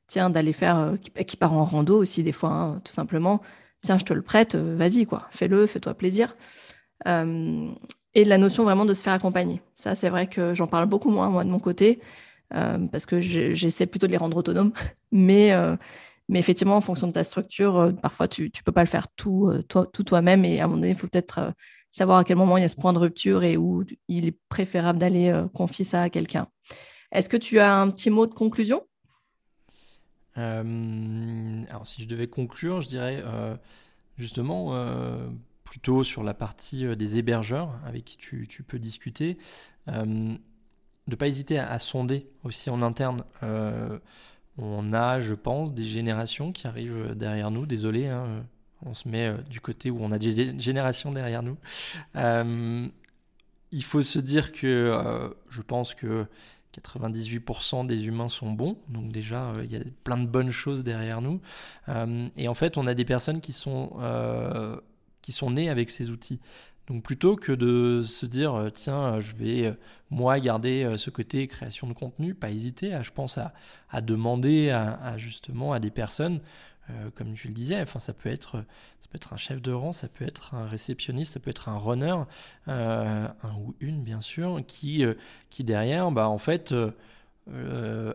tiens, 0.07 0.29
d'aller 0.29 0.53
faire, 0.53 0.93
qui, 1.27 1.37
part 1.37 1.53
en 1.53 1.65
rando 1.65 1.97
aussi 1.97 2.23
des 2.23 2.31
fois, 2.31 2.51
hein, 2.51 2.81
tout 2.83 2.91
simplement. 2.91 3.41
Tiens, 3.81 3.97
je 3.99 4.05
te 4.05 4.13
le 4.13 4.21
prête, 4.23 4.55
vas-y, 4.55 5.05
quoi, 5.05 5.27
fais-le, 5.29 5.67
fais-toi 5.67 5.93
plaisir. 5.93 6.35
et 7.05 8.25
la 8.25 8.37
notion 8.37 8.63
vraiment 8.63 8.85
de 8.85 8.93
se 8.93 9.03
faire 9.03 9.13
accompagner. 9.13 9.61
Ça, 9.73 9.93
c'est 9.93 10.09
vrai 10.09 10.27
que 10.27 10.53
j'en 10.55 10.67
parle 10.67 10.87
beaucoup 10.87 11.11
moins, 11.11 11.29
moi, 11.29 11.43
de 11.43 11.49
mon 11.49 11.59
côté, 11.59 11.99
parce 12.49 13.05
que 13.05 13.21
j'essaie 13.21 13.85
plutôt 13.85 14.07
de 14.07 14.11
les 14.11 14.17
rendre 14.17 14.37
autonomes. 14.37 14.71
Mais 15.11 15.53
mais 16.27 16.39
effectivement, 16.39 16.77
en 16.77 16.81
fonction 16.81 17.07
de 17.07 17.11
ta 17.11 17.23
structure, 17.23 17.77
euh, 17.77 17.91
parfois, 17.91 18.27
tu 18.27 18.45
ne 18.45 18.61
peux 18.63 18.71
pas 18.71 18.83
le 18.83 18.89
faire 18.89 19.07
tout, 19.09 19.47
euh, 19.47 19.61
toi, 19.63 19.85
tout 19.85 20.03
toi-même. 20.03 20.43
Et 20.43 20.59
à 20.59 20.63
un 20.63 20.67
moment 20.67 20.77
donné, 20.77 20.91
il 20.91 20.95
faut 20.95 21.07
peut-être 21.07 21.39
euh, 21.39 21.51
savoir 21.91 22.19
à 22.19 22.23
quel 22.23 22.37
moment 22.37 22.57
il 22.57 22.61
y 22.61 22.65
a 22.65 22.69
ce 22.69 22.75
point 22.75 22.93
de 22.93 22.97
rupture 22.97 23.43
et 23.43 23.57
où 23.57 23.83
il 24.07 24.25
est 24.25 24.37
préférable 24.49 24.99
d'aller 24.99 25.45
confier 25.53 25.85
ça 25.85 26.01
à 26.01 26.09
quelqu'un. 26.09 26.47
Est-ce 27.11 27.29
que 27.29 27.37
tu 27.37 27.59
as 27.59 27.73
un 27.73 27.89
petit 27.89 28.09
mot 28.09 28.25
de 28.25 28.33
conclusion? 28.33 28.85
Alors, 30.35 31.87
si 31.87 32.03
je 32.03 32.07
devais 32.09 32.27
conclure, 32.27 32.81
je 32.81 32.89
dirais 32.89 33.23
justement 34.17 34.75
plutôt 35.63 36.03
sur 36.03 36.23
la 36.23 36.33
partie 36.33 36.85
des 36.97 37.17
hébergeurs 37.17 37.79
avec 37.85 38.03
qui 38.03 38.17
tu, 38.17 38.63
peux 38.67 38.77
discuter, 38.77 39.37
de 39.87 39.93
ne 41.07 41.15
pas 41.15 41.27
hésiter 41.27 41.57
à, 41.57 41.79
sonder 41.79 42.27
aussi 42.43 42.69
en 42.69 42.81
interne 42.81 43.23
on 44.57 44.93
a, 44.93 45.19
je 45.19 45.33
pense, 45.33 45.73
des 45.73 45.85
générations 45.85 46.51
qui 46.51 46.67
arrivent 46.67 47.13
derrière 47.15 47.51
nous. 47.51 47.65
Désolé, 47.65 48.07
hein, 48.07 48.45
on 48.85 48.93
se 48.93 49.07
met 49.07 49.27
euh, 49.27 49.37
du 49.49 49.59
côté 49.59 49.89
où 49.89 49.97
on 50.01 50.11
a 50.11 50.17
des 50.17 50.59
générations 50.59 51.11
derrière 51.11 51.43
nous. 51.43 51.57
Euh, 52.15 52.87
il 53.71 53.83
faut 53.83 54.03
se 54.03 54.19
dire 54.19 54.51
que 54.51 54.67
euh, 54.67 55.29
je 55.49 55.61
pense 55.61 55.93
que 55.93 56.25
98% 56.77 57.85
des 57.85 58.07
humains 58.07 58.29
sont 58.29 58.51
bons, 58.51 58.77
donc 58.89 59.11
déjà 59.11 59.53
il 59.63 59.71
y 59.71 59.77
a 59.77 59.79
plein 60.03 60.17
de 60.17 60.27
bonnes 60.27 60.51
choses 60.51 60.83
derrière 60.83 61.21
nous. 61.21 61.39
et 62.35 62.47
en 62.49 62.53
fait, 62.53 62.77
on 62.77 62.85
a 62.85 62.93
des 62.93 63.05
personnes 63.05 63.39
qui 63.39 63.53
sont, 63.53 63.93
qui 65.21 65.31
sont 65.31 65.51
nées 65.51 65.69
avec 65.69 65.89
ces 65.89 66.09
outils. 66.09 66.41
Donc 66.87 67.03
plutôt 67.03 67.35
que 67.35 67.51
de 67.51 68.03
se 68.03 68.25
dire 68.25 68.53
euh, 68.53 68.69
tiens 68.69 69.19
je 69.19 69.35
vais 69.35 69.65
euh, 69.65 69.73
moi 70.11 70.39
garder 70.39 70.83
euh, 70.83 70.97
ce 70.97 71.09
côté 71.09 71.47
création 71.47 71.87
de 71.87 71.93
contenu, 71.93 72.35
pas 72.35 72.51
hésiter. 72.51 72.93
À 72.93 73.01
je 73.01 73.11
pense 73.11 73.37
à, 73.37 73.53
demander 74.01 74.69
à, 74.69 75.17
justement 75.17 75.73
à 75.73 75.79
des 75.79 75.91
personnes 75.91 76.41
comme 77.15 77.33
tu 77.33 77.47
le 77.47 77.53
disais, 77.55 77.81
enfin 77.81 77.97
ça 77.97 78.13
peut 78.13 78.29
être 78.29 78.63
ça 78.99 79.07
peut 79.09 79.15
être 79.15 79.33
un 79.33 79.37
chef 79.37 79.59
de 79.59 79.71
rang, 79.71 79.91
ça 79.91 80.07
peut 80.07 80.23
être 80.23 80.53
un 80.53 80.67
réceptionniste, 80.67 81.33
ça 81.33 81.39
peut 81.39 81.49
être 81.49 81.67
un 81.67 81.79
runner, 81.79 82.15
un 82.67 83.33
ou 83.59 83.73
une 83.79 84.03
bien 84.03 84.21
sûr, 84.21 84.61
qui 84.67 85.03
qui 85.49 85.63
derrière 85.63 86.11
bah 86.11 86.29
en 86.29 86.37
fait 86.37 86.75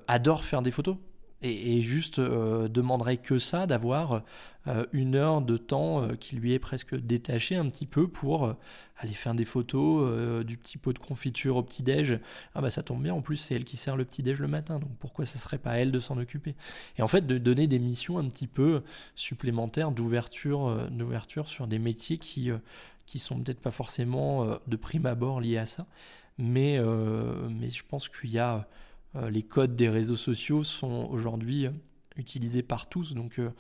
adore 0.07 0.45
faire 0.45 0.63
des 0.63 0.71
photos 0.71 0.99
et, 1.43 1.83
juste 1.83 2.19
euh, 2.19 2.69
demanderait 2.69 3.17
que 3.17 3.39
ça, 3.39 3.67
d'avoir 3.67 4.23
euh, 4.67 4.85
une 4.93 5.15
heure 5.15 5.41
de 5.41 5.57
temps 5.57 6.03
euh, 6.03 6.15
qui 6.15 6.37
lui 6.37 6.53
est 6.53 6.59
presque 6.59 6.95
détaché 6.95 7.57
un 7.57 7.69
petit 7.69 7.87
peu 7.87 8.09
pour 8.09 8.55
aller 8.99 9.15
faire 9.15 9.35
des 9.35 9.47
photos 9.47 10.45
du 10.45 10.59
petit 10.59 10.77
pot 10.77 10.93
de 10.93 10.99
confiture 10.99 11.57
au 11.57 11.63
petit-déj. 11.63 12.19
Ah 12.55 12.61
bah 12.61 12.69
ça 12.69 12.83
tombe 12.83 13.03
bien, 13.03 13.15
en 13.15 13.23
plus 13.23 13.39
c'est 13.39 13.55
elle 13.55 13.65
qui 13.65 13.79
sert 13.79 13.97
le 13.97 14.05
petit-déj 14.05 14.39
le 14.41 14.49
matin, 14.49 14.79
donc 14.79 14.91
pourquoi 14.99 15.25
ça 15.25 15.39
serait 15.39 15.57
pas 15.57 15.79
elle 15.79 15.91
de 15.91 16.01
s'en 16.01 16.19
occuper? 16.19 16.55
Et 16.99 17.03
en 17.03 17.09
fait 17.09 17.27
de 17.27 17.39
donner 17.39 17.67
des 17.67 17.79
missions 17.79 18.19
un 18.19 18.29
petit 18.29 18.47
peu 18.47 18.83
supplémentaires 19.15 19.91
d'ouverture, 19.91 20.87
d'ouverture 20.91 21.49
sur 21.49 21.67
des 21.67 21.79
métiers 21.79 22.19
qui, 22.19 22.51
qui 23.07 23.19
sont 23.19 23.41
peut-être 23.41 23.61
pas 23.61 23.71
forcément 23.71 24.59
de 24.67 24.77
prime 24.77 25.07
abord 25.07 25.41
liés 25.41 25.57
à 25.57 25.65
ça, 25.65 25.87
mais, 26.37 26.79
mais 27.49 27.71
je 27.71 27.83
pense 27.89 28.11
qu'il 28.11 28.31
y 28.31 28.39
a 28.39 28.69
les 29.15 29.43
codes 29.43 29.77
des 29.77 29.89
réseaux 29.89 30.17
sociaux 30.17 30.63
sont 30.63 31.09
aujourd'hui 31.11 31.69
utilisé 32.17 32.63
par 32.63 32.89
tous. 32.89 33.15
Donc, 33.15 33.39
euh, 33.39 33.51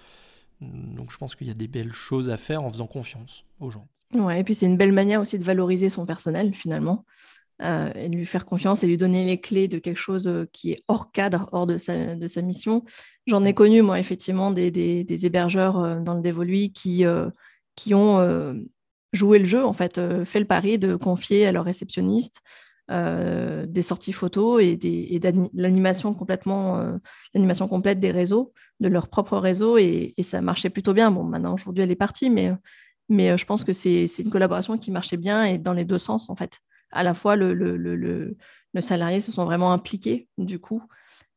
donc 0.61 1.11
je 1.11 1.19
pense 1.19 1.35
qu'il 1.35 1.49
y 1.49 1.51
a 1.51 1.55
des 1.55 1.69
belles 1.69 1.93
choses 1.93 2.31
à 2.31 2.37
faire 2.37 2.63
en 2.63 2.71
faisant 2.71 2.87
confiance 2.87 3.45
aux 3.59 3.71
gens. 3.71 3.89
Ouais, 4.15 4.41
et 4.41 4.45
puis 4.45 4.55
c'est 4.55 4.67
une 4.67 4.77
belle 4.77 4.93
manière 4.93 5.21
aussi 5.21 5.39
de 5.39 5.45
valoriser 5.45 5.89
son 5.89 6.07
personnel 6.07 6.55
finalement. 6.55 7.05
Euh, 7.63 7.93
et 7.95 8.09
de 8.09 8.17
lui 8.17 8.25
faire 8.25 8.47
confiance 8.47 8.83
et 8.83 8.87
lui 8.87 8.97
donner 8.97 9.27
les 9.27 9.39
clés 9.39 9.69
de 9.69 9.79
quelque 9.79 9.99
chose 9.99 10.27
euh, 10.27 10.49
qui 10.51 10.73
est 10.73 10.83
hors 10.89 11.13
cadre, 11.13 11.47
hors 11.53 11.67
de 11.67 11.77
sa, 11.77 12.17
de 12.17 12.27
sa 12.27 12.41
mission. 12.41 12.87
J'en 13.27 13.45
ai 13.45 13.53
connu, 13.53 13.83
moi, 13.83 14.01
effectivement, 14.01 14.51
des, 14.51 14.71
des, 14.71 15.27
hébergeurs 15.27 16.01
dans 16.01 16.15
le 16.15 16.21
Dévoluy 16.21 16.73
qui, 16.73 17.05
qui 17.77 17.93
ont 17.93 18.57
joué 19.13 19.39
le 19.39 19.45
jeu, 19.45 19.63
en 19.63 19.75
fait, 19.75 20.01
fait 20.25 20.41
le 20.41 20.47
pari 20.47 20.79
de 20.79 20.97
confier 20.97 21.47
à 21.47 21.53
leur 21.53 21.67
réceptionniste 21.67 22.41
euh, 22.91 23.67
des 23.67 23.83
sorties 23.83 24.13
photos 24.13 24.61
et, 24.61 24.77
des, 24.77 25.21
l'animation 25.55 26.13
complètement, 26.13 26.81
euh, 26.81 26.97
l'animation 27.35 27.69
complète 27.69 28.01
des 28.01 28.11
réseaux, 28.11 28.53
de 28.81 28.89
leur 28.89 29.07
propre 29.07 29.39
réseau, 29.39 29.79
et, 29.79 30.13
ça 30.23 30.41
marchait 30.41 30.71
plutôt 30.71 30.93
bien. 30.93 31.13
Bon, 31.13 31.23
maintenant 31.23 31.55
aujourd'hui 31.55 31.85
elle 31.85 31.93
est 31.93 31.97
partie, 31.97 32.31
mais, 32.31 32.53
mais 33.09 33.31
euh, 33.31 33.37
je 33.37 33.47
pense 33.47 33.63
que 33.63 33.73
c'est, 33.73 34.07
une 34.19 34.31
collaboration 34.31 34.77
qui 34.77 34.91
marchait 34.91 35.19
bien 35.19 35.45
et 35.45 35.57
dans 35.57 35.73
les 35.73 35.85
deux 35.85 35.99
sens 35.99 36.31
en 36.31 36.35
fait. 36.35 36.59
À 36.91 37.05
la 37.05 37.15
fois 37.15 37.37
le, 37.37 37.55
le, 37.55 37.77
le, 37.77 38.37
le 38.75 38.81
salarié 38.81 39.21
se 39.21 39.31
sont 39.31 39.45
vraiment 39.45 39.73
impliqués 39.73 40.29
du 40.37 40.59
coup 40.59 40.83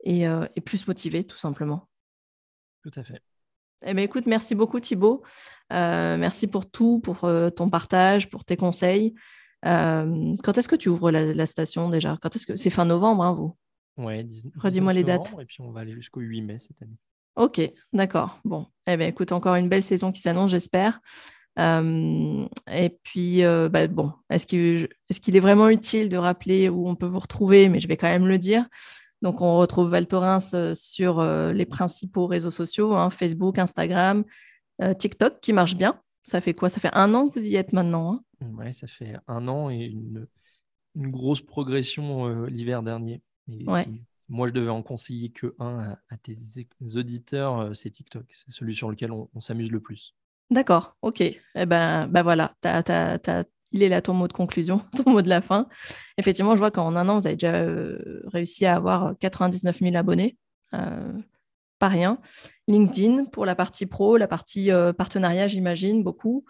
et, 0.04 0.24
et, 0.24 0.62
plus 0.62 0.88
motivés 0.88 1.24
tout 1.24 1.38
simplement. 1.38 1.88
Tout 2.82 2.92
à 2.96 3.04
fait. 3.04 3.22
Eh 3.86 3.94
bien, 3.94 4.04
écoute, 4.04 4.26
merci 4.26 4.56
beaucoup 4.56 4.80
Thibaut. 4.80 5.22
merci 5.70 6.48
pour 6.48 6.70
tout, 6.70 7.00
pour 7.00 7.30
ton 7.56 7.70
partage, 7.70 8.30
pour 8.32 8.44
tes 8.44 8.58
conseils. 8.58 9.14
Euh, 9.66 10.36
quand 10.44 10.58
est-ce 10.58 10.68
que 10.68 10.76
tu 10.76 10.90
ouvres 10.90 11.12
la, 11.12 11.46
station 11.46 11.90
déjà? 11.90 12.18
Quand 12.22 12.36
est-ce 12.36 12.46
que 12.46 12.56
c'est 12.56 12.70
fin 12.70 12.86
novembre, 12.86 13.24
hein, 13.24 13.34
vous? 13.34 13.56
Ouais, 13.98 14.26
redis-moi 14.58 14.94
les 14.94 15.04
dates. 15.04 15.34
Et 15.40 15.46
puis 15.46 15.62
on 15.62 15.72
va 15.72 15.82
aller 15.82 15.94
jusqu'au 15.94 16.22
8 16.22 16.42
mai 16.42 16.60
cette 16.60 16.82
année. 16.82 16.98
Ok, 17.36 17.62
d'accord. 17.94 18.40
Bon, 18.44 18.68
eh 18.88 18.98
bien, 18.98 19.08
écoute, 19.08 19.32
encore 19.32 19.56
une 19.56 19.70
belle 19.70 19.84
saison 19.84 20.12
qui 20.12 20.22
s'annonce, 20.22 20.52
j'espère. 20.52 21.00
Euh, 21.60 22.48
et 22.72 22.90
puis, 23.04 23.44
euh, 23.44 23.70
bah, 23.70 23.88
bon, 23.88 24.12
est-ce 24.30 24.48
qu'il 24.48 24.88
est, 25.10 25.36
est, 25.36 25.40
vraiment 25.40 25.70
utile 25.70 26.10
de 26.10 26.18
rappeler 26.18 26.70
où 26.70 26.88
on 26.88 26.96
peut 26.96 27.06
vous 27.06 27.20
retrouver? 27.20 27.70
Mais 27.70 27.80
je 27.80 27.88
vais 27.88 27.98
quand 27.98 28.08
même 28.08 28.28
le 28.28 28.38
dire. 28.38 28.68
Donc, 29.22 29.42
on 29.42 29.58
retrouve 29.58 29.90
Val 29.90 30.06
Thorens 30.06 30.74
sur 30.74 31.24
les 31.24 31.66
principaux 31.66 32.28
réseaux 32.28 32.50
sociaux, 32.50 32.94
hein, 32.94 33.10
Facebook, 33.10 33.58
Instagram, 33.58 34.26
TikTok, 35.00 35.40
qui 35.40 35.54
marche 35.54 35.76
bien. 35.76 36.00
Ça 36.24 36.42
fait 36.42 36.54
quoi? 36.54 36.70
Ça 36.70 36.80
fait 36.80 36.94
un 36.94 37.14
an 37.14 37.30
que 37.30 37.40
vous 37.40 37.46
y 37.46 37.56
êtes 37.56 37.74
maintenant 37.74 38.14
hein? 38.14 38.24
Ouais, 38.54 38.74
ça 38.74 38.88
fait 38.88 39.16
un 39.28 39.48
an 39.48 39.70
et 39.70 39.86
une, 39.86 40.28
une 40.96 41.12
grosse 41.12 41.42
progression 41.42 42.28
euh, 42.28 42.48
l'hiver 42.48 42.84
dernier. 42.84 43.22
moi, 44.30 44.48
je 44.48 44.54
devais 44.54 44.70
en 44.70 44.84
conseiller 44.84 45.32
que 45.32 45.56
un 45.60 45.96
à, 46.10 46.18
tes 46.18 46.36
auditeurs, 46.96 47.60
euh, 47.60 47.74
c'est 47.74 47.90
TikTok. 47.90 48.26
C'est 48.32 48.52
celui 48.52 48.76
sur 48.76 48.90
lequel 48.90 49.12
on, 49.12 49.42
s'amuse 49.42 49.72
le 49.72 49.80
plus. 49.80 50.16
D'accord, 50.50 50.96
ok. 51.02 51.22
Eh 51.22 51.66
ben, 51.66 52.08
ben 52.08 52.22
voilà, 52.22 52.54
il 53.72 53.82
est 53.82 53.90
là 53.90 54.02
ton 54.02 54.14
mot 54.14 54.28
de 54.28 54.34
conclusion, 54.34 54.82
ton 55.04 55.12
mot 55.12 55.22
de 55.22 55.30
la 55.30 55.42
fin. 55.42 55.68
Effectivement, 56.18 56.54
je 56.54 56.60
vois 56.60 56.72
qu'en 56.72 56.96
un 56.96 57.10
an, 57.10 57.20
vous 57.20 57.28
avez 57.28 57.36
déjà 57.36 57.56
euh, 57.56 58.22
réussi 58.26 58.66
à 58.66 58.76
avoir 58.76 59.16
99 59.20 59.80
000 59.80 59.96
abonnés. 59.96 60.38
pas 60.72 61.88
rien. 61.88 62.20
LinkedIn 62.68 63.26
pour 63.26 63.46
la 63.46 63.56
partie 63.56 63.88
pro, 63.88 64.16
la 64.18 64.28
partie 64.28 64.70
partenariat, 64.98 65.48
j'imagine, 65.48 66.04
beaucoup. 66.04 66.46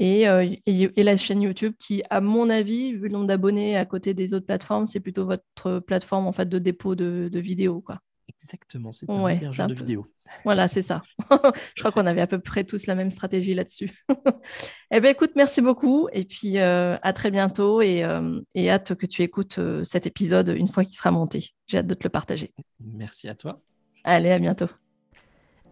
Euh, 0.00 0.56
et, 0.66 1.02
la 1.02 1.16
chaîne 1.16 1.42
YouTube 1.42 1.74
qui, 1.78 2.02
à 2.08 2.20
mon 2.20 2.48
avis, 2.48 2.92
vu 2.92 3.08
le 3.08 3.12
nombre 3.12 3.26
d'abonnés 3.26 3.76
à 3.76 3.84
côté 3.84 4.14
des 4.14 4.32
autres 4.32 4.46
plateformes, 4.46 4.86
c'est 4.86 5.00
plutôt 5.00 5.26
votre 5.26 5.80
plateforme 5.80 6.26
en 6.26 6.32
fait 6.32 6.48
de 6.48 6.58
dépôt 6.58 6.94
de, 6.94 7.30
vidéos. 7.34 7.80
Quoi. 7.80 7.98
Exactement, 8.28 8.92
c'est 8.92 9.10
un 9.10 9.22
ouais, 9.22 9.38
de 9.38 9.74
vidéos. 9.74 10.06
Voilà, 10.44 10.68
c'est 10.68 10.82
ça. 10.82 11.02
Je 11.74 11.82
crois 11.82 11.92
qu'on 11.92 12.06
avait 12.06 12.20
à 12.20 12.26
peu 12.26 12.38
près 12.38 12.64
tous 12.64 12.86
la 12.86 12.94
même 12.94 13.10
stratégie 13.10 13.52
là-dessus. 13.52 13.90
eh 14.90 15.00
bien, 15.00 15.10
écoute, 15.10 15.32
merci 15.36 15.60
beaucoup. 15.60 16.08
Et 16.12 16.24
puis, 16.24 16.58
euh, 16.58 16.96
à 17.02 17.12
très 17.12 17.30
bientôt. 17.30 17.82
Et, 17.82 18.04
euh, 18.04 18.40
et, 18.54 18.70
hâte 18.70 18.94
que 18.94 19.06
tu 19.06 19.22
écoutes 19.22 19.58
cet 19.82 20.06
épisode 20.06 20.54
une 20.56 20.68
fois 20.68 20.84
qu'il 20.84 20.94
sera 20.94 21.10
monté. 21.10 21.50
J'ai 21.66 21.78
hâte 21.78 21.86
de 21.86 21.94
te 21.94 22.04
le 22.04 22.10
partager. 22.10 22.54
Merci 22.80 23.28
à 23.28 23.34
toi. 23.34 23.60
Allez, 24.04 24.30
à 24.30 24.38
bientôt. 24.38 24.68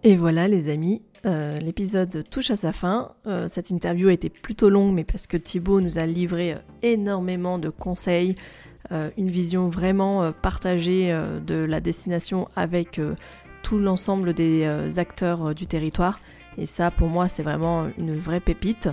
Et 0.04 0.14
voilà 0.14 0.46
les 0.46 0.70
amis, 0.70 1.02
euh, 1.26 1.58
l'épisode 1.58 2.22
touche 2.30 2.50
à 2.50 2.56
sa 2.56 2.72
fin. 2.72 3.12
Euh, 3.26 3.48
cette 3.48 3.70
interview 3.70 4.08
a 4.08 4.12
été 4.12 4.28
plutôt 4.28 4.68
longue, 4.68 4.94
mais 4.94 5.02
parce 5.04 5.26
que 5.26 5.36
Thibaut 5.36 5.80
nous 5.80 5.98
a 5.98 6.06
livré 6.06 6.52
euh, 6.52 6.58
énormément 6.82 7.58
de 7.58 7.68
conseils, 7.68 8.36
une 9.18 9.28
vision 9.28 9.68
vraiment 9.68 10.32
partagée 10.32 11.14
de 11.46 11.56
la 11.56 11.78
destination 11.78 12.48
avec 12.56 12.98
tout 13.62 13.78
l'ensemble 13.78 14.32
des 14.32 14.66
acteurs 14.98 15.54
du 15.54 15.66
territoire. 15.66 16.18
Et 16.56 16.64
ça, 16.64 16.90
pour 16.90 17.08
moi, 17.08 17.28
c'est 17.28 17.42
vraiment 17.42 17.88
une 17.98 18.12
vraie 18.12 18.40
pépite. 18.40 18.88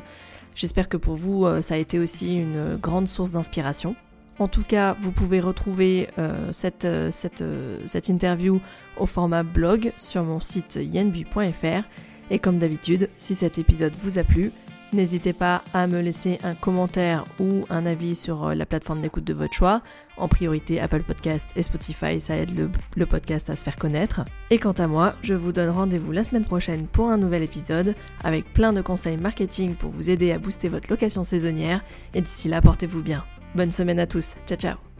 J'espère 0.54 0.90
que 0.90 0.98
pour 0.98 1.16
vous, 1.16 1.46
ça 1.62 1.76
a 1.76 1.78
été 1.78 1.98
aussi 1.98 2.40
une 2.40 2.76
grande 2.76 3.08
source 3.08 3.32
d'inspiration. 3.32 3.96
En 4.38 4.50
tout 4.50 4.64
cas, 4.64 4.98
vous 5.00 5.14
pouvez 5.14 5.40
retrouver 5.40 6.10
cette, 6.52 6.88
cette, 7.12 7.44
cette 7.88 8.10
interview 8.10 8.60
au 8.98 9.06
format 9.06 9.44
blog 9.44 9.92
sur 9.98 10.24
mon 10.24 10.40
site 10.40 10.80
yenbu.fr. 10.82 11.84
Et 12.32 12.40
comme 12.40 12.58
d'habitude, 12.58 13.10
si 13.18 13.36
cet 13.36 13.58
épisode 13.58 13.94
vous 14.04 14.18
a 14.18 14.24
plu, 14.24 14.52
n'hésitez 14.94 15.34
pas 15.34 15.64
à 15.74 15.88
me 15.88 16.00
laisser 16.00 16.40
un 16.44 16.56
commentaire 16.56 17.26
ou 17.40 17.66
un 17.70 17.86
avis 17.86 18.16
sur 18.16 18.46
euh, 18.46 18.56
la 18.56 18.66
plateforme 18.66 19.02
d'écoute 19.02 19.24
de 19.24 19.34
votre 19.34 19.54
choix. 19.54 19.82
En 20.18 20.28
priorité 20.28 20.80
Apple 20.80 21.04
Podcast 21.04 21.50
et 21.56 21.64
Spotify, 21.64 22.20
ça 22.20 22.38
aide 22.38 22.56
le, 22.58 22.70
le, 22.96 23.06
podcast 23.06 23.50
à 23.50 23.56
se 23.56 23.64
faire 23.64 23.76
connaître. 23.76 24.22
Et 24.50 24.58
quant 24.58 24.72
à 24.72 24.88
moi, 24.88 25.16
je 25.22 25.34
vous 25.34 25.52
donne 25.52 25.70
rendez-vous 25.70 26.12
la 26.12 26.24
semaine 26.24 26.46
prochaine 26.46 26.88
pour 26.88 27.10
un 27.10 27.18
nouvel 27.18 27.44
épisode 27.44 27.96
avec 28.24 28.52
plein 28.54 28.74
de 28.74 28.82
conseils 28.82 29.18
marketing 29.18 29.76
pour 29.76 29.90
vous 29.90 30.10
aider 30.10 30.32
à 30.32 30.40
booster 30.40 30.70
votre 30.70 30.90
location 30.90 31.24
saisonnière. 31.24 31.84
Et 32.14 32.22
d'ici 32.22 32.48
là, 32.48 32.62
portez-vous 32.62 33.02
bien. 33.02 33.24
Bonne 33.54 33.72
semaine 33.72 34.00
à 34.00 34.08
tous. 34.08 34.36
Ciao 34.48 34.58
ciao 34.58 34.95